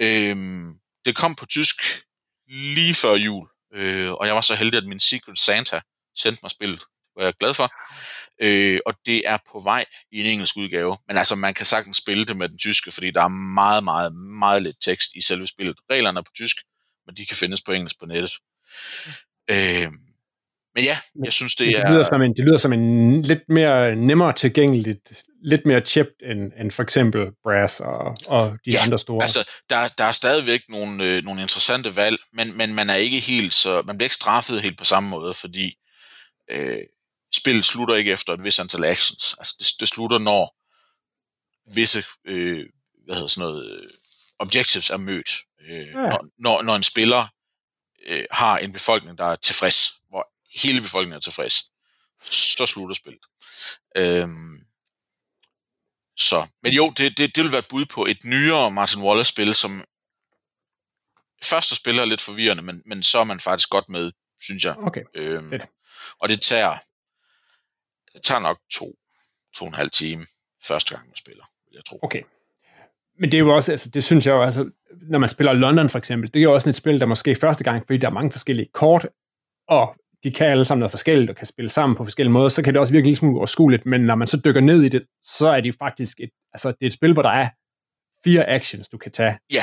Øhm, 0.00 0.78
det 1.04 1.16
kom 1.16 1.34
på 1.34 1.46
tysk 1.46 1.76
lige 2.48 2.94
før 2.94 3.14
jul, 3.14 3.46
øh, 3.74 4.12
og 4.12 4.26
jeg 4.26 4.34
var 4.34 4.40
så 4.40 4.54
heldig, 4.54 4.78
at 4.78 4.86
min 4.86 5.00
Secret 5.00 5.38
Santa 5.38 5.80
sendte 6.16 6.40
mig 6.42 6.50
spillet. 6.50 6.82
Var 7.16 7.24
jeg 7.24 7.34
glad 7.40 7.54
for. 7.54 7.68
Øh, 8.40 8.80
og 8.86 8.94
det 9.06 9.28
er 9.28 9.38
på 9.52 9.60
vej 9.60 9.84
i 10.12 10.20
en 10.20 10.26
engelsk 10.26 10.56
udgave. 10.56 10.96
Men 11.08 11.16
altså, 11.16 11.34
man 11.34 11.54
kan 11.54 11.66
sagtens 11.66 11.96
spille 11.96 12.24
det 12.24 12.36
med 12.36 12.48
den 12.48 12.58
tyske, 12.58 12.92
fordi 12.92 13.10
der 13.10 13.22
er 13.22 13.28
meget, 13.28 13.84
meget, 13.84 14.14
meget 14.14 14.62
lidt 14.62 14.76
tekst 14.80 15.10
i 15.14 15.20
selve 15.20 15.46
spillet. 15.46 15.76
Reglerne 15.90 16.18
er 16.18 16.22
på 16.22 16.32
tysk, 16.34 16.56
men 17.06 17.16
de 17.16 17.26
kan 17.26 17.36
findes 17.36 17.62
på 17.62 17.72
engelsk 17.72 17.98
på 18.00 18.06
nettet. 18.06 18.32
Øh, 19.50 19.88
men 20.74 20.84
ja, 20.84 20.98
jeg 21.24 21.32
synes, 21.32 21.54
det 21.54 21.66
Det, 21.66 21.80
er... 21.80 21.90
lyder 21.92 22.04
som 22.04 22.22
en, 22.22 22.36
det 22.36 22.44
lyder 22.44 22.58
som 22.58 22.72
en 22.72 23.22
lidt 23.22 23.42
mere 23.48 23.96
nemmere 23.96 24.32
tilgængeligt, 24.32 25.12
lidt 25.44 25.60
mere 25.66 25.80
chipped 25.80 26.14
end, 26.30 26.52
end 26.60 26.70
for 26.70 26.82
eksempel 26.82 27.20
Brass 27.42 27.80
og, 27.80 28.16
og 28.26 28.50
de 28.64 28.70
Ja, 28.70 28.78
andre 28.84 28.98
store. 28.98 29.22
Altså, 29.22 29.50
der, 29.70 29.76
der 29.98 30.04
er 30.04 30.12
stadigvæk 30.12 30.60
nogle, 30.68 31.04
øh, 31.04 31.24
nogle 31.24 31.40
interessante 31.42 31.96
valg, 31.96 32.18
men, 32.32 32.56
men 32.56 32.74
man 32.74 32.90
er 32.90 32.94
ikke 32.94 33.20
helt 33.20 33.54
så, 33.54 33.82
man 33.86 33.96
bliver 33.98 34.06
ikke 34.06 34.14
straffet 34.14 34.62
helt 34.62 34.78
på 34.78 34.84
samme 34.84 35.08
måde, 35.08 35.34
fordi 35.34 35.74
øh, 36.50 36.78
spillet 37.34 37.64
slutter 37.64 37.94
ikke 37.94 38.12
efter 38.12 38.32
et 38.32 38.44
vis 38.44 38.58
antal 38.58 38.84
actions. 38.84 39.34
Altså, 39.38 39.54
det, 39.58 39.66
det 39.80 39.88
slutter, 39.88 40.18
når 40.18 40.54
visse, 41.74 42.04
øh, 42.26 42.64
hvad 43.04 43.14
hedder 43.14 43.28
sådan 43.28 43.48
noget, 43.48 43.70
øh, 43.70 43.88
objectives 44.38 44.90
er 44.90 44.96
mødt. 44.96 45.30
Øh, 45.70 45.78
Ja. 45.78 45.92
når, 45.94 46.24
når, 46.38 46.62
når 46.62 46.74
en 46.76 46.82
spiller 46.82 47.26
øh, 48.08 48.24
har 48.30 48.58
en 48.58 48.72
befolkning, 48.72 49.18
der 49.18 49.24
er 49.24 49.36
tilfreds, 49.36 49.90
hele 50.62 50.80
befolkningen 50.80 51.16
er 51.16 51.20
tilfreds, 51.20 51.54
så 52.30 52.66
slutter 52.66 52.94
spillet. 52.94 53.22
Øhm, 53.96 54.58
så, 56.16 56.48
men 56.62 56.72
jo, 56.72 56.92
det, 56.96 57.18
det, 57.18 57.36
det 57.36 57.44
vil 57.44 57.52
være 57.52 57.58
et 57.58 57.68
bud 57.68 57.86
på 57.86 58.06
et 58.06 58.24
nyere 58.24 58.70
Martin 58.70 59.02
Wallace-spil, 59.02 59.54
som 59.54 59.84
første 61.44 61.74
spil 61.74 61.98
er 61.98 62.04
lidt 62.04 62.22
forvirrende, 62.22 62.62
men, 62.62 62.82
men 62.86 63.02
så 63.02 63.18
er 63.18 63.24
man 63.24 63.40
faktisk 63.40 63.70
godt 63.70 63.88
med, 63.88 64.12
synes 64.40 64.64
jeg. 64.64 64.76
Okay. 64.78 65.02
Øhm, 65.14 65.50
Fedt. 65.50 65.62
og 66.20 66.28
det 66.28 66.42
tager, 66.42 66.78
det 68.12 68.22
tager 68.22 68.40
nok 68.40 68.58
to, 68.72 68.94
to 69.54 69.64
og 69.64 69.68
en 69.68 69.74
halv 69.74 69.90
time 69.90 70.26
første 70.68 70.94
gang, 70.94 71.08
man 71.08 71.16
spiller, 71.16 71.44
vil 71.68 71.74
jeg 71.74 71.84
tro. 71.84 71.98
Okay. 72.02 72.22
Men 73.18 73.32
det 73.32 73.38
er 73.38 73.42
jo 73.42 73.54
også, 73.56 73.72
altså, 73.72 73.90
det 73.90 74.04
synes 74.04 74.26
jeg 74.26 74.32
jo, 74.32 74.42
altså, 74.42 74.70
når 75.10 75.18
man 75.18 75.28
spiller 75.28 75.52
London 75.52 75.90
for 75.90 75.98
eksempel, 75.98 76.34
det 76.34 76.40
er 76.40 76.42
jo 76.42 76.54
også 76.54 76.70
et 76.70 76.76
spil, 76.76 77.00
der 77.00 77.06
måske 77.06 77.36
første 77.40 77.64
gang, 77.64 77.86
fordi 77.86 77.98
der 77.98 78.06
er 78.06 78.12
mange 78.12 78.32
forskellige 78.32 78.68
kort, 78.72 79.06
og 79.68 79.96
de 80.24 80.32
kan 80.32 80.46
alle 80.46 80.64
sammen 80.64 80.80
noget 80.80 80.90
forskelligt, 80.90 81.30
og 81.30 81.36
kan 81.36 81.46
spille 81.46 81.68
sammen 81.68 81.96
på 81.96 82.04
forskellige 82.04 82.32
måder, 82.32 82.48
så 82.48 82.62
kan 82.62 82.74
det 82.74 82.80
også 82.80 82.92
virke 82.92 83.06
lidt 83.06 83.18
smule 83.18 83.38
overskueligt, 83.38 83.86
men 83.86 84.00
når 84.00 84.14
man 84.14 84.28
så 84.28 84.40
dykker 84.44 84.60
ned 84.60 84.82
i 84.82 84.88
det, 84.88 85.06
så 85.22 85.48
er 85.48 85.60
det 85.60 85.74
faktisk 85.78 86.20
et, 86.20 86.30
altså, 86.52 86.68
det 86.68 86.82
er 86.82 86.86
et 86.86 86.92
spil, 86.92 87.12
hvor 87.12 87.22
der 87.22 87.30
er 87.30 87.48
fire 88.24 88.48
actions, 88.48 88.88
du 88.88 88.98
kan 88.98 89.12
tage. 89.12 89.38
Ja. 89.52 89.62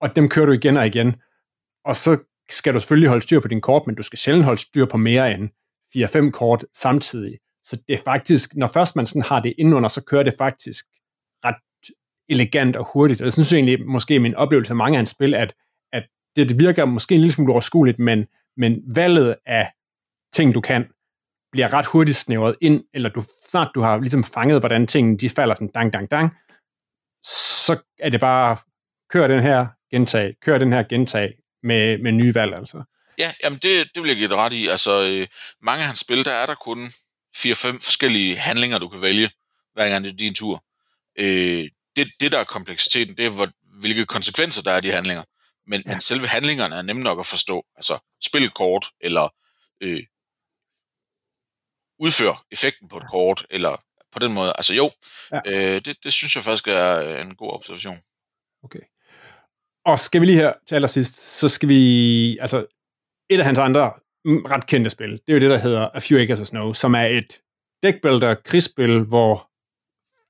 Og 0.00 0.16
dem 0.16 0.28
kører 0.28 0.46
du 0.46 0.52
igen 0.52 0.76
og 0.76 0.86
igen. 0.86 1.16
Og 1.84 1.96
så 1.96 2.18
skal 2.50 2.74
du 2.74 2.80
selvfølgelig 2.80 3.08
holde 3.08 3.22
styr 3.22 3.40
på 3.40 3.48
din 3.48 3.60
kort, 3.60 3.86
men 3.86 3.96
du 3.96 4.02
skal 4.02 4.18
sjældent 4.18 4.44
holde 4.44 4.60
styr 4.60 4.86
på 4.86 4.96
mere 4.96 5.34
end 5.34 5.48
4-5 5.96 6.30
kort 6.30 6.64
samtidig. 6.74 7.38
Så 7.64 7.82
det 7.88 7.94
er 7.94 8.02
faktisk, 8.04 8.56
når 8.56 8.66
først 8.66 8.96
man 8.96 9.06
sådan 9.06 9.22
har 9.22 9.40
det 9.40 9.54
indenunder, 9.58 9.88
så 9.88 10.04
kører 10.04 10.22
det 10.22 10.34
faktisk 10.38 10.84
ret 11.44 11.56
elegant 12.28 12.76
og 12.76 12.88
hurtigt. 12.92 13.20
Og 13.20 13.24
jeg 13.24 13.32
synes 13.32 13.52
egentlig, 13.52 13.86
måske 13.86 14.18
min 14.18 14.34
oplevelse 14.34 14.72
af 14.72 14.76
mange 14.76 14.96
af 14.96 14.98
hans 14.98 15.10
spil, 15.10 15.34
at, 15.34 15.54
at 15.92 16.06
det, 16.36 16.48
det 16.48 16.58
virker 16.58 16.84
måske 16.84 17.14
en 17.14 17.20
lille 17.20 17.32
smule 17.32 17.52
overskueligt, 17.52 17.98
men, 17.98 18.26
men 18.56 18.82
valget 18.86 19.36
af 19.46 19.70
ting, 20.32 20.54
du 20.54 20.60
kan, 20.60 20.84
bliver 21.52 21.72
ret 21.72 21.86
hurtigt 21.86 22.16
snævret 22.16 22.56
ind, 22.60 22.84
eller 22.94 23.08
du, 23.08 23.24
snart 23.48 23.70
du 23.74 23.80
har 23.80 23.98
ligesom 23.98 24.24
fanget, 24.24 24.60
hvordan 24.60 24.86
tingene 24.86 25.18
de 25.18 25.30
falder 25.30 25.54
sådan 25.54 25.68
dang, 25.68 25.92
dang, 25.92 26.10
dang, 26.10 26.36
så 27.24 27.82
er 27.98 28.10
det 28.10 28.20
bare, 28.20 28.56
kør 29.10 29.26
den 29.26 29.42
her, 29.42 29.66
gentag, 29.90 30.34
kør 30.42 30.58
den 30.58 30.72
her, 30.72 30.82
gentag, 30.82 31.34
med, 31.62 31.98
med 31.98 32.12
nye 32.12 32.34
valg, 32.34 32.54
altså. 32.54 32.82
Ja, 33.18 33.32
jamen 33.44 33.58
det, 33.62 33.90
det 33.94 34.02
vil 34.02 34.08
jeg 34.08 34.16
give 34.16 34.28
dig 34.28 34.36
ret 34.36 34.52
i. 34.52 34.68
Altså, 34.68 35.02
øh, 35.02 35.26
mange 35.62 35.80
af 35.80 35.86
hans 35.86 35.98
spil, 35.98 36.24
der 36.24 36.30
er 36.30 36.46
der 36.46 36.54
kun 36.54 36.78
4-5 37.36 37.84
forskellige 37.84 38.36
handlinger, 38.36 38.78
du 38.78 38.88
kan 38.88 39.02
vælge, 39.02 39.30
hver 39.74 39.88
gang 39.88 40.04
det 40.04 40.12
er 40.12 40.16
din 40.16 40.34
tur. 40.34 40.64
Øh, 41.18 41.68
det, 41.96 42.08
det, 42.20 42.32
der 42.32 42.38
er 42.38 42.44
kompleksiteten, 42.44 43.16
det 43.16 43.26
er, 43.26 43.30
hvor, 43.30 43.48
hvilke 43.80 44.06
konsekvenser 44.06 44.62
der 44.62 44.70
er 44.70 44.76
af 44.76 44.82
de 44.82 44.92
handlinger. 44.92 45.22
Men, 45.66 45.82
ja. 45.86 45.92
men 45.92 46.00
selve 46.00 46.26
handlingerne 46.26 46.74
er 46.74 46.82
nemme 46.82 47.02
nok 47.02 47.18
at 47.18 47.26
forstå. 47.26 47.64
Altså, 47.76 47.98
spil 48.22 48.50
kort, 48.50 48.86
eller 49.00 49.34
øh, 49.80 50.02
udfør 52.00 52.44
effekten 52.50 52.88
på 52.88 52.96
et 52.96 53.04
kort, 53.10 53.46
eller 53.50 53.82
på 54.12 54.18
den 54.18 54.34
måde. 54.34 54.52
Altså 54.58 54.74
jo, 54.74 54.90
Ja. 55.32 55.40
øh, 55.46 55.80
det, 55.84 55.96
det 56.04 56.12
synes 56.12 56.36
jeg 56.36 56.44
faktisk 56.44 56.68
er 56.68 57.20
en 57.22 57.34
god 57.34 57.52
observation. 57.52 57.96
Okay. 58.64 58.80
Og 59.84 59.98
skal 59.98 60.20
vi 60.20 60.26
lige 60.26 60.38
her 60.38 60.52
til 60.68 60.74
allersidst, 60.74 61.38
så 61.38 61.48
skal 61.48 61.68
vi, 61.68 62.38
altså 62.38 62.66
et 63.30 63.38
af 63.38 63.44
hans 63.44 63.58
andre 63.58 63.92
ret 64.26 64.66
kendte 64.66 64.90
spil, 64.90 65.10
det 65.12 65.22
er 65.28 65.32
jo 65.32 65.40
det, 65.40 65.50
der 65.50 65.58
hedder 65.58 65.88
A 65.94 65.98
Few 65.98 66.18
Acres 66.22 66.40
of 66.40 66.46
Snow, 66.46 66.72
som 66.72 66.94
er 66.94 67.06
et 67.06 67.40
deckbuilder 67.82 68.34
krigsspil, 68.44 69.00
hvor 69.00 69.50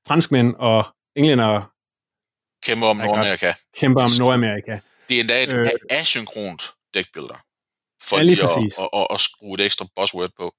franskmænd 0.07 0.55
og 0.55 0.85
englænder 1.15 1.71
Kæmper 2.63 2.87
om. 2.87 2.97
Nordamerika. 2.97 3.53
kæmper 3.77 4.01
om 4.01 4.07
Nordamerika. 4.19 4.79
Det 5.09 5.15
er 5.17 5.19
endda 5.21 5.43
et 5.43 5.53
Øh. 5.53 5.59
øh. 5.61 5.67
asynkront 5.89 6.63
deckbuilder. 6.93 7.43
for 8.03 8.17
Ja, 8.17 8.23
lige 8.23 8.35
lige, 8.35 8.43
at, 8.43 8.83
at, 8.83 8.89
at, 8.99 9.07
at 9.13 9.19
skrue 9.19 9.53
et 9.53 9.65
ekstra 9.65 9.85
buzzword 9.95 10.29
på. 10.37 10.53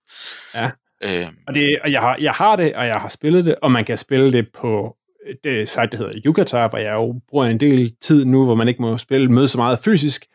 Ja. 0.54 0.70
Øh, 1.04 1.26
Og, 1.48 1.54
det, 1.54 1.78
og 1.84 1.92
jeg, 1.92 2.00
har, 2.00 2.16
jeg 2.20 2.32
har 2.32 2.56
det, 2.56 2.74
og 2.74 2.86
jeg 2.86 3.00
har 3.00 3.08
spillet 3.08 3.44
det, 3.44 3.54
og 3.62 3.72
man 3.72 3.84
kan 3.84 3.96
spille 3.96 4.32
det 4.32 4.48
på 4.52 4.96
øh, 5.26 5.34
det 5.44 5.68
site, 5.68 5.86
der 5.86 5.96
hedder 5.96 6.20
Yugatar, 6.26 6.68
hvor 6.68 6.78
jeg 6.78 6.92
jo 6.92 7.20
bruger 7.28 7.44
en 7.46 7.60
del 7.60 7.96
tid 8.00 8.24
nu, 8.24 8.44
hvor 8.44 8.54
man 8.54 8.68
ikke 8.68 8.82
må 8.82 8.98
spille 8.98 9.32
møde 9.32 9.48
så 9.48 9.58
meget 9.58 9.78
fysisk. 9.84 10.26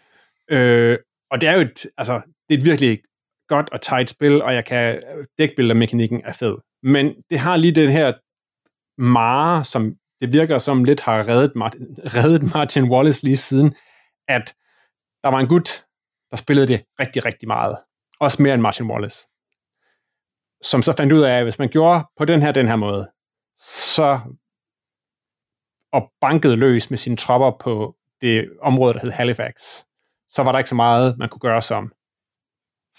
Øh, 0.52 0.98
og 1.32 1.42
det 1.42 1.50
er 1.50 1.54
jo 1.54 1.62
et, 1.62 1.86
altså, 1.98 2.22
det 2.50 2.56
er 2.56 2.60
et 2.60 2.66
virkelig 2.66 3.00
godt 3.48 3.70
og 3.70 3.82
tight 3.82 4.10
spil, 4.10 4.42
og 4.42 4.54
jeg 4.54 4.66
kan 4.66 5.04
dækbildermekanikken 5.38 6.22
er 6.26 6.34
fed. 6.34 6.56
Men 6.84 7.16
det 7.30 7.40
har 7.40 7.58
lige 7.58 7.76
den 7.76 7.92
her 7.92 8.14
mare, 9.02 9.64
som 9.64 9.96
det 10.22 10.34
virker 10.34 10.58
som 10.58 10.84
lidt 10.84 11.02
har 11.02 11.28
reddet 11.28 11.56
Martin, 11.56 11.82
reddet 11.98 12.54
Martin 12.54 12.84
Wallace 12.84 13.24
lige 13.24 13.38
siden, 13.38 13.76
at 14.28 14.56
der 15.24 15.30
var 15.30 15.40
en 15.40 15.48
gut, 15.48 15.84
der 16.32 16.38
spillede 16.38 16.68
det 16.68 16.84
rigtig, 17.00 17.26
rigtig 17.26 17.48
meget. 17.48 17.78
Også 18.20 18.42
mere 18.44 18.54
end 18.54 18.62
Martin 18.62 18.86
Wallace 18.86 19.28
som 20.62 20.84
så 20.84 20.94
fandt 20.98 21.14
ud 21.14 21.22
af, 21.22 21.38
at 21.38 21.44
hvis 21.44 21.60
man 21.60 21.70
gjorde 21.70 22.06
på 22.18 22.26
den 22.26 22.42
her, 22.42 22.52
den 22.52 22.68
her 22.68 22.76
måde, 22.76 23.12
så 23.60 24.20
og 25.94 26.12
bankede 26.22 26.56
løs 26.56 26.90
med 26.90 26.98
sine 26.98 27.18
tropper 27.18 27.52
på 27.60 27.96
det 28.22 28.50
område, 28.62 28.94
der 28.94 29.00
hed 29.00 29.12
Halifax, 29.12 29.54
så 30.30 30.44
var 30.44 30.52
der 30.52 30.60
ikke 30.60 30.70
så 30.70 30.76
meget, 30.76 31.18
man 31.18 31.30
kunne 31.30 31.40
gøre 31.40 31.62
som 31.62 31.92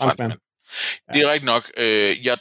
franskmand. 0.00 0.32
Det 1.12 1.22
er 1.22 1.32
rigtigt 1.32 1.44
nok. 1.44 1.70
Øh, 1.76 2.26
jeg 2.26 2.38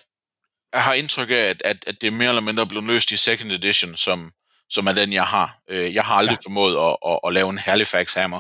har 0.74 0.94
indtryk 0.94 1.30
af, 1.30 1.36
at, 1.36 1.62
at, 1.66 1.78
at 1.88 2.02
det 2.02 2.08
er 2.08 2.12
mere 2.12 2.30
eller 2.30 2.42
mindre 2.42 2.68
blevet 2.68 2.86
løst 2.86 3.12
i 3.12 3.18
second 3.18 3.52
edition, 3.52 3.96
som, 3.96 4.32
som 4.70 4.88
er 4.88 4.92
den, 4.92 5.14
jeg 5.14 5.24
har. 5.24 5.60
Øh, 5.70 5.94
jeg 5.94 6.04
har 6.04 6.16
aldrig 6.16 6.38
ja. 6.38 6.50
formået 6.50 6.76
at, 6.88 7.12
at, 7.12 7.20
at 7.28 7.34
lave 7.34 7.50
en 7.50 7.58
Halifax 7.58 8.14
hammer. 8.14 8.40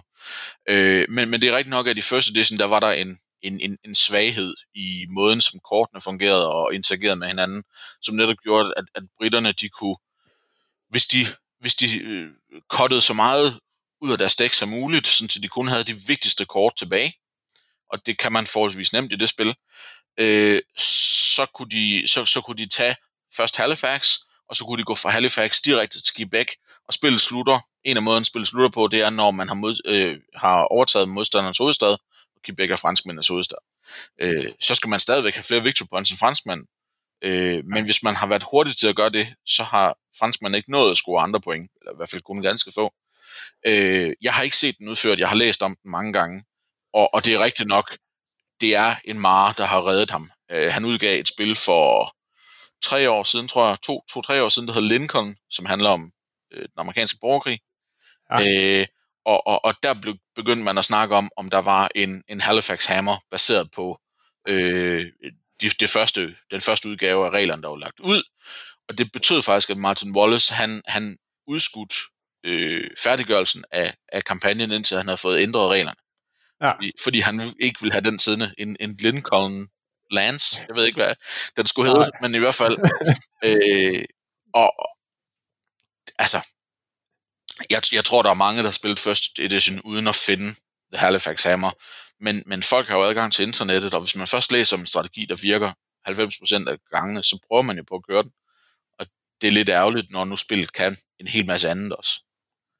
Øh, 0.69 1.05
men, 1.09 1.29
men 1.29 1.41
det 1.41 1.49
er 1.49 1.57
rigtigt 1.57 1.75
nok, 1.75 1.87
at 1.87 1.97
i 1.97 2.01
first 2.01 2.29
edition, 2.29 2.59
der 2.59 2.65
var 2.65 2.79
der 2.79 2.91
en, 2.91 3.19
en, 3.41 3.61
en, 3.61 3.77
en 3.85 3.95
svaghed 3.95 4.55
i 4.75 5.05
måden, 5.09 5.41
som 5.41 5.59
kortene 5.59 6.01
fungerede 6.01 6.47
og 6.51 6.73
interagerede 6.73 7.15
med 7.15 7.27
hinanden, 7.27 7.63
som 8.01 8.15
netop 8.15 8.37
gjorde, 8.43 8.73
at, 8.77 8.85
at 8.95 9.03
britterne, 9.17 9.51
de 9.51 9.69
kunne, 9.69 9.95
hvis 10.89 11.07
de, 11.07 11.25
hvis 11.59 11.75
de 11.75 11.99
øh, 11.99 12.29
kottede 12.69 13.01
så 13.01 13.13
meget 13.13 13.59
ud 14.01 14.11
af 14.11 14.17
deres 14.17 14.35
dæk 14.35 14.53
som 14.53 14.69
muligt, 14.69 15.07
så 15.07 15.39
de 15.43 15.47
kun 15.47 15.67
havde 15.67 15.83
de 15.83 15.99
vigtigste 16.07 16.45
kort 16.45 16.73
tilbage, 16.77 17.13
og 17.91 18.05
det 18.05 18.17
kan 18.17 18.31
man 18.31 18.47
forholdsvis 18.47 18.93
nemt 18.93 19.13
i 19.13 19.15
det 19.15 19.29
spil, 19.29 19.55
øh, 20.19 20.61
så, 21.35 21.45
kunne 21.53 21.69
de, 21.69 22.07
så, 22.07 22.25
så 22.25 22.41
kunne 22.41 22.57
de 22.57 22.67
tage 22.67 22.95
først 23.37 23.57
Halifax, 23.57 24.17
og 24.49 24.55
så 24.55 24.65
kunne 24.65 24.79
de 24.79 24.83
gå 24.83 24.95
fra 24.95 25.09
Halifax 25.09 25.61
direkte 25.61 26.01
til 26.01 26.15
Quebec, 26.15 26.47
og 26.87 26.93
spillet 26.93 27.21
slutter. 27.21 27.59
En 27.83 27.97
af 27.97 28.03
måden 28.03 28.25
spillet 28.25 28.47
slutter 28.47 28.69
på, 28.69 28.87
det 28.87 29.01
er, 29.01 29.09
når 29.09 29.31
man 29.31 29.47
har, 29.47 29.55
mod, 29.55 29.75
øh, 29.85 30.17
har 30.35 30.61
overtaget 30.61 31.09
modstanderens 31.09 31.57
hovedstad, 31.57 31.95
Quebec 32.47 32.71
er 32.71 32.75
franskmændenes 32.75 33.27
hovedstad. 33.27 33.57
Øh, 34.21 34.45
så 34.59 34.75
skal 34.75 34.89
man 34.89 34.99
stadigvæk 34.99 35.35
have 35.35 35.43
flere 35.43 35.63
victory 35.63 35.87
points 35.87 36.11
end 36.11 36.19
franskmænd. 36.19 36.67
Øh, 37.21 37.65
men 37.65 37.85
hvis 37.85 38.03
man 38.03 38.15
har 38.15 38.27
været 38.27 38.43
hurtig 38.43 38.77
til 38.77 38.87
at 38.87 38.95
gøre 38.95 39.09
det, 39.09 39.35
så 39.45 39.63
har 39.63 39.97
franskmænd 40.19 40.55
ikke 40.55 40.71
nået 40.71 40.91
at 40.91 40.97
score 40.97 41.21
andre 41.21 41.41
point, 41.41 41.71
eller 41.81 41.91
i 41.91 41.95
hvert 41.95 42.09
fald 42.09 42.21
kun 42.21 42.41
ganske 42.41 42.71
få. 42.75 42.93
Øh, 43.65 44.13
jeg 44.21 44.33
har 44.33 44.43
ikke 44.43 44.57
set 44.57 44.77
den 44.79 44.89
udført, 44.89 45.19
jeg 45.19 45.29
har 45.29 45.35
læst 45.35 45.61
om 45.63 45.75
den 45.83 45.91
mange 45.91 46.13
gange, 46.13 46.43
og, 46.93 47.13
og 47.13 47.25
det 47.25 47.33
er 47.33 47.39
rigtigt 47.39 47.69
nok, 47.69 47.97
det 48.61 48.75
er 48.75 48.95
en 49.05 49.19
mare, 49.19 49.53
der 49.57 49.65
har 49.65 49.87
reddet 49.87 50.11
ham. 50.11 50.31
Øh, 50.51 50.73
han 50.73 50.85
udgav 50.85 51.19
et 51.19 51.27
spil 51.27 51.55
for 51.55 52.15
tre 52.83 53.09
år 53.09 53.23
siden, 53.23 53.47
tror 53.47 53.67
jeg, 53.67 53.77
to, 53.81 54.03
to-tre 54.13 54.43
år 54.43 54.49
siden, 54.49 54.67
der 54.67 54.73
hedder 54.73 54.87
Lincoln, 54.87 55.35
som 55.49 55.65
handler 55.65 55.89
om 55.89 56.11
øh, 56.53 56.61
den 56.61 56.77
amerikanske 56.77 57.17
borgerkrig. 57.21 57.59
Ja. 58.31 58.79
Øh, 58.79 58.85
og, 59.27 59.47
og, 59.47 59.65
og 59.65 59.73
der 59.83 59.93
blev, 60.01 60.15
begyndte 60.35 60.63
man 60.63 60.77
at 60.77 60.85
snakke 60.85 61.15
om, 61.15 61.29
om 61.37 61.49
der 61.49 61.57
var 61.57 61.89
en, 61.95 62.23
en 62.27 62.41
Halifax 62.41 62.85
Hammer, 62.85 63.17
baseret 63.31 63.71
på 63.71 63.99
øh, 64.47 65.05
de, 65.61 65.69
det 65.69 65.89
første, 65.89 66.35
den 66.51 66.61
første 66.61 66.89
udgave 66.89 67.25
af 67.25 67.29
reglerne, 67.29 67.61
der 67.61 67.69
var 67.69 67.77
lagt 67.77 67.99
ud. 67.99 68.23
Og 68.89 68.97
det 68.97 69.11
betød 69.11 69.41
faktisk, 69.41 69.69
at 69.69 69.77
Martin 69.77 70.15
Wallace, 70.15 70.53
han, 70.53 70.81
han 70.85 71.17
udskudt 71.47 71.93
øh, 72.43 72.89
færdiggørelsen 73.03 73.63
af, 73.71 73.93
af 74.11 74.23
kampagnen, 74.23 74.71
indtil 74.71 74.97
han 74.97 75.07
havde 75.07 75.17
fået 75.17 75.39
ændret 75.41 75.69
reglerne. 75.69 75.99
Ja. 76.61 76.71
Fordi, 76.71 76.91
fordi 77.03 77.19
han 77.19 77.53
ikke 77.59 77.81
ville 77.81 77.93
have 77.93 78.03
den 78.03 78.19
siddende, 78.19 78.53
en, 78.57 78.77
en 78.79 78.97
Lincoln 78.99 79.67
Lance, 80.11 80.65
jeg 80.67 80.75
ved 80.75 80.85
ikke, 80.85 81.03
hvad 81.03 81.15
den 81.57 81.65
skulle 81.65 81.91
hedde, 81.91 82.11
men 82.21 82.35
i 82.35 82.39
hvert 82.39 82.55
fald. 82.55 82.77
øh, 83.47 84.05
og 84.53 84.73
altså, 86.19 86.41
jeg, 87.69 87.81
jeg 87.93 88.05
tror, 88.05 88.21
der 88.21 88.29
er 88.29 88.43
mange, 88.45 88.57
der 88.57 88.67
har 88.67 88.71
spillet 88.71 88.99
First 88.99 89.39
Edition 89.39 89.81
uden 89.81 90.07
at 90.07 90.15
finde 90.15 90.47
The 90.93 90.99
Halifax 91.05 91.43
Hammer, 91.43 91.71
men, 92.19 92.43
men 92.45 92.63
folk 92.63 92.87
har 92.87 92.97
jo 92.97 93.03
adgang 93.03 93.33
til 93.33 93.47
internettet, 93.47 93.93
og 93.93 94.01
hvis 94.01 94.15
man 94.15 94.27
først 94.27 94.51
læser 94.51 94.77
om 94.77 94.81
en 94.81 94.87
strategi, 94.87 95.25
der 95.29 95.35
virker 95.41 95.71
90% 96.07 96.69
af 96.69 96.77
gangene, 96.95 97.23
så 97.23 97.39
prøver 97.47 97.61
man 97.61 97.77
jo 97.77 97.83
på 97.89 97.95
at 97.95 98.05
køre 98.09 98.23
den. 98.23 98.31
Og 98.99 99.05
det 99.41 99.47
er 99.47 99.51
lidt 99.51 99.69
ærgerligt, 99.69 100.11
når 100.11 100.25
nu 100.25 100.35
spillet 100.35 100.73
kan 100.73 100.95
en 101.19 101.27
hel 101.27 101.47
masse 101.47 101.69
andet 101.69 101.93
også. 101.93 102.23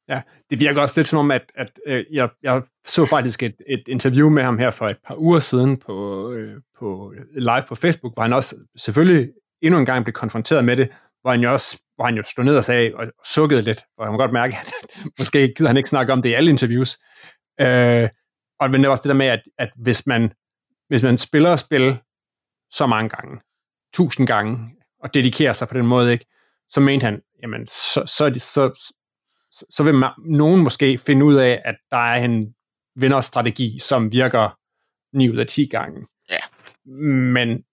Ja, 0.09 0.21
det 0.49 0.59
virker 0.59 0.81
også 0.81 0.93
lidt 0.97 1.07
som 1.07 1.19
om, 1.19 1.31
at, 1.31 1.51
at 1.55 1.79
øh, 1.87 2.05
jeg, 2.11 2.29
jeg 2.43 2.61
så 2.85 3.05
faktisk 3.05 3.43
et, 3.43 3.55
et 3.67 3.83
interview 3.87 4.29
med 4.29 4.43
ham 4.43 4.59
her 4.59 4.71
for 4.71 4.89
et 4.89 4.97
par 5.07 5.15
uger 5.15 5.39
siden 5.39 5.77
på, 5.77 6.31
øh, 6.31 6.61
på 6.79 7.13
øh, 7.17 7.25
live 7.35 7.63
på 7.67 7.75
Facebook, 7.75 8.13
hvor 8.13 8.23
han 8.23 8.33
også 8.33 8.55
selvfølgelig 8.77 9.29
endnu 9.61 9.79
en 9.79 9.85
gang 9.85 10.05
blev 10.05 10.13
konfronteret 10.13 10.65
med 10.65 10.77
det, 10.77 10.89
hvor 11.27 11.31
han 11.31 11.41
jo 11.41 11.51
også 11.51 11.83
hvor 11.95 12.05
han 12.05 12.15
jo 12.15 12.23
stod 12.23 12.43
ned 12.43 12.57
og 12.57 12.63
sagde, 12.63 12.95
og 12.95 13.07
sukkede 13.25 13.61
lidt, 13.61 13.83
og 13.97 14.05
han 14.05 14.11
må 14.11 14.17
godt 14.17 14.33
mærke, 14.33 14.57
at 14.61 14.73
måske 15.19 15.53
gider 15.57 15.69
han 15.69 15.77
ikke 15.77 15.89
snakke 15.89 16.13
om 16.13 16.21
det 16.21 16.29
i 16.29 16.33
alle 16.33 16.49
interviews. 16.49 16.97
Øh, 17.61 18.09
og 18.59 18.71
men 18.71 18.81
det 18.81 18.87
var 18.87 18.91
også 18.91 19.01
det 19.01 19.09
der 19.09 19.15
med, 19.15 19.25
at, 19.25 19.41
at 19.57 19.69
hvis, 19.75 20.07
man, 20.07 20.33
hvis 20.87 21.03
man 21.03 21.17
spiller 21.17 21.55
spil 21.55 21.99
så 22.71 22.87
mange 22.87 23.09
gange, 23.09 23.41
tusind 23.93 24.27
gange, 24.27 24.75
og 25.03 25.13
dedikerer 25.13 25.53
sig 25.53 25.67
på 25.67 25.77
den 25.77 25.87
måde, 25.87 26.11
ikke, 26.11 26.25
så 26.69 26.79
mente 26.79 27.03
han, 27.03 27.21
jamen, 27.41 27.67
så, 27.67 28.03
så, 28.05 28.33
så, 28.35 28.89
så, 29.51 29.65
så 29.69 29.83
vil 29.83 29.93
man, 29.93 30.09
nogen 30.25 30.63
måske 30.63 30.97
finde 30.97 31.25
ud 31.25 31.35
af, 31.35 31.61
at 31.65 31.75
der 31.91 31.97
er 31.97 32.25
en 32.25 32.55
vinderstrategi, 32.95 33.79
som 33.79 34.11
virker 34.11 34.57
9 35.17 35.29
ud 35.29 35.37
af 35.37 35.47
10 35.47 35.65
gange. 35.65 36.07
Ja. 36.29 36.69
Men 37.33 37.63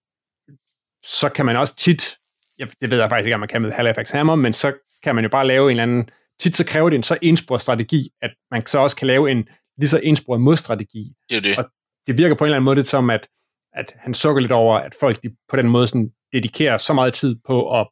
så 1.03 1.29
kan 1.29 1.45
man 1.45 1.57
også 1.57 1.75
tit, 1.75 2.17
jeg, 2.59 2.67
det 2.81 2.89
ved 2.89 2.99
jeg 2.99 3.09
faktisk 3.09 3.25
ikke, 3.25 3.33
om 3.33 3.39
man 3.39 3.49
kan 3.49 3.61
med 3.61 3.71
Halifax 3.71 4.11
Hammer, 4.11 4.35
men 4.35 4.53
så 4.53 4.73
kan 5.03 5.15
man 5.15 5.23
jo 5.23 5.29
bare 5.29 5.47
lave 5.47 5.63
en 5.63 5.69
eller 5.69 5.83
anden, 5.83 6.09
tit 6.39 6.55
så 6.55 6.65
kræver 6.65 6.89
det 6.89 6.97
en 6.97 7.03
så 7.03 7.17
ensporet 7.21 7.61
strategi, 7.61 8.09
at 8.21 8.31
man 8.51 8.65
så 8.65 8.79
også 8.79 8.95
kan 8.95 9.07
lave 9.07 9.31
en 9.31 9.47
lige 9.77 9.89
så 9.89 9.99
ensporet 10.03 10.41
modstrategi. 10.41 11.13
Det 11.29 11.37
er 11.37 11.41
det. 11.41 11.57
Og 11.57 11.65
det 12.07 12.17
virker 12.17 12.35
på 12.35 12.43
en 12.43 12.47
eller 12.47 12.55
anden 12.55 12.65
måde 12.65 12.75
det 12.75 12.87
som, 12.87 13.09
at, 13.09 13.27
at 13.73 13.93
han 13.97 14.13
sukker 14.13 14.41
lidt 14.41 14.51
over, 14.51 14.77
at 14.77 14.95
folk 14.99 15.23
de 15.23 15.29
på 15.49 15.55
den 15.55 15.69
måde 15.69 15.87
sådan 15.87 16.11
dedikerer 16.33 16.77
så 16.77 16.93
meget 16.93 17.13
tid 17.13 17.35
på 17.47 17.79
at 17.79 17.87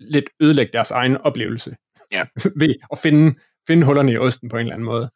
lidt 0.00 0.24
ødelægge 0.40 0.72
deres 0.72 0.90
egen 0.90 1.16
oplevelse. 1.16 1.76
Ja. 2.12 2.22
ved 2.60 2.74
at 2.92 2.98
finde, 2.98 3.40
finde 3.66 3.86
hullerne 3.86 4.12
i 4.12 4.16
osten 4.16 4.48
på 4.48 4.56
en 4.56 4.60
eller 4.60 4.74
anden 4.74 4.86
måde. 4.86 5.10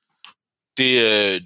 Det, 0.77 1.01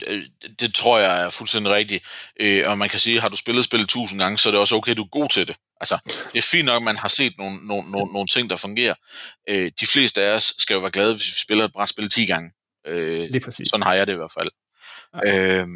øh, 0.08 0.22
det 0.60 0.74
tror 0.74 0.98
jeg 0.98 1.24
er 1.24 1.30
fuldstændig 1.30 1.72
rigtigt. 1.72 2.04
Øh, 2.40 2.70
og 2.70 2.78
man 2.78 2.88
kan 2.88 2.98
sige, 2.98 3.20
har 3.20 3.28
du 3.28 3.36
spillet 3.36 3.64
spillet 3.64 3.88
tusind 3.88 4.20
gange, 4.20 4.38
så 4.38 4.48
er 4.48 4.50
det 4.50 4.60
også 4.60 4.76
okay, 4.76 4.94
du 4.94 5.02
er 5.02 5.08
god 5.08 5.28
til 5.28 5.48
det. 5.48 5.56
Altså, 5.80 5.98
det 6.32 6.38
er 6.38 6.42
fint 6.42 6.64
nok, 6.64 6.76
at 6.76 6.82
man 6.82 6.96
har 6.96 7.08
set 7.08 7.38
nogle, 7.38 7.66
nogle, 7.66 7.90
nogle, 7.90 8.12
nogle 8.12 8.26
ting, 8.26 8.50
der 8.50 8.56
fungerer. 8.56 8.94
Øh, 9.48 9.72
de 9.80 9.86
fleste 9.86 10.22
af 10.22 10.34
os 10.34 10.54
skal 10.58 10.74
jo 10.74 10.80
være 10.80 10.90
glade, 10.90 11.14
hvis 11.14 11.26
vi 11.26 11.40
spiller 11.40 11.64
et 11.64 11.72
brætspil 11.72 12.10
10 12.10 12.26
gange. 12.26 12.52
Øh, 12.86 13.28
er 13.34 13.40
præcis. 13.44 13.68
Sådan 13.68 13.82
har 13.82 13.94
jeg 13.94 14.06
det 14.06 14.12
i 14.12 14.16
hvert 14.16 14.32
fald. 14.38 14.50
Ja. 15.14 15.60
Øh, 15.60 15.66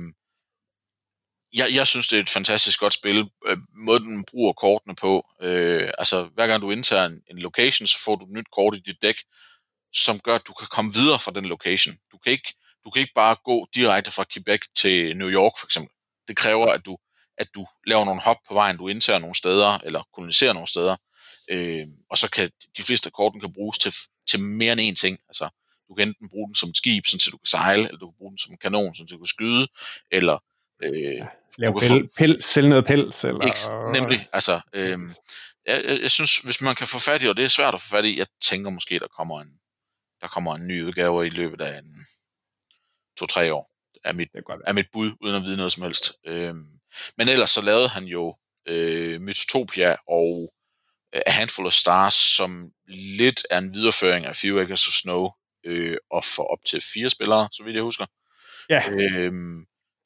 jeg, 1.52 1.68
jeg 1.74 1.86
synes, 1.86 2.08
det 2.08 2.16
er 2.16 2.22
et 2.22 2.30
fantastisk 2.30 2.80
godt 2.80 2.94
spil. 2.94 3.30
Øh, 3.46 3.56
måden, 3.74 4.02
den 4.02 4.24
bruger 4.30 4.52
kortene 4.52 4.94
på. 4.94 5.26
Øh, 5.42 5.90
altså, 5.98 6.28
hver 6.34 6.46
gang 6.46 6.62
du 6.62 6.70
indtager 6.70 7.04
en, 7.04 7.22
en 7.30 7.38
location, 7.38 7.86
så 7.86 7.98
får 8.04 8.16
du 8.16 8.24
et 8.24 8.30
nyt 8.30 8.50
kort 8.52 8.76
i 8.76 8.80
dit 8.80 9.02
dæk, 9.02 9.16
som 9.92 10.20
gør, 10.20 10.34
at 10.34 10.46
du 10.46 10.52
kan 10.52 10.68
komme 10.70 10.92
videre 10.94 11.18
fra 11.18 11.32
den 11.34 11.44
location. 11.44 11.94
Du 12.12 12.18
kan 12.18 12.32
ikke, 12.32 12.54
du 12.84 12.90
kan 12.90 13.00
ikke 13.00 13.14
bare 13.14 13.36
gå 13.44 13.66
direkte 13.74 14.10
fra 14.10 14.24
Quebec 14.32 14.60
til 14.76 15.16
New 15.16 15.28
York, 15.28 15.52
for 15.58 15.66
eksempel. 15.66 15.94
Det 16.28 16.36
kræver, 16.36 16.66
at 16.66 16.86
du, 16.86 16.98
at 17.38 17.48
du 17.54 17.66
laver 17.86 18.04
nogle 18.04 18.20
hop 18.20 18.36
på 18.48 18.54
vejen, 18.54 18.76
du 18.76 18.88
indtager 18.88 19.18
nogle 19.18 19.34
steder, 19.34 19.78
eller 19.84 20.02
koloniserer 20.14 20.52
nogle 20.52 20.68
steder, 20.68 20.96
øh, 21.50 21.86
og 22.10 22.18
så 22.18 22.30
kan 22.30 22.50
de 22.76 22.82
fleste 22.82 23.06
af 23.06 23.12
korten 23.12 23.40
kan 23.40 23.52
bruges 23.52 23.78
til, 23.78 23.92
til 24.28 24.40
mere 24.40 24.72
end 24.72 24.80
én 24.80 25.00
ting. 25.00 25.18
Altså, 25.28 25.48
du 25.88 25.94
kan 25.94 26.08
enten 26.08 26.28
bruge 26.28 26.48
den 26.48 26.54
som 26.54 26.68
et 26.68 26.76
skib, 26.76 27.06
så 27.06 27.28
du 27.32 27.36
kan 27.36 27.46
sejle, 27.46 27.84
eller 27.84 27.98
du 27.98 28.06
kan 28.06 28.14
bruge 28.18 28.30
den 28.30 28.38
som 28.38 28.52
en 28.52 28.58
kanon, 28.58 28.94
så 28.94 29.04
du 29.10 29.18
kan 29.18 29.26
skyde, 29.26 29.68
eller 30.10 30.38
øh, 30.82 31.26
lave 31.58 31.80
pel, 31.80 32.08
pel, 32.18 32.42
sælge 32.42 32.68
noget 32.68 32.86
pels. 32.86 33.24
Eller... 33.24 33.46
Ikke, 33.46 33.92
nemlig, 34.00 34.28
altså, 34.32 34.60
øh, 34.72 34.98
jeg, 35.66 35.84
jeg, 35.84 36.00
jeg 36.02 36.10
synes, 36.10 36.38
hvis 36.38 36.60
man 36.60 36.74
kan 36.74 36.86
få 36.86 36.98
fat 36.98 37.22
i, 37.22 37.26
og 37.28 37.36
det 37.36 37.44
er 37.44 37.48
svært 37.48 37.74
at 37.74 37.80
få 37.80 37.88
fat 37.88 38.04
i, 38.04 38.18
jeg 38.18 38.26
tænker 38.42 38.70
måske, 38.70 38.98
der 38.98 39.08
kommer 39.16 39.40
en, 39.40 39.58
der 40.20 40.28
kommer 40.28 40.54
en 40.54 40.66
ny 40.66 40.82
udgave 40.82 41.26
i 41.26 41.30
løbet 41.30 41.60
af 41.60 41.78
en 41.78 42.06
to-tre 43.18 43.54
år, 43.54 43.70
er 44.04 44.12
mit, 44.12 44.28
er 44.66 44.72
mit 44.72 44.86
bud, 44.92 45.12
uden 45.20 45.36
at 45.36 45.42
vide 45.42 45.56
noget 45.56 45.72
som 45.72 45.82
helst. 45.82 46.12
Øh, 46.26 46.54
men 47.18 47.28
ellers 47.28 47.50
så 47.50 47.60
lavede 47.60 47.88
han 47.88 48.04
jo 48.04 48.36
øh, 48.68 49.20
Mytopia 49.20 49.96
og 50.08 50.52
A 51.12 51.30
Handful 51.30 51.66
of 51.66 51.72
Stars, 51.72 52.14
som 52.14 52.70
lidt 52.88 53.46
er 53.50 53.58
en 53.58 53.74
videreføring 53.74 54.26
af 54.26 54.36
Few 54.36 54.60
Acres 54.60 54.86
of 54.86 54.92
Snow, 54.92 55.30
øh, 55.66 55.96
og 56.10 56.24
for 56.24 56.42
op 56.52 56.64
til 56.66 56.80
fire 56.94 57.10
spillere, 57.10 57.48
så 57.52 57.62
vidt 57.64 57.74
jeg 57.74 57.82
husker. 57.82 58.06
Ja. 58.68 58.90
Øh, 58.90 59.32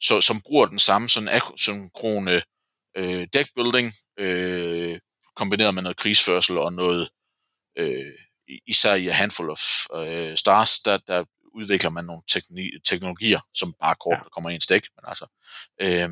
så, 0.00 0.20
som 0.20 0.40
bruger 0.40 0.66
den 0.66 0.78
samme 0.78 1.08
sådan 1.08 1.28
asynkrone 1.28 2.42
øh, 2.98 3.26
deckbuilding, 3.32 3.92
øh, 4.18 4.98
kombineret 5.36 5.74
med 5.74 5.82
noget 5.82 5.96
krigsførsel 5.96 6.58
og 6.58 6.72
noget, 6.72 7.08
øh, 7.78 8.12
især 8.66 8.94
i 8.94 9.08
A 9.08 9.12
Handful 9.12 9.50
of 9.50 9.60
øh, 9.94 10.36
Stars, 10.36 10.78
der, 10.78 10.98
der 11.06 11.24
udvikler 11.56 11.90
man 11.90 12.04
nogle 12.04 12.22
tekni- 12.32 12.80
teknologier, 12.88 13.40
som 13.54 13.74
bare 13.82 13.94
kort 14.04 14.18
ja. 14.24 14.28
kommer 14.34 14.50
i 14.50 14.54
en 14.54 14.60
stik, 14.60 14.84
men 14.96 15.04
altså, 15.10 15.26
øh, 15.84 16.08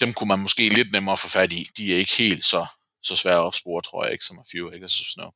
dem 0.00 0.12
kunne 0.12 0.28
man 0.28 0.38
måske 0.38 0.68
lidt 0.68 0.92
nemmere 0.92 1.16
få 1.16 1.28
fat 1.28 1.52
i. 1.52 1.62
De 1.76 1.92
er 1.92 1.96
ikke 1.96 2.16
helt 2.18 2.44
så, 2.44 2.66
så 3.02 3.16
svære 3.16 3.34
at 3.34 3.46
opspore, 3.48 3.82
tror 3.82 4.04
jeg 4.04 4.12
ikke, 4.12 4.24
som 4.24 4.38
A 4.38 4.42
Few 4.52 4.68
Acres 4.74 5.00
of 5.00 5.06
Snow. 5.14 5.30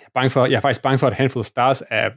Jeg 0.00 0.06
er, 0.06 0.14
bange 0.14 0.30
for, 0.30 0.46
jeg 0.46 0.56
er 0.56 0.60
faktisk 0.60 0.82
bange 0.82 0.98
for, 0.98 1.06
at 1.06 1.16
Handful 1.16 1.40
of 1.40 1.46
Stars 1.46 1.82
er 1.90 2.10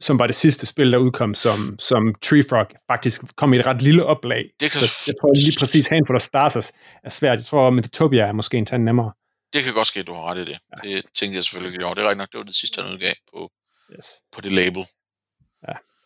som 0.00 0.18
var 0.18 0.26
det 0.26 0.34
sidste 0.34 0.66
spil, 0.66 0.92
der 0.92 0.98
udkom, 0.98 1.34
som, 1.34 1.76
som 1.78 2.14
Tree 2.22 2.44
Frog 2.50 2.66
faktisk 2.86 3.20
kom 3.36 3.52
i 3.54 3.58
et 3.58 3.66
ret 3.66 3.82
lille 3.82 4.04
oplag. 4.04 4.44
Det 4.60 4.72
kan... 4.72 4.80
Så 4.80 5.04
jeg 5.06 5.14
tror 5.20 5.34
lige 5.34 5.56
præcis, 5.60 5.86
Handful 5.86 6.16
of 6.16 6.22
Stars 6.22 6.72
er 7.04 7.10
svært. 7.10 7.38
Jeg 7.38 7.44
tror, 7.44 7.70
Metatopia 7.70 8.26
er 8.26 8.32
måske 8.32 8.56
en 8.56 8.66
tand 8.66 8.82
nemmere. 8.82 9.12
Det 9.52 9.64
kan 9.64 9.74
godt 9.74 9.86
ske, 9.86 10.00
at 10.00 10.06
du 10.06 10.14
har 10.14 10.30
ret 10.30 10.36
i 10.36 10.44
det. 10.44 10.58
Ja. 10.84 10.88
Det 10.88 11.04
tænkte 11.14 11.36
jeg 11.36 11.44
selvfølgelig 11.44 11.74
ikke 11.74 11.84
over. 11.84 11.94
Det 11.94 12.04
er 12.04 12.08
rigtigt 12.08 12.18
nok, 12.18 12.32
det 12.32 12.38
var 12.38 12.44
det 12.44 12.54
sidste, 12.54 12.82
han 12.82 12.92
udgav 12.92 13.14
på, 13.32 13.50
yes. 13.98 14.08
på 14.32 14.40
det 14.40 14.52
label. 14.52 14.86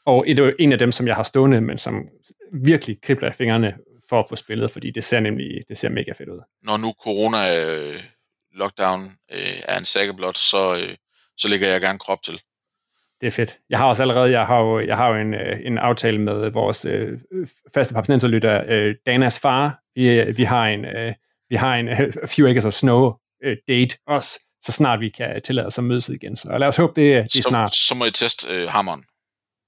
Og 0.07 0.25
det 0.27 0.39
er 0.39 0.53
en 0.59 0.73
af 0.73 0.79
dem, 0.79 0.93
som 0.93 1.07
jeg 1.07 1.17
har 1.17 1.23
stående, 1.23 1.61
men 1.61 1.79
som 1.79 2.09
virkelig 2.53 3.03
kribler 3.03 3.29
af 3.29 3.35
fingrene 3.35 3.75
for 4.09 4.19
at 4.19 4.25
få 4.29 4.37
spillet, 4.37 4.71
fordi 4.71 4.91
det 4.91 5.05
ser 5.05 5.21
nemlig 5.21 5.61
det 5.69 5.79
ser 5.79 5.89
mega 5.89 6.13
fedt 6.13 6.29
ud. 6.29 6.41
Når 6.63 6.77
nu 6.77 6.95
corona 7.03 7.65
øh, 7.65 8.01
lockdown 8.53 9.01
øh, 9.33 9.61
er 9.69 9.79
en 9.79 9.85
sækkeblot, 9.85 10.39
så, 10.39 10.75
øh, 10.75 10.95
så 11.37 11.49
lægger 11.49 11.69
jeg 11.69 11.81
gerne 11.81 11.99
krop 11.99 12.23
til. 12.23 12.41
Det 13.21 13.27
er 13.27 13.31
fedt. 13.31 13.59
Jeg 13.71 13.79
har 13.79 13.87
også 13.87 14.03
allerede, 14.03 14.31
jeg 14.31 14.47
har 14.47 14.61
jo, 14.61 14.81
jeg 14.81 14.97
har 14.97 15.09
jo 15.09 15.21
en, 15.21 15.35
øh, 15.35 15.59
en 15.65 15.79
aftale 15.79 16.19
med 16.19 16.51
vores 16.51 16.85
øh, 16.85 17.19
faste 17.75 17.95
papsnenserlytter, 17.95 18.65
øh, 18.69 18.95
Danas 19.07 19.41
far. 19.41 19.79
Vi, 19.95 20.09
øh, 20.09 20.39
vi 20.39 20.43
har 20.43 20.67
en, 20.67 20.85
øh, 20.85 21.15
vi 21.49 21.57
har 21.57 21.75
en 21.75 21.89
øh, 21.89 22.13
Few 22.27 22.49
Acres 22.49 22.65
of 22.65 22.73
Snow 22.73 23.13
øh, 23.45 23.57
date 23.69 23.97
også, 24.07 24.41
så 24.61 24.73
snart 24.73 25.01
vi 25.01 25.09
kan 25.09 25.43
tillade 25.43 25.67
os 25.67 25.79
at 25.79 25.85
mødes 25.85 26.09
igen. 26.09 26.37
Så 26.37 26.59
lad 26.59 26.69
os 26.69 26.77
håbe, 26.77 27.01
det, 27.01 27.33
det 27.33 27.39
er 27.39 27.43
snart. 27.43 27.75
Så, 27.75 27.87
så 27.87 27.95
må 27.95 28.05
I 28.05 28.11
teste 28.11 28.49
øh, 28.51 28.69
hammeren. 28.69 29.05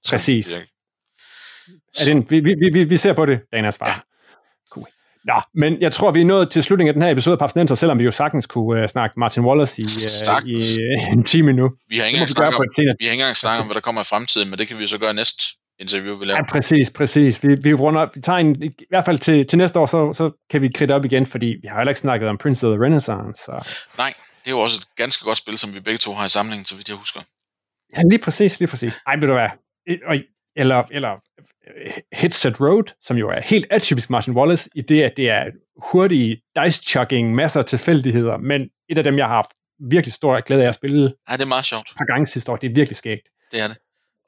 Præcis. 0.09 0.53
Er 0.53 2.03
det 2.05 2.11
en, 2.11 2.29
vi, 2.29 2.39
vi, 2.39 2.69
vi, 2.73 2.83
vi 2.83 2.97
ser 2.97 3.13
på 3.13 3.25
det, 3.25 3.39
Danas 3.53 3.77
far. 3.77 3.87
Ja. 3.87 3.95
Cool. 4.71 4.87
Nå, 5.25 5.41
men 5.55 5.81
jeg 5.81 5.91
tror, 5.91 6.11
vi 6.11 6.21
er 6.21 6.25
nået 6.25 6.51
til 6.51 6.63
slutningen 6.63 6.89
af 6.89 6.93
den 6.93 7.03
her 7.03 7.09
episode 7.09 7.33
af 7.33 7.39
Papsnenser, 7.39 7.75
selvom 7.75 7.99
vi 7.99 8.03
jo 8.03 8.11
sagtens 8.11 8.45
kunne 8.45 8.81
uh, 8.81 8.87
snakke 8.87 9.19
Martin 9.19 9.43
Wallace 9.45 9.81
i, 9.81 9.85
uh, 9.85 10.49
i 10.49 10.55
uh, 10.55 11.13
en 11.13 11.23
time 11.23 11.53
nu. 11.53 11.71
Vi 11.89 11.97
har 11.97 12.05
ikke 12.05 12.19
engang 12.19 12.55
om, 12.55 12.63
vi 12.99 13.05
har 13.05 13.11
ikke 13.11 13.11
engang 13.11 13.35
snakket 13.35 13.61
om, 13.61 13.67
hvad 13.67 13.75
der 13.75 13.81
kommer 13.81 14.01
i 14.01 14.03
fremtiden, 14.03 14.49
men 14.49 14.59
det 14.59 14.67
kan 14.67 14.79
vi 14.79 14.87
så 14.87 14.97
gøre 14.97 15.13
næste 15.13 15.43
interview, 15.79 16.15
vi 16.15 16.25
laver. 16.25 16.37
Ja, 16.37 16.51
præcis, 16.51 16.89
præcis. 16.89 17.43
Vi, 17.43 17.55
vi, 17.55 17.73
runder, 17.73 18.07
vi 18.15 18.21
tager 18.21 18.39
en, 18.39 18.63
i 18.63 18.69
hvert 18.89 19.05
fald 19.05 19.17
til, 19.17 19.47
til 19.47 19.57
næste 19.57 19.79
år, 19.79 19.85
så, 19.85 20.13
så 20.13 20.31
kan 20.51 20.61
vi 20.61 20.69
kridte 20.75 20.91
op 20.91 21.05
igen, 21.05 21.25
fordi 21.25 21.45
vi 21.45 21.67
har 21.67 21.77
heller 21.77 21.91
ikke 21.91 21.99
snakket 21.99 22.29
om 22.29 22.37
Prince 22.37 22.67
of 22.67 22.71
the 22.75 22.85
Renaissance. 22.85 23.43
Så. 23.43 23.51
Nej, 23.97 24.13
det 24.39 24.47
er 24.47 24.51
jo 24.51 24.59
også 24.59 24.79
et 24.81 24.95
ganske 24.95 25.25
godt 25.25 25.37
spil, 25.37 25.57
som 25.57 25.73
vi 25.73 25.79
begge 25.79 25.97
to 25.97 26.13
har 26.13 26.25
i 26.25 26.29
samlingen, 26.29 26.65
så 26.65 26.75
vidt 26.75 26.89
jeg 26.89 26.97
husker. 26.97 27.19
Ja, 27.97 28.01
lige 28.09 28.19
præcis, 28.19 28.59
lige 28.59 28.69
præcis. 28.69 28.97
Ej, 29.07 29.15
ved 29.15 29.27
du 29.27 29.33
hvad, 29.33 29.49
eller, 30.55 30.83
eller 30.91 31.11
øh, 31.11 31.91
Headset 32.13 32.61
Road, 32.61 32.93
som 33.01 33.17
jo 33.17 33.29
er 33.29 33.39
helt 33.39 33.65
atypisk 33.69 34.09
Martin 34.09 34.33
Wallace, 34.33 34.69
i 34.75 34.81
det, 34.81 35.03
at 35.03 35.17
det 35.17 35.29
er 35.29 35.45
hurtige 35.77 36.41
dice-chucking, 36.55 37.35
masser 37.35 37.59
af 37.59 37.65
tilfældigheder, 37.65 38.37
men 38.37 38.69
et 38.89 38.97
af 38.97 39.03
dem, 39.03 39.17
jeg 39.17 39.25
har 39.27 39.35
haft 39.35 39.49
virkelig 39.89 40.13
stor 40.13 40.41
glæde 40.41 40.63
af 40.63 40.67
at 40.67 40.75
spille 40.75 41.13
ja, 41.29 41.33
det 41.33 41.41
er 41.41 41.45
meget 41.45 41.65
sjovt. 41.65 41.93
par 41.97 42.05
gange 42.05 42.25
sidste 42.25 42.51
år. 42.51 42.55
Det 42.55 42.69
er 42.69 42.73
virkelig 42.73 42.97
skægt. 42.97 43.27
Det 43.51 43.61
er 43.61 43.67
det. 43.67 43.77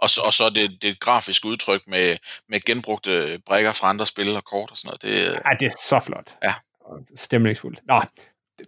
Og 0.02 0.10
så, 0.10 0.22
og 0.26 0.34
så 0.34 0.50
det, 0.50 0.82
det 0.82 0.90
et 0.90 1.00
grafisk 1.00 1.46
udtryk 1.46 1.82
med, 1.88 2.18
med 2.50 2.60
genbrugte 2.66 3.40
brækker 3.46 3.72
fra 3.72 3.90
andre 3.90 4.06
spil 4.06 4.36
og 4.36 4.44
kort 4.44 4.72
og 4.72 4.78
sådan 4.78 4.88
noget. 4.90 5.02
Det, 5.02 5.42
ja, 5.46 5.56
det 5.60 5.66
er 5.66 5.76
så 5.78 6.00
flot. 6.06 6.36
Ja. 6.44 6.54
Stemningsfuldt. 7.16 7.80
Nå, 7.88 8.02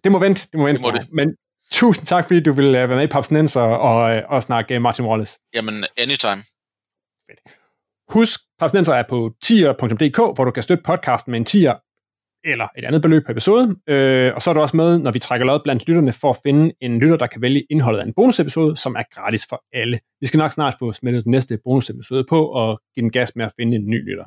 det 0.04 0.12
må 0.12 0.20
vente. 0.20 0.48
Det 0.52 0.60
må 0.60 0.66
vente. 0.66 0.82
Det 0.84 0.94
må 0.94 0.98
det. 0.98 1.14
Men 1.14 1.36
tusind 1.72 2.08
tak, 2.08 2.26
fordi 2.26 2.40
du 2.40 2.54
vil 2.54 2.66
øh, 2.66 2.90
være 2.90 2.96
med 2.96 3.04
i 3.04 3.08
Papsnenser 3.08 3.62
og, 3.62 4.16
øh, 4.16 4.24
og 4.30 4.44
snakke 4.44 4.80
Martin 4.80 5.06
Wallace. 5.06 5.40
Jamen, 5.54 5.86
anytime. 5.98 6.42
Fedt. 7.30 7.56
Husk, 8.14 8.40
Papsnenser 8.60 8.94
er 8.94 9.04
på 9.10 9.32
tier.dk, 9.44 10.18
hvor 10.18 10.46
du 10.46 10.52
kan 10.52 10.64
støtte 10.64 10.84
podcasten 10.84 11.32
med 11.32 11.40
en 11.40 11.46
tier 11.46 11.76
eller 12.44 12.68
et 12.78 12.86
andet 12.86 13.02
beløb 13.02 13.26
per 13.26 13.32
episode. 13.32 13.76
Øh, 13.88 14.32
og 14.36 14.42
så 14.42 14.50
er 14.50 14.54
du 14.54 14.62
også 14.62 14.78
med, 14.78 15.00
når 15.00 15.12
vi 15.12 15.20
trækker 15.20 15.46
lod 15.46 15.60
blandt 15.64 15.88
lytterne, 15.88 16.14
for 16.14 16.30
at 16.30 16.38
finde 16.44 16.74
en 16.82 17.00
lytter, 17.00 17.18
der 17.18 17.28
kan 17.28 17.42
vælge 17.42 17.64
indholdet 17.70 18.00
af 18.00 18.04
en 18.04 18.14
bonusepisode, 18.14 18.78
som 18.78 18.96
er 18.96 19.04
gratis 19.14 19.46
for 19.50 19.64
alle. 19.74 20.00
Vi 20.22 20.28
skal 20.28 20.38
nok 20.38 20.52
snart 20.52 20.76
få 20.80 20.92
smittet 20.92 21.24
den 21.24 21.32
næste 21.32 21.60
bonusepisode 21.64 22.26
på, 22.30 22.46
og 22.46 22.82
give 22.96 23.02
den 23.02 23.12
gas 23.12 23.36
med 23.36 23.46
at 23.46 23.52
finde 23.60 23.78
en 23.78 23.90
ny 23.90 24.10
lytter. 24.10 24.26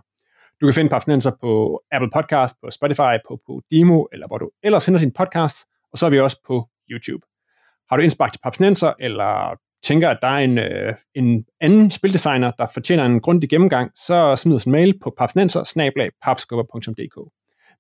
Du 0.61 0.67
kan 0.67 0.75
finde 0.75 0.91
Papsnenser 0.91 1.33
på 1.41 1.83
Apple 1.93 2.11
Podcast, 2.15 2.57
på 2.63 2.71
Spotify, 2.71 3.15
på 3.29 3.41
Podimo, 3.47 4.05
eller 4.13 4.27
hvor 4.27 4.39
du 4.39 4.51
ellers 4.63 4.87
henter 4.87 5.01
din 5.01 5.13
podcast, 5.13 5.57
og 5.93 5.99
så 5.99 6.07
er 6.07 6.11
vi 6.11 6.21
også 6.21 6.41
på 6.47 6.69
YouTube. 6.91 7.27
Har 7.91 7.97
du 7.97 8.03
indspark 8.03 8.33
til 8.33 8.41
Papsnenser, 8.43 8.93
eller 9.01 9.59
tænker, 9.83 10.11
at 10.11 10.19
der 10.23 10.29
er 10.29 10.39
en, 10.39 10.59
øh, 10.59 10.95
en 11.15 11.45
anden 11.61 11.91
spildesigner, 11.91 12.51
der 12.51 12.67
fortjener 12.75 13.05
en 13.05 13.21
grundig 13.21 13.51
gennemgang, 13.51 13.91
så 13.95 14.37
smid 14.37 14.57
os 14.57 14.65
en 14.65 14.73
mail 14.73 14.99
på 15.03 15.15
papsnenser 15.19 15.61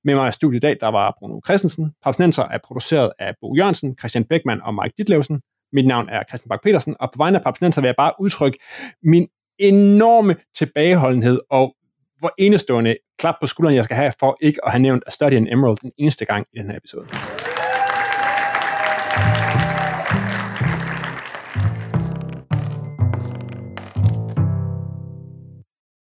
Med 0.04 0.14
mig 0.14 0.28
i 0.28 0.32
studiet 0.32 0.58
i 0.58 0.60
dag, 0.60 0.76
der 0.80 0.88
var 0.88 1.16
Bruno 1.18 1.40
Christensen. 1.46 1.92
Papsnenser 2.04 2.42
er 2.42 2.58
produceret 2.64 3.12
af 3.18 3.34
Bo 3.40 3.54
Jørgensen, 3.56 3.96
Christian 3.98 4.24
Beckmann 4.24 4.60
og 4.62 4.74
Mike 4.74 4.94
Ditlevsen. 4.98 5.40
Mit 5.72 5.86
navn 5.86 6.08
er 6.08 6.22
Christian 6.28 6.48
Bak 6.48 6.62
petersen 6.62 6.96
og 7.00 7.12
på 7.12 7.16
vegne 7.16 7.38
af 7.38 7.44
Papsnenser 7.44 7.80
vil 7.80 7.88
jeg 7.88 7.96
bare 7.96 8.12
udtrykke 8.20 8.58
min 9.02 9.28
enorme 9.58 10.36
tilbageholdenhed 10.54 11.40
og 11.50 11.74
hvor 12.18 12.32
enestående 12.38 12.96
klap 13.18 13.34
på 13.40 13.46
skulderen, 13.46 13.76
jeg 13.76 13.84
skal 13.84 13.96
have 13.96 14.12
for 14.20 14.36
ikke 14.40 14.64
at 14.66 14.72
have 14.72 14.82
nævnt 14.82 15.02
A 15.06 15.10
Study 15.10 15.32
in 15.32 15.48
Emerald 15.52 15.78
den 15.82 15.92
eneste 15.98 16.24
gang 16.24 16.46
i 16.52 16.58
den 16.58 16.70
her 16.70 16.76
episode. 16.76 17.06